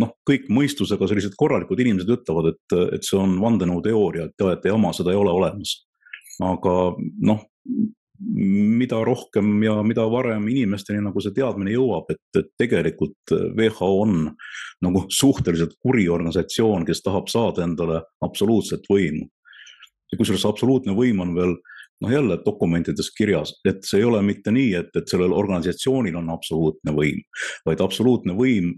noh, 0.00 0.14
kõik 0.28 0.48
mõistusega 0.52 1.08
sellised 1.10 1.36
korralikud 1.38 1.80
inimesed 1.82 2.12
ütlevad, 2.18 2.54
et, 2.54 2.78
et 2.98 3.06
see 3.06 3.18
on 3.20 3.36
vandenõuteooria, 3.42 4.28
et 4.28 4.36
te 4.36 4.48
olete 4.48 4.72
jama, 4.72 4.94
seda 4.96 5.14
ei 5.14 5.20
ole 5.20 5.34
olemas. 5.34 5.78
aga 6.44 6.72
noh, 7.24 7.46
mida 8.20 8.98
rohkem 9.04 9.62
ja 9.64 9.82
mida 9.84 10.04
varem 10.10 10.48
inimesteni 10.48 11.02
nagu 11.04 11.20
see 11.20 11.34
teadmine 11.36 11.74
jõuab, 11.74 12.10
et, 12.12 12.22
et 12.38 12.48
tegelikult 12.58 13.32
WHO 13.32 13.90
on 14.02 14.18
nagu 14.84 15.04
suhteliselt 15.12 15.76
kuri 15.82 16.08
organisatsioon, 16.08 16.86
kes 16.88 17.02
tahab 17.04 17.28
saada 17.32 17.64
endale 17.66 18.02
absoluutset 18.24 18.88
võimu 18.88 19.28
ja 20.12 20.18
kusjuures 20.18 20.46
absoluutne 20.48 20.94
võim 20.96 21.22
on 21.24 21.34
veel 21.36 21.56
noh, 22.02 22.12
jälle 22.12 22.38
dokumentides 22.44 23.10
kirjas, 23.16 23.54
et 23.68 23.84
see 23.88 24.02
ei 24.02 24.08
ole 24.08 24.20
mitte 24.26 24.52
nii, 24.54 24.74
et, 24.82 24.92
et 24.96 25.08
sellel 25.10 25.34
organisatsioonil 25.36 26.16
on 26.20 26.30
absoluutne 26.34 26.94
võim, 26.96 27.22
vaid 27.66 27.82
absoluutne 27.84 28.36
võim 28.36 28.74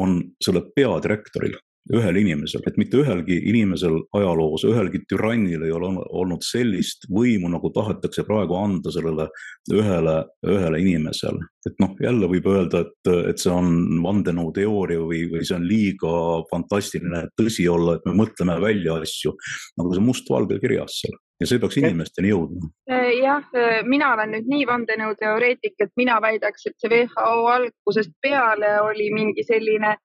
on 0.00 0.18
sellel 0.42 0.66
peadirektoril 0.74 1.58
ühel 1.92 2.16
inimesel, 2.16 2.62
et 2.66 2.78
mitte 2.80 3.00
ühelgi 3.02 3.36
inimesel 3.50 3.98
ajaloos, 4.16 4.64
ühelgi 4.64 5.02
türannil 5.10 5.66
ei 5.66 5.72
ole 5.74 5.90
olnud 6.16 6.44
sellist 6.46 7.04
võimu, 7.12 7.50
nagu 7.52 7.68
tahetakse 7.74 8.24
praegu 8.24 8.56
anda 8.56 8.92
sellele 8.94 9.28
ühele, 9.72 10.16
ühele 10.48 10.80
inimesele. 10.80 11.50
et 11.64 11.78
noh, 11.80 11.94
jälle 12.00 12.28
võib 12.28 12.46
öelda, 12.48 12.82
et, 12.84 13.10
et 13.30 13.40
see 13.40 13.52
on 13.52 14.00
vandenõuteooria 14.04 15.00
või, 15.00 15.22
või 15.32 15.44
see 15.48 15.56
on 15.56 15.64
liiga 15.68 16.16
fantastiline 16.50 17.22
tõsi 17.40 17.64
olla, 17.72 17.96
et 17.96 18.04
me 18.08 18.16
mõtleme 18.20 18.58
välja 18.60 18.98
asju, 19.00 19.32
nagu 19.80 19.94
see 19.94 20.04
mustvalgel 20.04 20.60
kirjas 20.60 21.00
seal 21.00 21.16
ja 21.40 21.48
see 21.48 21.60
peaks 21.60 21.78
inimesteni 21.80 22.30
jõudma. 22.30 22.68
jah, 23.18 23.48
mina 23.88 24.12
olen 24.14 24.34
nüüd 24.36 24.50
nii 24.50 24.66
vandenõuteoreetik, 24.70 25.74
et 25.82 25.92
mina 26.00 26.20
väidaks, 26.22 26.68
et 26.70 26.76
see 26.78 26.92
WHO 26.92 27.48
algusest 27.50 28.14
peale 28.22 28.76
oli 28.84 29.10
mingi 29.14 29.44
selline 29.46 29.96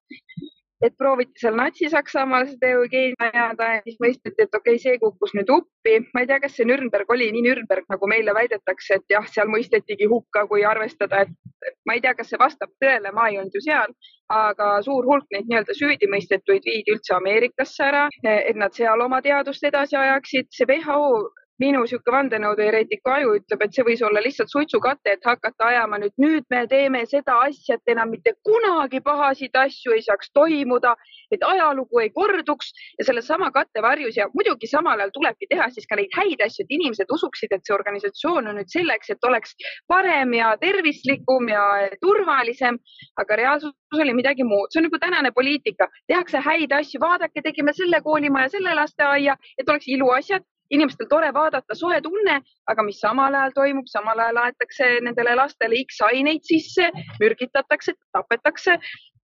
et 0.85 0.95
prooviti 0.97 1.41
seal 1.41 1.57
Natsi-Saksamaal 1.59 2.47
seda 2.53 2.71
Eugeenia 2.75 3.29
ajada 3.29 3.67
ja 3.73 3.81
siis 3.83 3.97
mõisteti, 4.03 4.45
et 4.45 4.55
okei 4.55 4.77
okay,, 4.77 4.83
see 4.83 4.99
kukkus 5.01 5.33
nüüd 5.35 5.51
uppi. 5.51 5.97
ma 6.13 6.23
ei 6.23 6.29
tea, 6.29 6.39
kas 6.43 6.55
see 6.55 6.67
Nürnberg 6.67 7.11
oli 7.15 7.29
nii 7.35 7.43
Nürnberg, 7.47 7.87
nagu 7.91 8.07
meile 8.07 8.35
väidetakse, 8.37 8.99
et 8.99 9.15
jah, 9.15 9.27
seal 9.27 9.51
mõistetigi 9.51 10.07
hukka, 10.11 10.45
kui 10.51 10.63
arvestada, 10.65 11.25
et 11.25 11.75
ma 11.85 11.97
ei 11.97 12.03
tea, 12.05 12.15
kas 12.15 12.31
see 12.31 12.39
vastab 12.39 12.71
tõele, 12.83 13.11
ma 13.15 13.27
ei 13.29 13.39
olnud 13.41 13.55
ju 13.55 13.63
seal, 13.65 13.91
aga 14.31 14.71
suur 14.85 15.07
hulk 15.09 15.27
neid 15.35 15.49
nii-öelda 15.49 15.75
süüdimõistetuid 15.75 16.63
viidi 16.71 16.95
üldse 16.95 17.15
Ameerikasse 17.17 17.83
ära, 17.83 18.07
et 18.23 18.55
nad 18.55 18.75
seal 18.75 19.03
oma 19.03 19.21
teadust 19.25 19.63
edasi 19.67 19.99
ajaksid. 19.99 20.47
see 20.53 20.69
WHO 20.69 21.29
minu 21.59 21.81
niisugune 21.83 22.15
vandenõuteoreetiku 22.15 23.11
aju 23.11 23.33
ütleb, 23.39 23.63
et 23.65 23.75
see 23.75 23.83
võis 23.87 24.01
olla 24.05 24.21
lihtsalt 24.23 24.51
suitsukate, 24.51 25.15
et 25.15 25.25
hakata 25.27 25.67
ajama 25.69 25.99
nüüd, 25.99 26.13
nüüd 26.23 26.45
me 26.53 26.61
teeme 26.71 27.01
seda 27.09 27.35
asja, 27.45 27.75
et 27.75 27.93
enam 27.93 28.11
mitte 28.13 28.33
kunagi 28.47 29.01
pahasid 29.03 29.55
asju 29.59 29.95
ei 29.95 30.03
saaks 30.05 30.31
toimuda, 30.33 30.93
et 31.35 31.43
ajalugu 31.43 31.99
ei 32.03 32.11
korduks 32.15 32.71
ja 32.99 33.07
sellesama 33.09 33.51
kattevarjus 33.55 34.17
ja 34.17 34.29
muidugi 34.33 34.69
samal 34.71 34.99
ajal 34.99 35.11
tulebki 35.17 35.49
teha 35.51 35.67
siis 35.75 35.87
ka 35.89 35.99
neid 35.99 36.15
häid 36.15 36.45
asju, 36.45 36.65
et 36.65 36.75
inimesed 36.77 37.11
usuksid, 37.17 37.51
et 37.55 37.65
see 37.67 37.75
organisatsioon 37.75 38.47
on 38.51 38.59
nüüd 38.61 38.71
selleks, 38.71 39.11
et 39.15 39.29
oleks 39.31 39.55
parem 39.91 40.33
ja 40.37 40.53
tervislikum 40.61 41.51
ja 41.51 41.65
turvalisem, 42.01 42.79
aga 43.19 43.39
reaalsus 43.41 43.99
oli 43.99 44.13
midagi 44.15 44.47
muud, 44.47 44.71
see 44.71 44.79
on 44.79 44.87
nagu 44.87 45.01
tänane 45.01 45.33
poliitika, 45.35 45.89
tehakse 46.07 46.39
häid 46.45 46.71
asju, 46.79 47.01
vaadake, 47.03 47.43
tegime 47.43 47.75
selle 47.75 47.99
koolimaja, 48.05 48.53
selle 48.55 48.75
lasteaia, 48.77 49.35
et 49.57 49.69
oleks 49.69 49.91
iluasjad 49.91 50.45
inimestel 50.73 51.09
tore 51.09 51.31
vaadata, 51.35 51.75
soe 51.75 51.99
tunne, 52.05 52.39
aga 52.69 52.85
mis 52.85 52.99
samal 53.01 53.35
ajal 53.35 53.55
toimub, 53.55 53.87
samal 53.91 54.19
ajal 54.25 54.43
aetakse 54.45 54.97
nendele 55.05 55.35
lastele 55.39 55.79
X 55.85 56.01
aineid 56.09 56.45
sisse, 56.47 56.91
mürgitatakse, 57.21 57.95
tapetakse. 58.15 58.79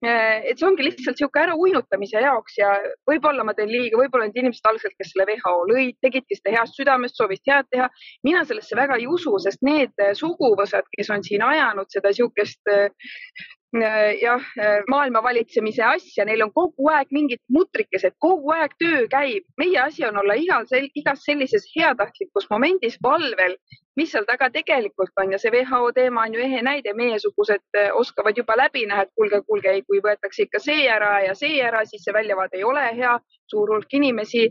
et 0.02 0.56
see 0.56 0.64
ongi 0.64 0.86
lihtsalt 0.86 1.18
niisugune 1.18 1.42
ärauinutamise 1.44 2.22
jaoks 2.24 2.54
ja 2.56 2.70
võib-olla 3.10 3.44
ma 3.44 3.52
teen 3.52 3.68
liiga, 3.68 3.98
võib-olla 4.00 4.30
need 4.30 4.38
inimesed 4.40 4.70
algselt, 4.70 4.94
kes 4.96 5.10
selle 5.12 5.26
WHO 5.28 5.66
lõid, 5.68 5.98
tegidki 6.00 6.38
seda 6.38 6.54
heast 6.54 6.80
südamest, 6.80 7.20
soovist 7.20 7.52
head 7.52 7.68
teha. 7.68 7.90
mina 8.24 8.46
sellesse 8.48 8.78
väga 8.80 8.96
ei 8.96 9.10
usu, 9.12 9.34
sest 9.44 9.60
need 9.60 9.92
suguvõsad, 10.22 10.88
kes 10.96 11.12
on 11.12 11.26
siin 11.28 11.44
ajanud 11.44 11.92
seda 11.92 12.14
niisugust 12.14 12.72
Äh, 12.72 13.59
jah, 13.74 14.41
äh, 14.57 14.84
maailma 14.89 15.22
valitsemise 15.24 15.84
asja, 15.84 16.26
neil 16.26 16.41
on 16.41 16.51
kogu 16.53 16.89
aeg 16.89 17.11
mingid 17.11 17.39
mutrikesed, 17.53 18.15
kogu 18.17 18.51
aeg 18.51 18.74
töö 18.80 19.07
käib. 19.07 19.43
meie 19.57 19.78
asi 19.80 20.05
on 20.05 20.17
olla 20.17 20.34
igal 20.34 20.65
sel, 20.67 20.89
igas 20.95 21.24
sellises 21.26 21.70
heatahtlikus 21.76 22.49
momendis 22.49 22.97
valvel, 23.03 23.55
mis 23.95 24.11
seal 24.11 24.26
taga 24.26 24.49
tegelikult 24.49 25.13
on 25.22 25.32
ja 25.32 25.38
see 25.38 25.51
WHO 25.51 25.91
teema 25.91 26.24
on 26.24 26.34
ju 26.34 26.41
ehe 26.41 26.61
näide, 26.61 26.93
meiesugused 26.93 27.61
äh, 27.78 27.91
oskavad 27.93 28.38
juba 28.38 28.57
läbi 28.57 28.86
näha, 28.88 29.05
et 29.05 29.13
kuulge, 29.15 29.41
kuulge, 29.45 29.82
kui 29.86 30.01
võetakse 30.01 30.47
ikka 30.47 30.59
see 30.59 30.89
ära 30.89 31.20
ja 31.28 31.36
see 31.36 31.61
ära, 31.61 31.86
siis 31.86 32.03
see 32.03 32.13
väljavaade 32.13 32.57
ei 32.57 32.63
ole 32.63 32.89
hea. 32.95 33.20
suur 33.49 33.70
hulk 33.74 33.93
inimesi 33.93 34.47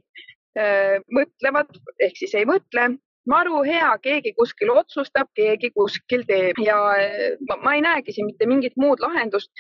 äh, 0.59 0.99
mõtlevad 1.11 1.75
ehk 1.99 2.17
siis 2.19 2.35
ei 2.35 2.47
mõtle 2.47 2.89
maru 3.29 3.63
hea, 3.67 3.91
keegi 4.03 4.33
kuskil 4.39 4.73
otsustab, 4.75 5.29
keegi 5.37 5.71
kuskil 5.75 6.25
teeb 6.29 6.61
ja 6.65 6.79
ma, 7.49 7.61
ma 7.65 7.77
ei 7.77 7.85
näegi 7.85 8.17
siin 8.17 8.31
mitte 8.31 8.49
mingit 8.49 8.77
muud 8.77 9.05
lahendust 9.05 9.51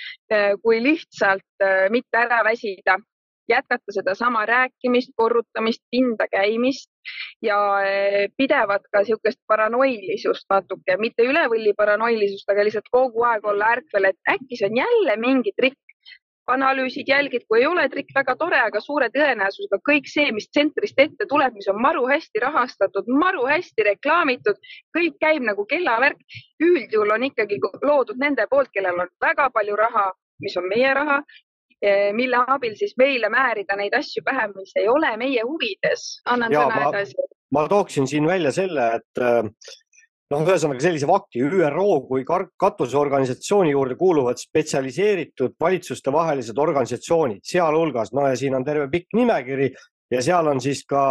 kui 0.63 0.83
lihtsalt 0.83 1.69
mitte 1.93 2.21
ära 2.25 2.43
väsida 2.45 2.99
jätkata 3.49 3.93
sedasama 3.93 4.47
rääkimist, 4.47 5.13
korrutamist, 5.17 5.83
pinda 5.91 6.29
käimist 6.31 6.91
ja 7.43 7.59
eh, 7.83 8.29
pidevat 8.37 8.83
ka 8.93 9.03
niisugust 9.03 9.41
paranoilisust 9.47 10.47
natuke, 10.51 10.97
mitte 11.01 11.25
üle 11.25 11.45
võlli 11.53 11.73
paranoilisust, 11.77 12.49
aga 12.51 12.67
lihtsalt 12.67 12.91
kogu 12.93 13.25
aeg 13.31 13.47
olla 13.47 13.73
ärkvel, 13.77 14.11
et 14.11 14.35
äkki 14.35 14.61
see 14.61 14.71
on 14.71 14.81
jälle 14.83 15.17
mingi 15.17 15.55
trikk. 15.57 15.81
Analüüsid, 16.55 17.09
jälgid, 17.09 17.45
kui 17.49 17.61
ei 17.61 17.67
ole 17.67 17.89
trikk, 17.89 18.13
väga 18.17 18.37
tore, 18.37 18.61
aga 18.61 18.81
suure 18.81 19.09
tõenäosusega 19.15 19.81
kõik 19.91 20.09
see, 20.11 20.31
mis 20.33 20.49
tsentrist 20.51 20.99
ette 20.99 21.27
tuleb, 21.29 21.55
mis 21.55 21.69
on 21.73 21.81
maru 21.83 22.07
hästi 22.11 22.45
rahastatud, 22.45 23.11
maru 23.25 23.47
hästi 23.49 23.89
reklaamitud, 23.93 24.61
kõik 24.97 25.19
käib 25.21 25.45
nagu 25.51 25.67
kellavärk. 25.67 26.23
üldjuhul 26.63 27.13
on 27.15 27.23
ikkagi 27.31 27.61
loodud 27.83 28.19
nende 28.19 28.47
poolt, 28.51 28.73
kellel 28.73 29.05
on 29.05 29.13
väga 29.21 29.51
palju 29.51 29.77
raha, 29.77 30.09
mis 30.43 30.57
on 30.57 30.69
meie 30.69 30.95
raha 30.95 31.23
Eh, 31.83 32.13
mille 32.13 32.39
abil 32.47 32.75
siis 32.75 32.97
meile 32.99 33.29
määrida 33.31 33.77
neid 33.79 33.95
asju 33.95 34.25
pähe, 34.27 34.49
mis 34.51 34.73
ei 34.81 34.89
ole 34.91 35.13
meie 35.17 35.43
huvides. 35.47 36.07
annan 36.27 36.53
ja, 36.53 36.65
sõna 36.65 36.89
edasi. 36.89 37.27
ma 37.55 37.69
tooksin 37.71 38.09
siin 38.11 38.27
välja 38.27 38.51
selle, 38.53 38.87
et 38.99 39.23
eh, 39.23 39.77
noh, 40.33 40.45
ühesõnaga 40.45 40.85
sellise 40.85 41.09
fakti 41.09 41.43
ÜRO 41.45 41.87
kui 42.09 42.25
katuseorganisatsiooni 42.29 43.73
juurde 43.73 43.97
kuuluvad 44.01 44.41
spetsialiseeritud 44.41 45.57
valitsustevahelised 45.61 46.59
organisatsioonid, 46.59 47.45
sealhulgas, 47.49 48.13
no 48.17 48.27
ja 48.29 48.37
siin 48.37 48.59
on 48.59 48.67
terve 48.67 48.89
pikk 48.93 49.17
nimekiri 49.17 49.71
ja 50.13 50.23
seal 50.25 50.53
on 50.53 50.61
siis 50.65 50.85
ka, 50.89 51.03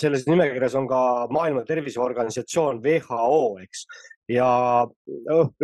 selles 0.00 0.26
nimekirjas 0.28 0.76
on 0.80 0.88
ka 0.88 1.00
Maailma 1.32 1.64
Terviseorganisatsioon 1.68 2.82
WHO, 2.84 3.42
eks. 3.64 3.86
ja 4.36 4.50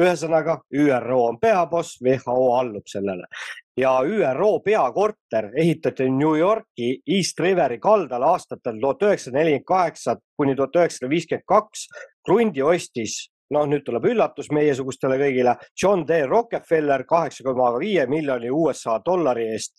ühesõnaga 0.01 0.61
ÜRO 0.73 1.23
on 1.31 1.41
peaboss, 1.41 2.01
WHO 2.05 2.51
allub 2.59 2.89
sellele 2.91 3.29
ja 3.77 4.01
ÜRO 4.01 4.61
peakorter 4.65 5.51
ehitati 5.57 6.11
New 6.11 6.39
Yorki 6.39 7.01
East 7.17 7.41
Riveri 7.41 7.79
kaldal 7.79 8.23
aastatel 8.23 8.81
tuhat 8.81 9.03
üheksasada 9.03 9.39
nelikümmend 9.39 9.65
kaheksa 9.67 10.17
kuni 10.37 10.57
tuhat 10.57 10.77
üheksasada 10.77 11.11
viiskümmend 11.11 11.45
kaks. 11.47 11.89
krundi 12.27 12.63
ostis, 12.63 13.29
noh, 13.51 13.67
nüüd 13.69 13.85
tuleb 13.87 14.05
üllatus 14.05 14.49
meiesugustele 14.51 15.19
kõigile, 15.21 15.55
John 15.83 16.07
D 16.09 16.25
Rockefeller 16.27 17.05
kaheksa 17.05 17.45
koma 17.45 17.71
viie 17.79 18.07
miljoni 18.07 18.51
USA 18.51 18.99
dollari 19.07 19.47
eest 19.53 19.77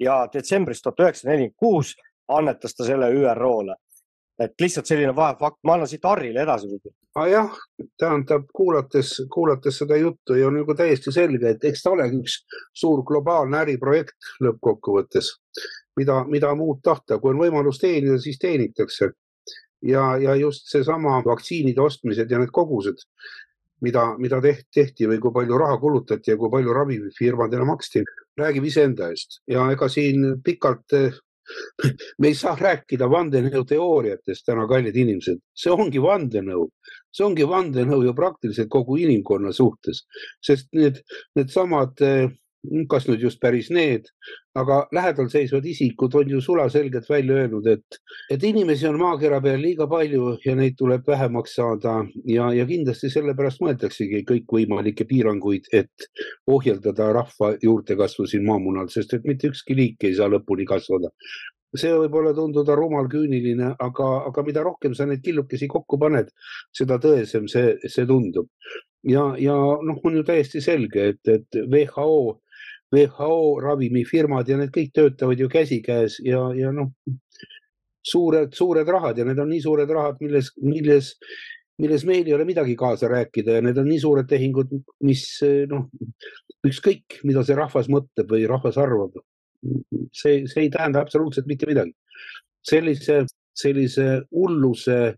ja 0.00 0.26
detsembris 0.32 0.82
tuhat 0.82 1.00
üheksasada 1.00 1.34
nelikümmend 1.34 1.56
kuus 1.56 1.94
annetas 2.28 2.76
ta 2.76 2.84
selle 2.84 3.10
ÜRO-le 3.10 3.74
et 4.38 4.54
lihtsalt 4.60 4.86
selline 4.86 5.14
vahefakt, 5.16 5.58
ma 5.66 5.74
annan 5.74 5.88
siit 5.90 6.04
Harrile 6.06 6.42
edasi. 6.42 6.78
ah 7.18 7.26
jah, 7.26 7.56
tähendab, 7.98 8.44
kuulates, 8.54 9.14
kuulates 9.32 9.78
seda 9.78 9.96
juttu 9.96 10.34
ja 10.38 10.46
on 10.46 10.54
nagu 10.60 10.74
täiesti 10.74 11.12
selge, 11.12 11.50
et 11.50 11.64
eks 11.64 11.82
ta 11.82 11.90
olegi 11.90 12.20
üks 12.22 12.36
suur 12.74 13.02
globaalne 13.06 13.58
äriprojekt 13.64 14.30
lõppkokkuvõttes, 14.44 15.32
mida, 15.98 16.22
mida 16.30 16.54
muud 16.54 16.82
tahta, 16.84 17.18
kui 17.18 17.34
on 17.34 17.42
võimalus 17.42 17.82
teenida, 17.82 18.18
siis 18.22 18.38
teenitakse. 18.38 19.10
ja, 19.82 20.16
ja 20.18 20.34
just 20.34 20.66
seesama 20.70 21.20
vaktsiinide 21.24 21.80
ostmised 21.80 22.30
ja 22.30 22.38
need 22.38 22.50
kogused, 22.50 23.02
mida, 23.80 24.16
mida 24.18 24.40
tehti, 24.42 24.66
tehti 24.74 25.06
või 25.06 25.20
kui 25.22 25.32
palju 25.32 25.58
raha 25.58 25.78
kulutati 25.78 26.32
ja 26.32 26.36
kui 26.36 26.50
palju 26.50 26.74
ravimifirmadele 26.74 27.64
maksti, 27.64 28.02
räägib 28.38 28.66
iseenda 28.66 29.10
eest 29.10 29.40
ja 29.46 29.70
ega 29.70 29.88
siin 29.88 30.40
pikalt 30.44 30.94
me 32.20 32.30
ei 32.30 32.36
saa 32.38 32.56
rääkida 32.58 33.08
vandenõuteooriatest 33.10 34.46
täna, 34.48 34.66
kallid 34.70 34.96
inimesed, 34.96 35.40
see 35.54 35.72
ongi 35.72 36.02
vandenõu, 36.02 36.68
see 37.14 37.26
ongi 37.26 37.46
vandenõu 37.48 38.02
ju 38.06 38.14
praktiliselt 38.16 38.70
kogu 38.72 38.98
inimkonna 39.04 39.52
suhtes, 39.56 40.04
sest 40.44 40.68
need, 40.76 41.02
needsamad, 41.38 41.96
eh, 42.04 42.28
kas 42.90 43.06
nüüd 43.08 43.22
just 43.22 43.38
päris 43.40 43.68
need, 43.70 44.08
aga 44.58 44.80
lähedal 44.94 45.28
seisvad 45.30 45.66
isikud 45.68 46.14
on 46.18 46.30
ju 46.32 46.40
sulaselgelt 46.42 47.06
välja 47.10 47.36
öelnud, 47.42 47.66
et, 47.70 47.98
et 48.34 48.44
inimesi 48.44 48.88
on 48.88 48.98
maakera 48.98 49.40
peal 49.44 49.60
liiga 49.62 49.86
palju 49.90 50.34
ja 50.44 50.56
neid 50.58 50.74
tuleb 50.78 51.06
vähemaks 51.06 51.54
saada. 51.58 52.00
Ja, 52.26 52.50
ja 52.54 52.66
kindlasti 52.66 53.10
sellepärast 53.14 53.62
mõeldaksegi 53.62 54.24
kõikvõimalikke 54.28 55.06
piiranguid, 55.08 55.70
et 55.72 56.08
ohjeldada 56.50 57.12
rahva 57.14 57.52
juurdekasvu 57.62 58.26
siin 58.26 58.44
maamunal, 58.48 58.90
sest 58.92 59.14
et 59.14 59.28
mitte 59.28 59.52
ükski 59.52 59.78
liik 59.78 60.08
ei 60.08 60.18
saa 60.18 60.28
lõpuni 60.32 60.66
kasvada. 60.68 61.12
See 61.76 61.92
võib 61.92 62.14
olla 62.16 62.32
tunduda 62.32 62.74
rumal, 62.78 63.10
küüniline, 63.12 63.74
aga, 63.84 64.06
aga 64.30 64.44
mida 64.46 64.62
rohkem 64.64 64.94
sa 64.96 65.04
neid 65.06 65.20
killukesi 65.20 65.68
kokku 65.68 65.98
paned, 66.00 66.30
seda 66.72 66.96
tõesem 67.02 67.48
see, 67.52 67.74
see 67.86 68.06
tundub. 68.08 68.48
ja, 69.04 69.34
ja 69.38 69.54
noh, 69.84 69.98
on 70.04 70.16
ju 70.16 70.24
täiesti 70.26 70.62
selge, 70.64 71.12
et, 71.12 71.28
et 71.28 71.58
WHO 71.68 72.40
WHO 72.94 73.60
ravimifirmad 73.60 74.48
ja 74.48 74.56
need 74.56 74.72
kõik 74.72 74.94
töötavad 74.96 75.40
ju 75.40 75.48
käsikäes 75.52 76.18
ja, 76.24 76.40
ja 76.56 76.72
noh, 76.72 76.92
suured, 78.06 78.54
suured 78.56 78.88
rahad 78.88 79.20
ja 79.20 79.26
need 79.28 79.40
on 79.42 79.50
nii 79.52 79.60
suured 79.64 79.90
rahad, 79.92 80.16
milles, 80.24 80.50
milles, 80.64 81.12
milles 81.82 82.04
meil 82.08 82.26
ei 82.26 82.36
ole 82.36 82.46
midagi 82.48 82.76
kaasa 82.80 83.10
rääkida 83.12 83.58
ja 83.58 83.64
need 83.64 83.78
on 83.80 83.88
nii 83.90 84.00
suured 84.00 84.28
tehingud, 84.30 84.72
mis 85.04 85.24
noh, 85.68 85.88
ükskõik, 86.66 87.20
mida 87.28 87.44
see 87.44 87.58
rahvas 87.58 87.90
mõtleb 87.92 88.32
või 88.32 88.48
rahvas 88.48 88.80
arvab. 88.80 89.20
see, 90.14 90.46
see 90.46 90.62
ei 90.64 90.70
tähenda 90.70 91.00
absoluutselt 91.02 91.46
mitte 91.46 91.66
midagi. 91.66 91.92
sellise, 92.68 93.24
sellise 93.54 94.22
hulluse 94.30 95.14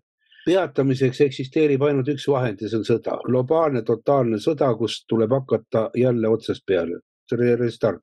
peatamiseks 0.46 1.20
eksisteerib 1.20 1.82
ainult 1.82 2.08
üks 2.08 2.26
vahend 2.28 2.60
ja 2.62 2.68
see 2.68 2.80
on 2.80 2.84
sõda, 2.88 3.18
globaalne 3.26 3.82
totaalne 3.82 4.38
sõda, 4.42 4.72
kus 4.76 5.04
tuleb 5.06 5.30
hakata 5.30 5.90
jälle 5.94 6.28
otsast 6.28 6.66
peale 6.66 7.00
restart. 7.36 8.02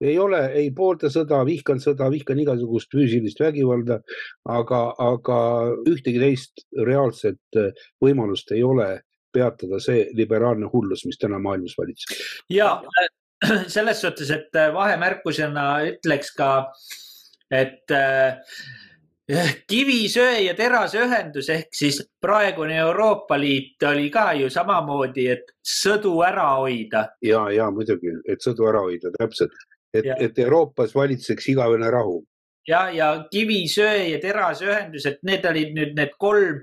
ei 0.00 0.18
ole, 0.18 0.40
ei 0.54 0.70
poolda 0.70 1.08
sõda, 1.10 1.40
vihkan 1.46 1.80
sõda, 1.82 2.10
vihkan 2.10 2.38
igasugust 2.38 2.92
füüsilist 2.94 3.40
vägivalda, 3.40 4.00
aga, 4.44 4.94
aga 4.98 5.38
ühtegi 5.90 6.20
teist 6.22 6.64
reaalset 6.86 7.58
äh, 7.58 7.72
võimalust 8.02 8.52
ei 8.52 8.62
ole 8.62 9.00
peatada 9.34 9.80
see 9.82 10.06
liberaalne 10.14 10.68
hullus, 10.72 11.04
mis 11.08 11.18
täna 11.18 11.40
maailmas 11.42 11.74
valitseb. 11.78 12.22
ja 12.50 12.70
äh, 13.00 13.10
selles 13.76 14.00
suhtes, 14.00 14.30
et 14.30 14.54
äh, 14.56 14.72
vahemärkusena 14.74 15.66
ütleks 15.90 16.32
ka, 16.38 16.50
et 17.50 17.90
äh, 17.90 18.38
kivisöe 19.70 20.42
ja 20.44 20.54
terase 20.54 21.00
ühendus 21.00 21.48
ehk 21.48 21.72
siis 21.72 22.02
praegune 22.20 22.76
Euroopa 22.76 23.38
Liit 23.40 23.82
oli 23.88 24.10
ka 24.12 24.32
ju 24.36 24.50
samamoodi, 24.52 25.28
et 25.32 25.54
sõdu 25.64 26.18
ära 26.26 26.50
hoida. 26.58 27.06
ja, 27.22 27.46
ja 27.50 27.70
muidugi, 27.70 28.12
et 28.28 28.44
sõdu 28.44 28.68
ära 28.68 28.84
hoida, 28.84 29.12
täpselt, 29.18 29.54
et, 29.94 30.04
et 30.20 30.38
Euroopas 30.38 30.94
valitseks 30.94 31.48
igavene 31.54 31.90
rahu. 31.90 32.20
ja, 32.68 32.90
ja 32.90 33.24
kivisöe 33.30 34.10
ja 34.10 34.20
terase 34.20 34.68
ühendus, 34.68 35.06
et 35.06 35.22
need 35.22 35.44
olid 35.48 35.72
nüüd 35.72 35.96
need 35.96 36.12
kolm 36.18 36.60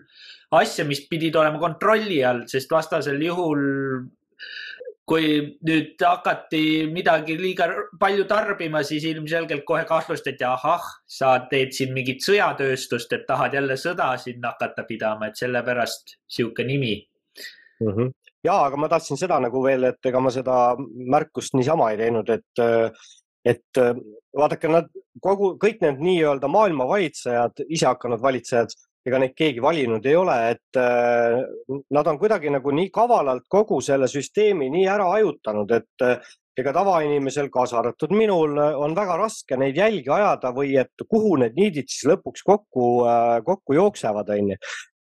asja, 0.51 0.85
mis 0.85 1.07
pidid 1.09 1.35
olema 1.35 1.59
kontrolli 1.59 2.21
all, 2.23 2.45
sest 2.47 2.71
vastasel 2.71 3.21
juhul 3.25 3.61
kui 5.09 5.57
nüüd 5.65 6.01
hakati 6.05 6.87
midagi 6.91 7.35
liiga 7.39 7.67
palju 7.99 8.25
tarbima, 8.29 8.83
siis 8.87 9.05
ilmselgelt 9.09 9.65
kohe 9.67 9.83
kahtlustati, 9.89 10.45
ahah, 10.47 10.85
sa 11.09 11.33
teed 11.51 11.73
siin 11.75 11.93
mingit 11.95 12.23
sõjatööstust, 12.25 13.13
et 13.17 13.25
tahad 13.27 13.57
jälle 13.57 13.77
sõda 13.79 14.13
siin 14.21 14.43
hakata 14.45 14.85
pidama, 14.87 15.31
et 15.31 15.41
sellepärast 15.41 16.15
sihuke 16.29 16.63
nimi 16.67 16.93
mm. 17.81 17.87
-hmm. 17.87 18.13
ja, 18.43 18.61
aga 18.65 18.77
ma 18.77 18.89
tahtsin 18.89 19.17
seda 19.17 19.39
nagu 19.39 19.63
veel, 19.63 19.89
et 19.89 20.11
ega 20.11 20.19
ma 20.19 20.31
seda 20.31 20.59
märkust 21.15 21.57
niisama 21.57 21.91
ei 21.91 21.97
teinud, 22.05 22.29
et, 22.29 22.63
et 23.45 23.83
vaadake, 24.37 24.71
nad 24.71 24.87
kogu, 25.19 25.55
kõik 25.65 25.81
need 25.81 25.99
nii-öelda 26.07 26.47
maailma 26.47 26.87
valitsejad, 26.87 27.65
isehakanud 27.67 28.21
valitsejad 28.21 28.77
ega 29.05 29.21
neid 29.21 29.33
keegi 29.37 29.61
valinud 29.63 30.05
ei 30.05 30.15
ole, 30.17 30.35
et 30.53 30.77
äh, 30.79 31.39
nad 31.95 32.07
on 32.07 32.19
kuidagi 32.21 32.51
nagu 32.53 32.73
nii 32.75 32.91
kavalalt 32.93 33.47
kogu 33.49 33.79
selle 33.81 34.09
süsteemi 34.11 34.69
nii 34.73 34.85
ära 34.89 35.07
hajutanud, 35.15 35.73
et 35.73 36.05
äh, 36.05 36.31
ega 36.61 36.73
tavainimesel, 36.75 37.49
kaasa 37.49 37.79
arvatud 37.79 38.13
minul, 38.13 38.59
on 38.77 38.93
väga 38.95 39.17
raske 39.23 39.57
neid 39.57 39.79
jälgi 39.79 40.11
ajada 40.13 40.51
või 40.53 40.75
et 40.77 41.05
kuhu 41.09 41.37
need 41.41 41.57
niidid 41.57 41.89
siis 41.89 42.05
lõpuks 42.11 42.45
kokku, 42.45 42.91
äh, 43.09 43.39
kokku 43.47 43.77
jooksevad, 43.79 44.29
onju 44.37 44.59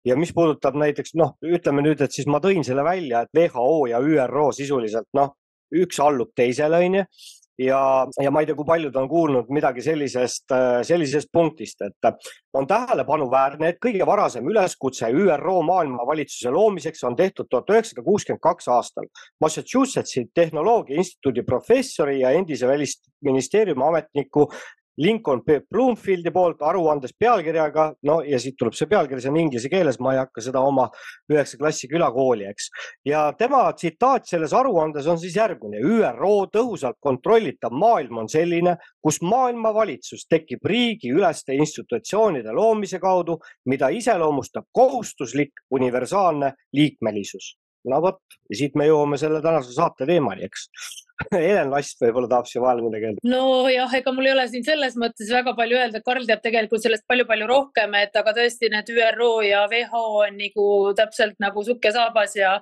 ja 0.07 0.17
mis 0.19 0.33
puudutab 0.35 0.75
näiteks 0.79 1.15
noh, 1.19 1.37
ütleme 1.45 1.85
nüüd, 1.85 2.01
et 2.03 2.11
siis 2.11 2.27
ma 2.27 2.41
tõin 2.43 2.65
selle 2.65 2.83
välja, 2.83 3.23
et 3.23 3.37
WHO 3.37 3.85
ja 3.91 4.01
ÜRO 4.03 4.49
sisuliselt 4.55 5.07
noh, 5.15 5.35
üks 5.83 6.01
allub 6.03 6.33
teisele, 6.35 6.81
onju 6.87 7.05
ja, 7.59 8.07
ja 8.21 8.31
ma 8.31 8.41
ei 8.41 8.47
tea, 8.49 8.55
kui 8.57 8.67
paljud 8.67 8.95
on 8.97 9.07
kuulnud 9.09 9.49
midagi 9.53 9.83
sellisest, 9.85 10.45
äh, 10.55 10.81
sellisest 10.87 11.29
punktist, 11.31 11.81
et 11.85 12.07
äh, 12.07 12.31
on 12.57 12.67
tähelepanuväärne, 12.69 13.73
et 13.73 13.81
kõige 13.83 14.05
varasem 14.09 14.47
üleskutse 14.49 15.09
ÜRO 15.13 15.59
maailmavalitsuse 15.67 16.53
loomiseks 16.53 17.03
on 17.09 17.17
tehtud 17.19 17.49
tuhat 17.49 17.69
üheksasada 17.73 18.05
kuuskümmend 18.05 18.43
kaks 18.43 18.69
aastal. 18.73 19.09
Massachusettsi 19.41 20.27
tehnoloogia 20.33 20.97
instituudi 21.01 21.43
professori 21.43 22.19
ja 22.21 22.33
endise 22.33 22.67
välisministeeriumi 22.67 23.87
ametniku 23.87 24.49
Lincoln 24.97 25.41
P. 25.43 25.59
Bloomfieldi 25.69 26.31
poolt 26.31 26.61
aruandes 26.61 27.15
pealkirjaga, 27.19 27.87
no 28.05 28.19
ja 28.27 28.39
siit 28.39 28.57
tuleb 28.59 28.75
see 28.77 28.89
pealkiri, 28.91 29.21
see 29.23 29.31
on 29.31 29.39
inglise 29.41 29.71
keeles, 29.71 29.97
ma 30.03 30.13
ei 30.13 30.19
hakka 30.21 30.43
seda 30.45 30.61
oma 30.61 30.85
üheksa 31.31 31.57
klassi 31.57 31.89
külakooli, 31.89 32.45
eks. 32.51 32.69
ja 33.09 33.23
tema 33.37 33.63
tsitaat 33.73 34.29
selles 34.29 34.53
aruandes 34.53 35.07
on 35.09 35.17
siis 35.21 35.37
järgmine. 35.39 35.81
ÜRO 35.81 36.33
tõhusalt 36.53 36.99
kontrollitav 37.01 37.73
maailm 37.73 38.21
on 38.23 38.29
selline, 38.29 38.77
kus 39.01 39.21
maailmavalitsus 39.25 40.27
tekib 40.29 40.65
riigiüleste 40.69 41.57
institutsioonide 41.57 42.53
loomise 42.53 43.01
kaudu, 43.01 43.39
mida 43.65 43.89
iseloomustab 43.89 44.69
kohustuslik 44.71 45.65
universaalne 45.73 46.53
liikmelisus 46.73 47.55
no 47.89 47.99
vot, 48.01 48.21
ja 48.49 48.57
siit 48.57 48.77
me 48.79 48.87
jõuame 48.87 49.17
selle 49.19 49.41
tänase 49.43 49.73
saate 49.75 50.07
teemani, 50.07 50.47
eks 50.47 50.69
Helen 51.33 51.69
Last 51.69 52.01
võib-olla 52.01 52.29
tahab 52.31 52.47
siia 52.49 52.61
vahele 52.63 52.85
midagi 52.87 53.09
öelda. 53.09 53.21
nojah, 53.29 53.91
ega 53.99 54.13
mul 54.15 54.27
ei 54.27 54.33
ole 54.33 54.45
siin 54.49 54.65
selles 54.65 54.95
mõttes 54.99 55.29
väga 55.33 55.53
palju 55.57 55.77
öelda, 55.79 56.01
Karl 56.05 56.25
teab 56.29 56.41
tegelikult 56.45 56.83
sellest 56.83 57.05
palju-palju 57.09 57.49
rohkem, 57.49 57.93
et 57.99 58.15
aga 58.19 58.33
tõesti 58.37 58.71
need 58.73 58.89
ÜRO 58.93 59.29
ja 59.45 59.65
WHO 59.71 60.03
on 60.23 60.39
nagu 60.39 60.67
täpselt 60.97 61.37
nagu 61.43 61.65
sukk 61.65 61.85
ja 61.89 61.93
saabas 61.99 62.33
ja, 62.39 62.55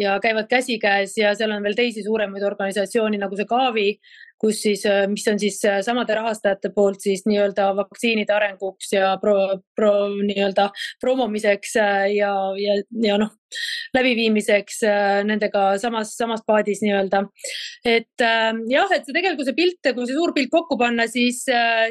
ja 0.00 0.16
käivad 0.24 0.48
käsikäes 0.50 1.18
ja 1.20 1.34
seal 1.38 1.52
on 1.56 1.64
veel 1.66 1.76
teisi 1.78 2.06
suuremaid 2.06 2.46
organisatsioone 2.48 3.20
nagu 3.20 3.36
see 3.36 3.48
Gavi, 3.48 3.90
kus 4.40 4.62
siis, 4.62 4.84
äh, 4.86 5.06
mis 5.10 5.26
on 5.30 5.38
siis 5.38 5.58
äh, 5.66 5.80
samade 5.84 6.14
rahastajate 6.14 6.70
poolt 6.74 7.02
siis 7.02 7.24
nii-öelda 7.26 7.72
vaktsiinide 7.78 8.34
arenguks 8.34 8.92
ja 8.94 9.16
pro, 9.20 9.34
pro 9.76 9.92
nii-öelda 10.14 10.68
promomiseks 11.02 11.74
äh, 11.82 12.06
ja, 12.14 12.32
ja, 12.58 12.78
ja 13.02 13.18
noh, 13.20 13.34
läbiviimiseks 13.96 14.82
nendega 15.24 15.62
samas, 15.80 16.12
samas 16.18 16.42
paadis 16.46 16.82
nii-öelda. 16.84 17.22
et 17.88 18.24
jah, 18.68 18.90
et 18.92 19.06
see 19.08 19.16
tegelikult 19.16 19.48
see 19.48 19.56
pilt, 19.56 19.88
kui 19.96 20.04
see 20.04 20.18
suur 20.18 20.34
pilt 20.36 20.52
kokku 20.52 20.76
panna, 20.78 21.06
siis, 21.08 21.40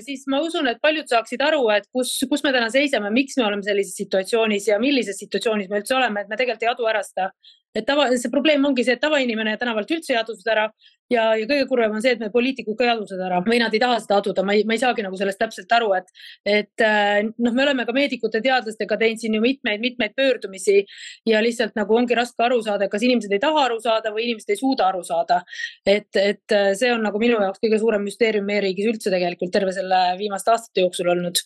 siis 0.06 0.28
ma 0.30 0.44
usun, 0.46 0.70
et 0.70 0.78
paljud 0.84 1.10
saaksid 1.10 1.42
aru, 1.42 1.64
et 1.74 1.90
kus, 1.90 2.14
kus 2.30 2.46
me 2.46 2.54
täna 2.54 2.70
seisame, 2.70 3.10
miks 3.16 3.40
me 3.42 3.48
oleme 3.48 3.66
sellises 3.66 3.98
situatsioonis 4.04 4.70
ja 4.70 4.78
millises 4.80 5.18
situatsioonis 5.18 5.72
me 5.72 5.82
üldse 5.82 5.98
oleme, 5.98 6.22
et 6.22 6.30
me 6.30 6.38
tegelikult 6.38 6.68
ei 6.68 6.74
adu 6.76 6.92
ära 6.94 7.02
seda 7.08 7.32
et 7.76 7.86
tava, 7.88 8.10
see 8.18 8.32
probleem 8.34 8.66
ongi 8.66 8.86
see, 8.86 8.96
et 8.98 9.04
tavainimene 9.04 9.58
tänavalt 9.60 9.92
üldse 9.92 10.14
ei 10.14 10.22
adu 10.22 10.36
seda 10.38 10.54
ära 10.56 10.68
ja, 11.12 11.24
ja 11.38 11.46
kõige 11.48 11.66
kurvem 11.70 11.96
on 11.98 12.04
see, 12.04 12.14
et 12.16 12.22
me 12.22 12.30
poliitikud 12.34 12.78
ka 12.78 12.86
ei 12.86 12.92
adu 12.94 13.08
seda 13.10 13.28
ära 13.28 13.40
või 13.46 13.60
nad 13.62 13.74
ei 13.76 13.82
taha 13.82 14.00
seda 14.04 14.20
aduda, 14.22 14.44
ma 14.48 14.56
ei, 14.58 14.64
ma 14.68 14.76
ei 14.76 14.82
saagi 14.82 15.06
nagu 15.06 15.20
sellest 15.20 15.40
täpselt 15.42 15.74
aru, 15.78 15.92
et, 15.98 16.10
et 16.48 16.86
äh, 16.86 17.22
noh, 17.30 17.56
me 17.56 17.64
oleme 17.64 17.86
ka 17.88 17.96
meedikute, 17.96 18.42
teadlastega 18.44 19.00
teinud 19.00 19.22
siin 19.22 19.38
ju 19.38 19.44
mitmeid-mitmeid 19.44 20.16
pöördumisi 20.18 20.82
ja 21.30 21.42
lihtsalt 21.44 21.78
nagu 21.80 21.96
ongi 21.98 22.18
raske 22.18 22.44
aru 22.44 22.60
saada, 22.66 22.90
kas 22.92 23.06
inimesed 23.08 23.34
ei 23.36 23.44
taha 23.44 23.68
aru 23.68 23.80
saada 23.84 24.14
või 24.16 24.28
inimesed 24.28 24.56
ei 24.56 24.60
suuda 24.60 24.90
aru 24.92 25.04
saada. 25.08 25.42
et, 25.86 26.10
et 26.16 26.56
äh, 26.56 26.72
see 26.78 26.92
on 26.94 27.04
nagu 27.06 27.20
minu 27.22 27.40
jaoks 27.42 27.62
kõige 27.64 27.80
suurem 27.82 28.04
müsteerium 28.08 28.48
meie 28.48 28.64
riigis 28.68 28.92
üldse 28.92 29.14
tegelikult 29.14 29.54
terve 29.54 29.74
selle 29.76 30.02
viimaste 30.20 30.54
aastate 30.54 30.84
jooksul 30.84 31.14
olnud. 31.16 31.40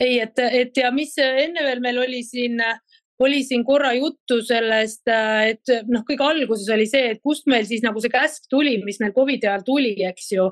ei, 0.00 0.18
et, 0.20 0.38
et 0.62 0.76
ja 0.76 0.90
mis 0.94 1.14
enne 1.18 1.66
veel 1.66 1.84
meil 1.84 2.00
oli 2.02 2.22
siin 2.26 2.60
äh, 2.62 2.80
oli 3.22 3.42
siin 3.46 3.64
korra 3.66 3.92
juttu 3.96 4.40
sellest, 4.46 5.02
äh, 5.10 5.52
et 5.54 5.72
noh, 5.90 6.04
kõige 6.08 6.26
alguses 6.26 6.68
oli 6.74 6.86
see, 6.90 7.12
et 7.14 7.22
kust 7.24 7.46
meil 7.50 7.66
siis 7.68 7.84
nagu 7.84 8.00
see 8.02 8.12
käsk 8.12 8.48
tuli, 8.52 8.76
mis 8.86 9.00
meil 9.02 9.14
Covidi 9.16 9.48
ajal 9.48 9.64
tuli, 9.66 9.94
eks 10.08 10.32
ju. 10.34 10.48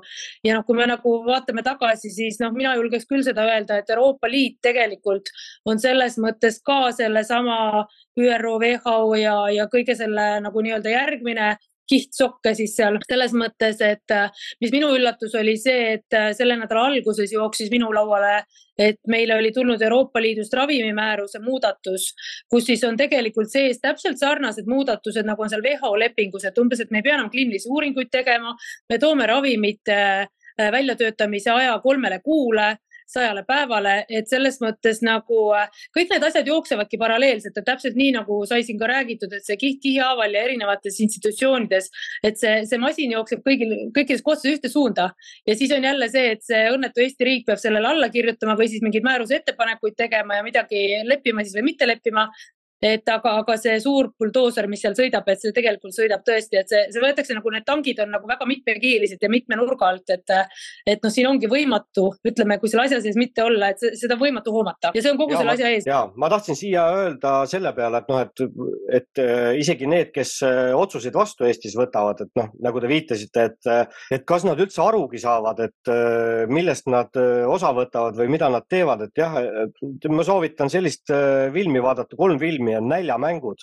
ja 0.46 0.58
noh, 0.58 0.66
kui 0.66 0.78
me 0.78 0.86
nagu 0.90 1.14
vaatame 1.26 1.64
tagasi, 1.66 2.12
siis 2.14 2.40
noh, 2.42 2.52
mina 2.56 2.74
julgeks 2.78 3.08
küll 3.10 3.24
seda 3.26 3.46
öelda, 3.48 3.80
et 3.80 3.90
Euroopa 3.90 4.30
Liit 4.30 4.60
tegelikult 4.64 5.32
on 5.68 5.80
selles 5.82 6.18
mõttes 6.22 6.60
ka 6.64 6.92
sellesama 6.96 7.86
ÜRO, 8.20 8.58
WHO 8.60 9.14
ja, 9.20 9.36
ja 9.54 9.66
kõige 9.72 9.96
selle 9.98 10.26
nagu 10.44 10.62
nii-öelda 10.64 10.92
järgmine 10.92 11.54
kihtsokke 11.90 12.54
siis 12.54 12.74
seal 12.78 12.98
selles 13.06 13.34
mõttes, 13.36 13.80
et 13.84 14.14
äh, 14.14 14.30
mis 14.62 14.72
minu 14.74 14.90
üllatus 14.96 15.34
oli 15.38 15.56
see, 15.60 15.94
et 15.96 16.16
äh, 16.16 16.30
selle 16.36 16.56
nädala 16.60 16.88
alguses 16.90 17.32
jooksis 17.34 17.70
minu 17.72 17.90
lauale, 17.94 18.44
et 18.80 19.00
meile 19.10 19.36
oli 19.36 19.50
tulnud 19.52 19.82
Euroopa 19.82 20.22
Liidust 20.22 20.54
ravimimääruse 20.56 21.42
muudatus, 21.44 22.10
kus 22.50 22.68
siis 22.70 22.84
on 22.88 22.98
tegelikult 23.00 23.50
sees 23.52 23.80
täpselt 23.82 24.20
sarnased 24.20 24.68
muudatused, 24.70 25.26
nagu 25.26 25.44
on 25.44 25.52
seal 25.52 25.64
WHO 25.66 25.96
lepingus, 26.00 26.46
et 26.48 26.58
umbes, 26.62 26.80
et 26.80 26.90
me 26.90 27.02
ei 27.02 27.08
pea 27.08 27.18
enam 27.18 27.32
kliinilisi 27.32 27.70
uuringuid 27.70 28.12
tegema, 28.12 28.54
me 28.88 29.00
toome 29.02 29.26
ravimite 29.30 29.98
äh, 29.98 30.70
väljatöötamise 30.72 31.52
aja 31.56 31.78
kolmele 31.82 32.20
kuule 32.24 32.76
sajale 33.12 33.44
päevale, 33.48 33.94
et 34.08 34.28
selles 34.30 34.60
mõttes 34.62 35.00
nagu 35.06 35.48
äh, 35.56 35.68
kõik 35.96 36.12
need 36.12 36.26
asjad 36.26 36.48
jooksevadki 36.50 37.00
paralleelselt, 37.00 37.56
et 37.56 37.66
täpselt 37.66 37.98
nii 37.98 38.14
nagu 38.18 38.40
sai 38.48 38.64
siin 38.66 38.78
ka 38.80 38.90
räägitud, 38.90 39.32
et 39.36 39.46
see 39.46 39.58
kiht 39.60 39.80
kihi 39.82 40.02
haaval 40.04 40.36
ja 40.36 40.44
erinevates 40.48 41.00
institutsioonides, 41.04 41.90
et 42.26 42.38
see, 42.40 42.54
see 42.70 42.80
masin 42.82 43.16
jookseb 43.16 43.42
kõigil, 43.46 43.74
kõikides 43.96 44.24
kohtades 44.26 44.58
ühte 44.58 44.72
suunda. 44.72 45.10
Ja 45.48 45.56
siis 45.58 45.72
on 45.76 45.84
jälle 45.84 46.10
see, 46.12 46.36
et 46.36 46.46
see 46.46 46.62
õnnetu 46.70 47.04
Eesti 47.04 47.26
riik 47.26 47.46
peab 47.48 47.60
sellele 47.62 47.90
alla 47.90 48.10
kirjutama 48.12 48.56
või 48.58 48.70
siis 48.70 48.84
mingeid 48.84 49.06
määruse 49.06 49.40
ettepanekuid 49.40 49.98
tegema 49.98 50.38
ja 50.38 50.46
midagi 50.46 51.02
leppima 51.08 51.44
siis 51.44 51.56
või 51.58 51.70
mitte 51.72 51.88
leppima 51.88 52.28
et 52.80 53.08
aga, 53.12 53.34
aga 53.42 53.56
see 53.60 53.76
suur 53.82 54.10
buldooser, 54.18 54.68
mis 54.70 54.80
seal 54.82 54.96
sõidab, 54.96 55.26
et 55.28 55.42
see 55.42 55.52
tegelikult 55.56 55.94
sõidab 55.96 56.24
tõesti, 56.26 56.60
et 56.60 56.70
see, 56.70 56.82
see 56.94 57.02
võetakse 57.02 57.36
nagu 57.36 57.52
need 57.52 57.66
tangid 57.68 58.00
on 58.00 58.14
nagu 58.14 58.28
väga 58.28 58.46
mitmekihilised 58.48 59.20
ja 59.20 59.30
mitme 59.32 59.58
nurga 59.60 59.90
alt, 59.92 60.08
et, 60.14 60.32
et 60.88 61.04
noh, 61.04 61.12
siin 61.12 61.28
ongi 61.28 61.50
võimatu, 61.50 62.06
ütleme, 62.26 62.56
kui 62.60 62.72
selle 62.72 62.86
asja 62.88 63.02
sees 63.04 63.18
mitte 63.20 63.44
olla, 63.44 63.72
et 63.74 63.84
seda 64.00 64.16
on 64.16 64.22
võimatu 64.22 64.54
hoomata 64.54 64.94
ja 64.96 65.04
see 65.04 65.12
on 65.12 65.20
kogu 65.20 65.36
ja, 65.36 65.42
selle 65.42 65.56
asja 65.56 65.72
ees. 65.74 65.88
ja 65.88 66.00
ma 66.16 66.30
tahtsin 66.32 66.58
siia 66.58 66.86
öelda 66.96 67.34
selle 67.50 67.74
peale, 67.76 68.00
et 68.00 68.10
noh, 68.12 68.22
et, 68.24 68.44
et 69.00 69.22
äh, 69.22 69.50
isegi 69.60 69.88
need, 69.90 70.12
kes 70.14 70.38
äh, 70.46 70.60
otsuseid 70.76 71.16
vastu 71.16 71.48
Eestis 71.48 71.76
võtavad, 71.76 72.24
et 72.24 72.32
noh, 72.40 72.48
nagu 72.64 72.80
te 72.80 72.90
viitasite, 72.90 73.46
et, 73.52 73.60
äh, 73.68 74.02
et 74.16 74.24
kas 74.28 74.48
nad 74.48 74.60
üldse 74.60 74.80
arugi 74.84 75.20
saavad, 75.20 75.60
et 75.66 75.92
millest 76.50 76.86
nad 76.90 77.16
osa 77.50 77.70
võtavad 77.76 78.16
või 78.16 78.30
mida 78.32 78.48
nad 78.52 78.64
teevad, 78.70 79.04
et 79.04 79.20
jah, 79.20 79.36
ma 80.08 80.24
soovitan 80.26 80.70
sellist 80.72 81.10
filmi 81.54 81.82
vaadata, 81.82 82.16
kolm 82.18 82.38
filmi 82.40 82.69
filmi 82.70 82.76
on 82.76 82.88
Näljamängud. 82.88 83.56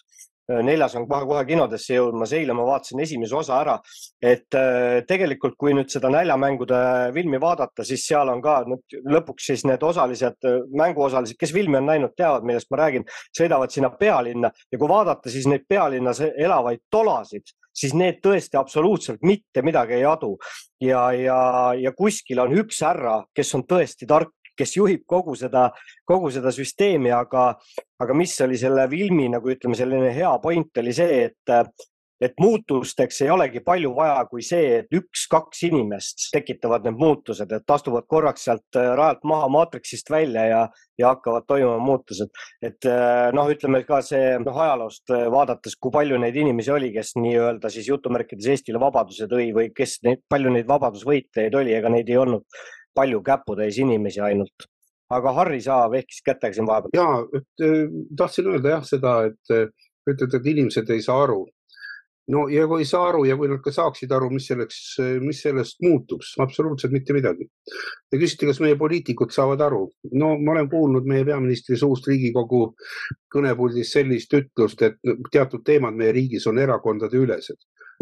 Äh, 0.49 0.63
neljas 0.63 0.95
on 0.95 1.03
kohe-kohe 1.09 1.43
kinodesse 1.45 1.97
jõudmas, 1.97 2.31
eile 2.31 2.53
ma 2.55 2.63
vaatasin 2.63 3.01
esimese 3.03 3.35
osa 3.35 3.57
ära. 3.59 3.79
et 4.21 4.55
äh, 4.55 5.03
tegelikult, 5.07 5.55
kui 5.59 5.73
nüüd 5.73 5.89
seda 5.91 6.09
Näljamängude 6.09 7.11
filmi 7.13 7.39
vaadata, 7.39 7.83
siis 7.83 8.05
seal 8.07 8.29
on 8.29 8.41
ka 8.41 8.63
nüüd 8.63 8.95
lõpuks 9.03 9.49
siis 9.51 9.65
need 9.65 9.83
osalised, 9.83 10.39
äh, 10.45 10.63
mänguosalised, 10.71 11.35
kes 11.37 11.51
filmi 11.51 11.77
on 11.77 11.85
näinud, 11.85 12.15
teavad, 12.15 12.47
millest 12.47 12.71
ma 12.71 12.77
räägin, 12.77 13.03
sõidavad 13.35 13.75
sinna 13.75 13.89
pealinna 13.89 14.51
ja 14.71 14.79
kui 14.79 14.87
vaadata 14.87 15.29
siis 15.29 15.47
neid 15.51 15.67
pealinnas 15.67 16.23
elavaid 16.23 16.85
tolasid, 16.89 17.43
siis 17.75 17.93
need 17.93 18.23
tõesti 18.23 18.57
absoluutselt 18.57 19.19
mitte 19.27 19.61
midagi 19.61 19.99
ei 19.99 20.05
adu. 20.05 20.37
ja, 20.79 21.11
ja, 21.11 21.73
ja 21.75 21.91
kuskil 21.91 22.39
on 22.39 22.55
üks 22.55 22.79
härra, 22.85 23.25
kes 23.35 23.53
on 23.57 23.67
tõesti 23.67 24.07
tark 24.07 24.31
kes 24.57 24.77
juhib 24.77 25.05
kogu 25.09 25.35
seda, 25.39 25.69
kogu 26.07 26.31
seda 26.33 26.53
süsteemi, 26.55 27.11
aga, 27.15 27.49
aga 28.01 28.17
mis 28.17 28.35
oli 28.45 28.57
selle 28.59 28.87
filmi 28.91 29.29
nagu 29.33 29.53
ütleme, 29.53 29.77
selline 29.77 30.13
hea 30.15 30.33
point 30.43 30.81
oli 30.81 30.95
see, 30.95 31.21
et, 31.29 31.55
et 32.21 32.33
muutusteks 32.41 33.21
ei 33.21 33.29
olegi 33.29 33.61
palju 33.65 33.91
vaja, 33.95 34.17
kui 34.29 34.41
see, 34.45 34.79
et 34.79 34.95
üks-kaks 34.97 35.61
inimest 35.67 36.29
tekitavad 36.33 36.87
need 36.87 36.97
muutused, 36.97 37.51
et 37.53 37.73
astuvad 37.75 38.07
korraks 38.09 38.47
sealt 38.47 38.79
äh, 38.79 38.89
rajalt 38.97 39.25
maha 39.27 39.49
maatriksist 39.53 40.09
välja 40.09 40.45
ja, 40.49 40.61
ja 40.97 41.11
hakkavad 41.13 41.45
toimuma 41.47 41.77
muutused. 41.83 42.33
et 42.61 42.89
äh, 42.89 43.29
noh, 43.37 43.49
ütleme 43.53 43.83
ka 43.85 44.01
see 44.05 44.37
noh, 44.43 44.57
ajaloost 44.65 45.13
äh, 45.13 45.27
vaadates, 45.33 45.77
kui 45.79 45.93
palju 45.93 46.17
neid 46.21 46.37
inimesi 46.37 46.73
oli, 46.73 46.91
kes 46.95 47.13
nii-öelda 47.21 47.71
siis 47.73 47.89
jutumärkides 47.91 48.49
Eestile 48.55 48.81
vabaduse 48.81 49.29
tõi 49.29 49.51
või 49.53 49.69
kes 49.75 49.99
neid, 50.07 50.25
palju 50.29 50.53
neid 50.57 50.67
vabadusvõitlejaid 50.69 51.61
oli, 51.61 51.77
ega 51.77 51.93
neid 51.93 52.09
ei 52.09 52.17
olnud 52.23 52.65
palju 52.97 53.21
käputäis 53.25 53.77
inimesi 53.83 54.21
ainult. 54.21 54.67
aga 55.09 55.31
Harri, 55.31 55.61
sa 55.63 55.85
vehkisid 55.91 56.25
kätega 56.27 56.55
siin 56.55 56.65
vahepeal. 56.67 56.91
ja, 56.93 57.43
äh, 57.63 57.85
tahtsin 58.17 58.49
öelda 58.51 58.73
jah 58.75 58.89
seda, 58.89 59.13
et 59.29 59.53
äh, 59.55 59.69
ütlete, 60.09 60.41
et 60.41 60.49
inimesed 60.53 60.89
ei 60.91 61.01
saa 61.05 61.21
aru. 61.23 61.45
no 62.35 62.41
ja 62.51 62.65
kui 62.67 62.83
ei 62.83 62.89
saa 62.89 63.05
aru 63.09 63.23
ja 63.25 63.37
kui 63.39 63.47
nad 63.47 63.61
ka 63.63 63.71
saaksid 63.71 64.11
aru, 64.11 64.27
mis 64.33 64.49
selleks, 64.51 64.79
mis 65.23 65.39
sellest 65.45 65.79
muutuks, 65.85 66.33
absoluutselt 66.43 66.91
mitte 66.91 67.15
midagi. 67.15 67.47
Te 68.11 68.19
küsite, 68.19 68.49
kas 68.49 68.59
meie 68.63 68.75
poliitikud 68.81 69.31
saavad 69.35 69.63
aru? 69.69 69.85
no 70.23 70.33
ma 70.41 70.57
olen 70.57 70.69
kuulnud 70.73 71.07
meie 71.07 71.23
peaministri 71.29 71.79
suust 71.79 72.11
Riigikogu 72.11 72.65
kõnepuldis 73.35 73.95
sellist 73.95 74.35
ütlust, 74.41 74.83
et 74.83 74.99
teatud 75.31 75.63
teemad 75.63 75.95
meie 75.95 76.11
riigis 76.19 76.51
on 76.51 76.59
erakondade 76.59 77.23
ülesed 77.23 77.61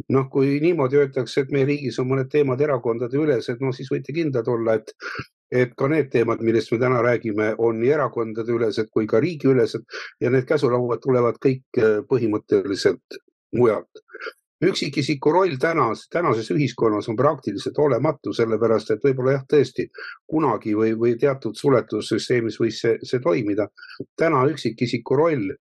noh, 0.10 0.28
kui 0.32 0.60
niimoodi 0.64 1.00
öeldakse, 1.00 1.46
et 1.46 1.54
meie 1.56 1.68
riigis 1.70 2.00
on 2.02 2.10
mõned 2.10 2.30
teemad 2.32 2.62
erakondade 2.62 3.18
ülesed, 3.20 3.62
no 3.64 3.72
siis 3.76 3.90
võite 3.92 4.16
kindlad 4.16 4.48
olla, 4.52 4.80
et 4.80 4.94
et 5.56 5.76
ka 5.78 5.88
need 5.88 6.10
teemad, 6.12 6.42
millest 6.44 6.72
me 6.74 6.80
täna 6.82 7.02
räägime, 7.06 7.52
on 7.62 7.78
nii 7.80 7.92
erakondade 7.96 8.52
ülesed 8.52 8.90
kui 8.92 9.06
ka 9.08 9.22
riigiülesed 9.24 9.86
ja 10.22 10.32
need 10.34 10.48
käsulauad 10.50 11.04
tulevad 11.04 11.38
kõik 11.42 11.80
äh, 11.80 12.02
põhimõtteliselt 12.10 13.20
mujalt. 13.56 14.04
üksikisiku 14.66 15.32
roll 15.32 15.58
tänas, 15.62 16.08
tänases 16.10 16.48
ühiskonnas 16.52 17.10
on 17.12 17.18
praktiliselt 17.20 17.78
olematu, 17.78 18.34
sellepärast 18.34 18.92
et 18.92 19.04
võib-olla 19.04 19.36
jah, 19.36 19.44
tõesti 19.52 19.86
kunagi 20.32 20.74
või, 20.74 20.94
või 20.98 21.18
teatud 21.22 21.56
suletud 21.60 22.02
süsteemis 22.02 22.58
võis 22.60 22.80
see, 22.82 22.96
see 23.04 23.20
toimida. 23.20 23.68
täna 24.18 24.46
üksikisiku 24.50 25.16
roll 25.20 25.52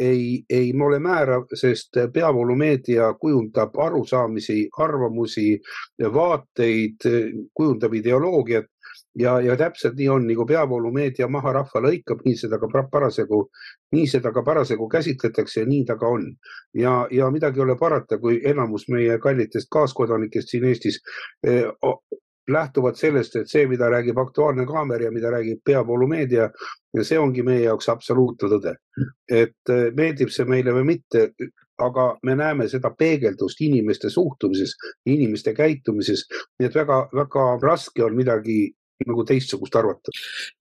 ei, 0.00 0.44
ei 0.50 0.72
ole 0.84 0.98
määrav, 0.98 1.46
sest 1.54 1.98
peavoolumeedia 2.12 3.12
kujundab 3.20 3.76
arusaamisi, 3.78 4.68
arvamusi, 4.78 5.60
vaateid, 6.14 7.08
kujundab 7.54 7.94
ideoloogiat 7.94 8.66
ja, 9.18 9.40
ja 9.40 9.56
täpselt 9.56 9.96
nii 9.96 10.08
on, 10.08 10.26
nagu 10.28 10.46
peavoolumeedia 10.46 11.28
maha 11.28 11.52
rahva 11.58 11.82
lõikab, 11.88 12.22
nii 12.24 12.36
seda 12.40 12.58
ka 12.60 12.68
parasjagu, 12.92 13.40
nii 13.96 14.06
seda 14.10 14.32
ka 14.32 14.42
parasjagu 14.44 14.88
käsitletakse 14.92 15.62
ja 15.62 15.68
nii 15.68 15.84
ta 15.88 15.96
ka 16.00 16.08
on. 16.18 16.28
ja, 16.74 17.06
ja 17.10 17.30
midagi 17.30 17.60
ei 17.60 17.64
ole 17.64 17.76
parata, 17.80 18.18
kui 18.18 18.40
enamus 18.44 18.88
meie 18.92 19.18
kallitest 19.18 19.70
kaaskodanikest 19.70 20.52
siin 20.52 20.64
Eestis 20.64 21.00
eh, 21.46 21.64
lähtuvad 22.52 22.96
sellest, 22.98 23.36
et 23.36 23.50
see, 23.50 23.66
mida 23.66 23.88
räägib 23.90 24.18
Aktuaalne 24.18 24.66
Kaamera 24.66 25.08
ja 25.08 25.12
mida 25.12 25.30
räägib 25.34 25.60
peavoolumeedia, 25.64 26.50
see 27.02 27.18
ongi 27.18 27.42
meie 27.42 27.64
jaoks 27.66 27.88
absoluutne 27.92 28.50
tõde. 28.52 28.76
et 29.28 29.72
eh, 29.72 29.90
meeldib 29.96 30.30
see 30.32 30.46
meile 30.48 30.72
või 30.72 30.84
mitte, 30.94 31.28
aga 31.78 32.06
me 32.22 32.36
näeme 32.36 32.68
seda 32.68 32.90
peegeldust 32.98 33.60
inimeste 33.60 34.10
suhtumises, 34.10 34.76
inimeste 35.06 35.52
käitumises, 35.54 36.24
nii 36.58 36.70
et 36.70 36.74
väga-väga 36.74 37.46
raske 37.62 38.04
on 38.04 38.16
midagi 38.16 38.72
nagu 39.04 39.24
teistsugust 39.28 39.76
arvata. 39.76 40.12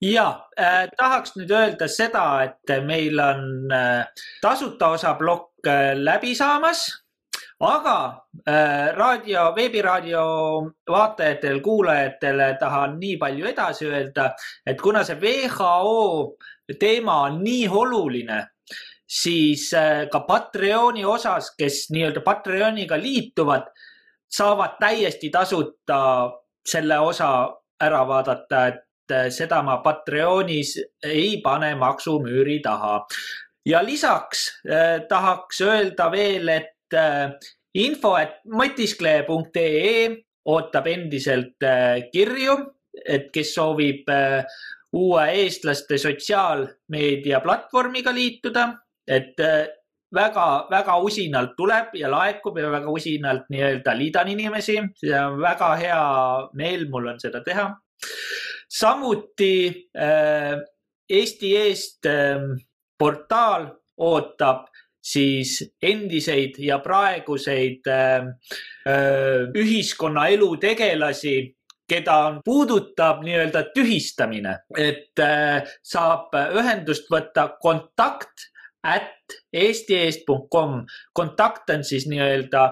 ja 0.01 0.27
äh, 0.59 0.89
tahaks 0.97 1.38
nüüd 1.38 1.51
öelda 1.55 1.88
seda, 1.88 2.25
et 2.43 2.75
meil 2.83 3.19
on 3.19 3.71
äh, 3.71 4.03
tasuta 4.41 4.91
osa 4.97 5.13
plokk 5.19 5.67
äh, 5.67 5.93
läbi 5.95 6.36
saamas 6.36 6.89
aga 7.60 8.26
äh, 8.47 8.95
raadio, 8.95 9.51
veebiraadio 9.56 10.24
vaatajatel, 10.91 11.62
kuulajatele 11.64 12.58
tahan 12.60 12.99
nii 12.99 13.18
palju 13.18 13.47
edasi 13.47 13.88
öelda, 13.88 14.34
et 14.66 14.82
kuna 14.82 15.03
see 15.03 15.16
WHO 15.16 16.36
teema 16.80 17.22
on 17.30 17.39
nii 17.43 17.68
oluline, 17.68 18.41
siis 19.08 19.74
äh, 19.74 20.08
ka 20.12 20.20
Patreoni 20.28 21.06
osas, 21.06 21.53
kes 21.58 21.89
nii-öelda 21.95 22.22
Patreoniga 22.26 22.99
liituvad, 22.99 23.70
saavad 24.28 24.76
täiesti 24.80 25.30
tasuta 25.30 26.32
selle 26.66 26.99
osa 26.99 27.30
ära 27.82 28.03
vaadata, 28.08 28.68
et 28.68 29.12
äh, 29.12 29.30
seda 29.30 29.62
ma 29.64 29.80
Patreonis 29.84 30.76
ei 31.03 31.41
pane 31.43 31.76
maksumüüri 31.76 32.60
taha. 32.60 33.06
ja 33.66 33.86
lisaks 33.86 34.62
äh, 34.70 35.01
tahaks 35.10 35.62
öelda 35.62 36.12
veel, 36.12 36.47
et 36.49 36.74
info, 36.93 38.15
et 38.17 38.38
mõtiskleja.ee 38.45 40.07
ootab 40.45 40.88
endiselt 40.88 41.63
äh, 41.65 42.05
kirju, 42.13 42.55
et 43.05 43.31
kes 43.33 43.55
soovib 43.55 44.09
äh, 44.13 44.45
uue 44.95 45.23
eestlaste 45.41 45.97
sotsiaalmeedia 45.99 47.41
platvormiga 47.43 48.13
liituda, 48.15 48.67
et 49.07 49.41
väga-väga 50.15 50.93
äh, 50.93 51.03
usinalt 51.03 51.55
tuleb 51.57 51.95
ja 51.99 52.11
laekub 52.11 52.57
ja 52.57 52.69
väga 52.71 52.91
usinalt 52.91 53.49
nii-öelda 53.49 53.97
liidan 53.97 54.29
inimesi. 54.31 54.77
see 55.01 55.19
on 55.19 55.41
väga 55.41 55.73
hea 55.81 56.05
meel, 56.53 56.88
mul 56.89 57.07
on 57.13 57.19
seda 57.19 57.41
teha. 57.43 57.71
samuti 58.69 59.89
äh, 59.97 60.61
Eesti 61.09 61.57
Eest 61.57 62.05
äh, 62.05 62.41
portaal 62.97 63.67
ootab 63.97 64.67
siis 65.06 65.60
endiseid 65.82 66.58
ja 66.66 66.80
praeguseid 66.84 67.88
äh, 67.91 68.26
äh, 68.89 69.45
ühiskonnaelu 69.53 70.56
tegelasi, 70.62 71.36
keda 71.86 72.41
puudutab 72.45 73.22
nii-öelda 73.26 73.68
tühistamine, 73.76 74.58
et 74.78 75.22
äh, 75.22 75.62
saab 75.86 76.34
ühendust 76.58 77.12
võtta 77.14 77.51
kontakt 77.62 78.49
at 78.86 79.38
eestieest.com. 79.53 80.84
kontakt 81.14 81.70
on 81.74 81.84
siis 81.84 82.06
nii-öelda 82.10 82.66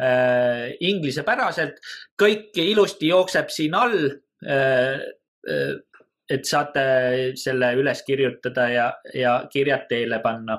äh, 0.00 0.64
inglisepäraselt, 0.80 1.80
kõik 2.20 2.56
ilusti 2.64 3.12
jookseb 3.12 3.52
siin 3.52 3.76
all 3.78 4.00
äh,. 4.46 5.06
Äh, 5.48 5.76
et 6.28 6.44
saate 6.44 6.82
selle 7.40 7.70
üles 7.80 8.02
kirjutada 8.04 8.66
ja, 8.68 8.88
ja 9.16 9.30
kirjad 9.48 9.86
teele 9.88 10.18
panna 10.20 10.58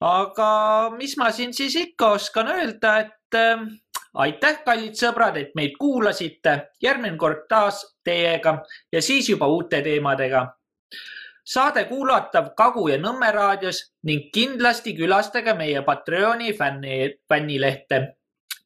aga 0.00 0.90
mis 0.96 1.16
ma 1.16 1.30
siin 1.32 1.54
siis 1.54 1.76
ikka 1.76 2.14
oskan 2.16 2.48
öelda, 2.48 2.98
et 2.98 3.36
äh, 3.36 3.66
aitäh, 4.14 4.62
kallid 4.64 4.96
sõbrad, 4.98 5.36
et 5.36 5.52
meid 5.54 5.76
kuulasite. 5.78 6.70
järgmine 6.82 7.16
kord 7.16 7.46
taas 7.48 7.84
teiega 8.04 8.62
ja 8.92 9.02
siis 9.02 9.28
juba 9.28 9.46
uute 9.46 9.82
teemadega. 9.82 10.46
saade 11.44 11.84
kuulatav 11.84 12.54
Kagu 12.56 12.88
ja 12.88 12.98
Nõmme 12.98 13.32
raadios 13.32 13.92
ning 14.04 14.30
kindlasti 14.32 14.94
külastage 14.96 15.54
meie 15.54 15.82
Patreoni 15.82 16.52
fänni, 16.52 17.18
fännilehte 17.28 18.16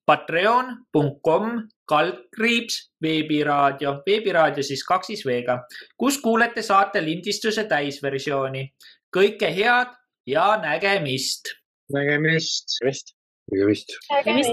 patreon.com 0.06 1.68
kaldkriips 1.88 2.92
veebiraadio, 3.02 4.02
veebiraadio 4.06 4.62
siis 4.62 4.84
kaksis 4.84 5.24
V-ga, 5.26 5.58
kus 5.96 6.18
kuulete 6.20 6.62
saate 6.62 7.04
lindistuse 7.04 7.64
täisversiooni. 7.64 8.68
kõike 9.16 9.48
head 9.54 9.92
ja 10.26 10.60
nägemist. 10.62 11.40
nägemist. 11.92 12.64
nägemist. 12.82 13.16
nägemist. 13.50 13.86
nägemist. 14.10 14.52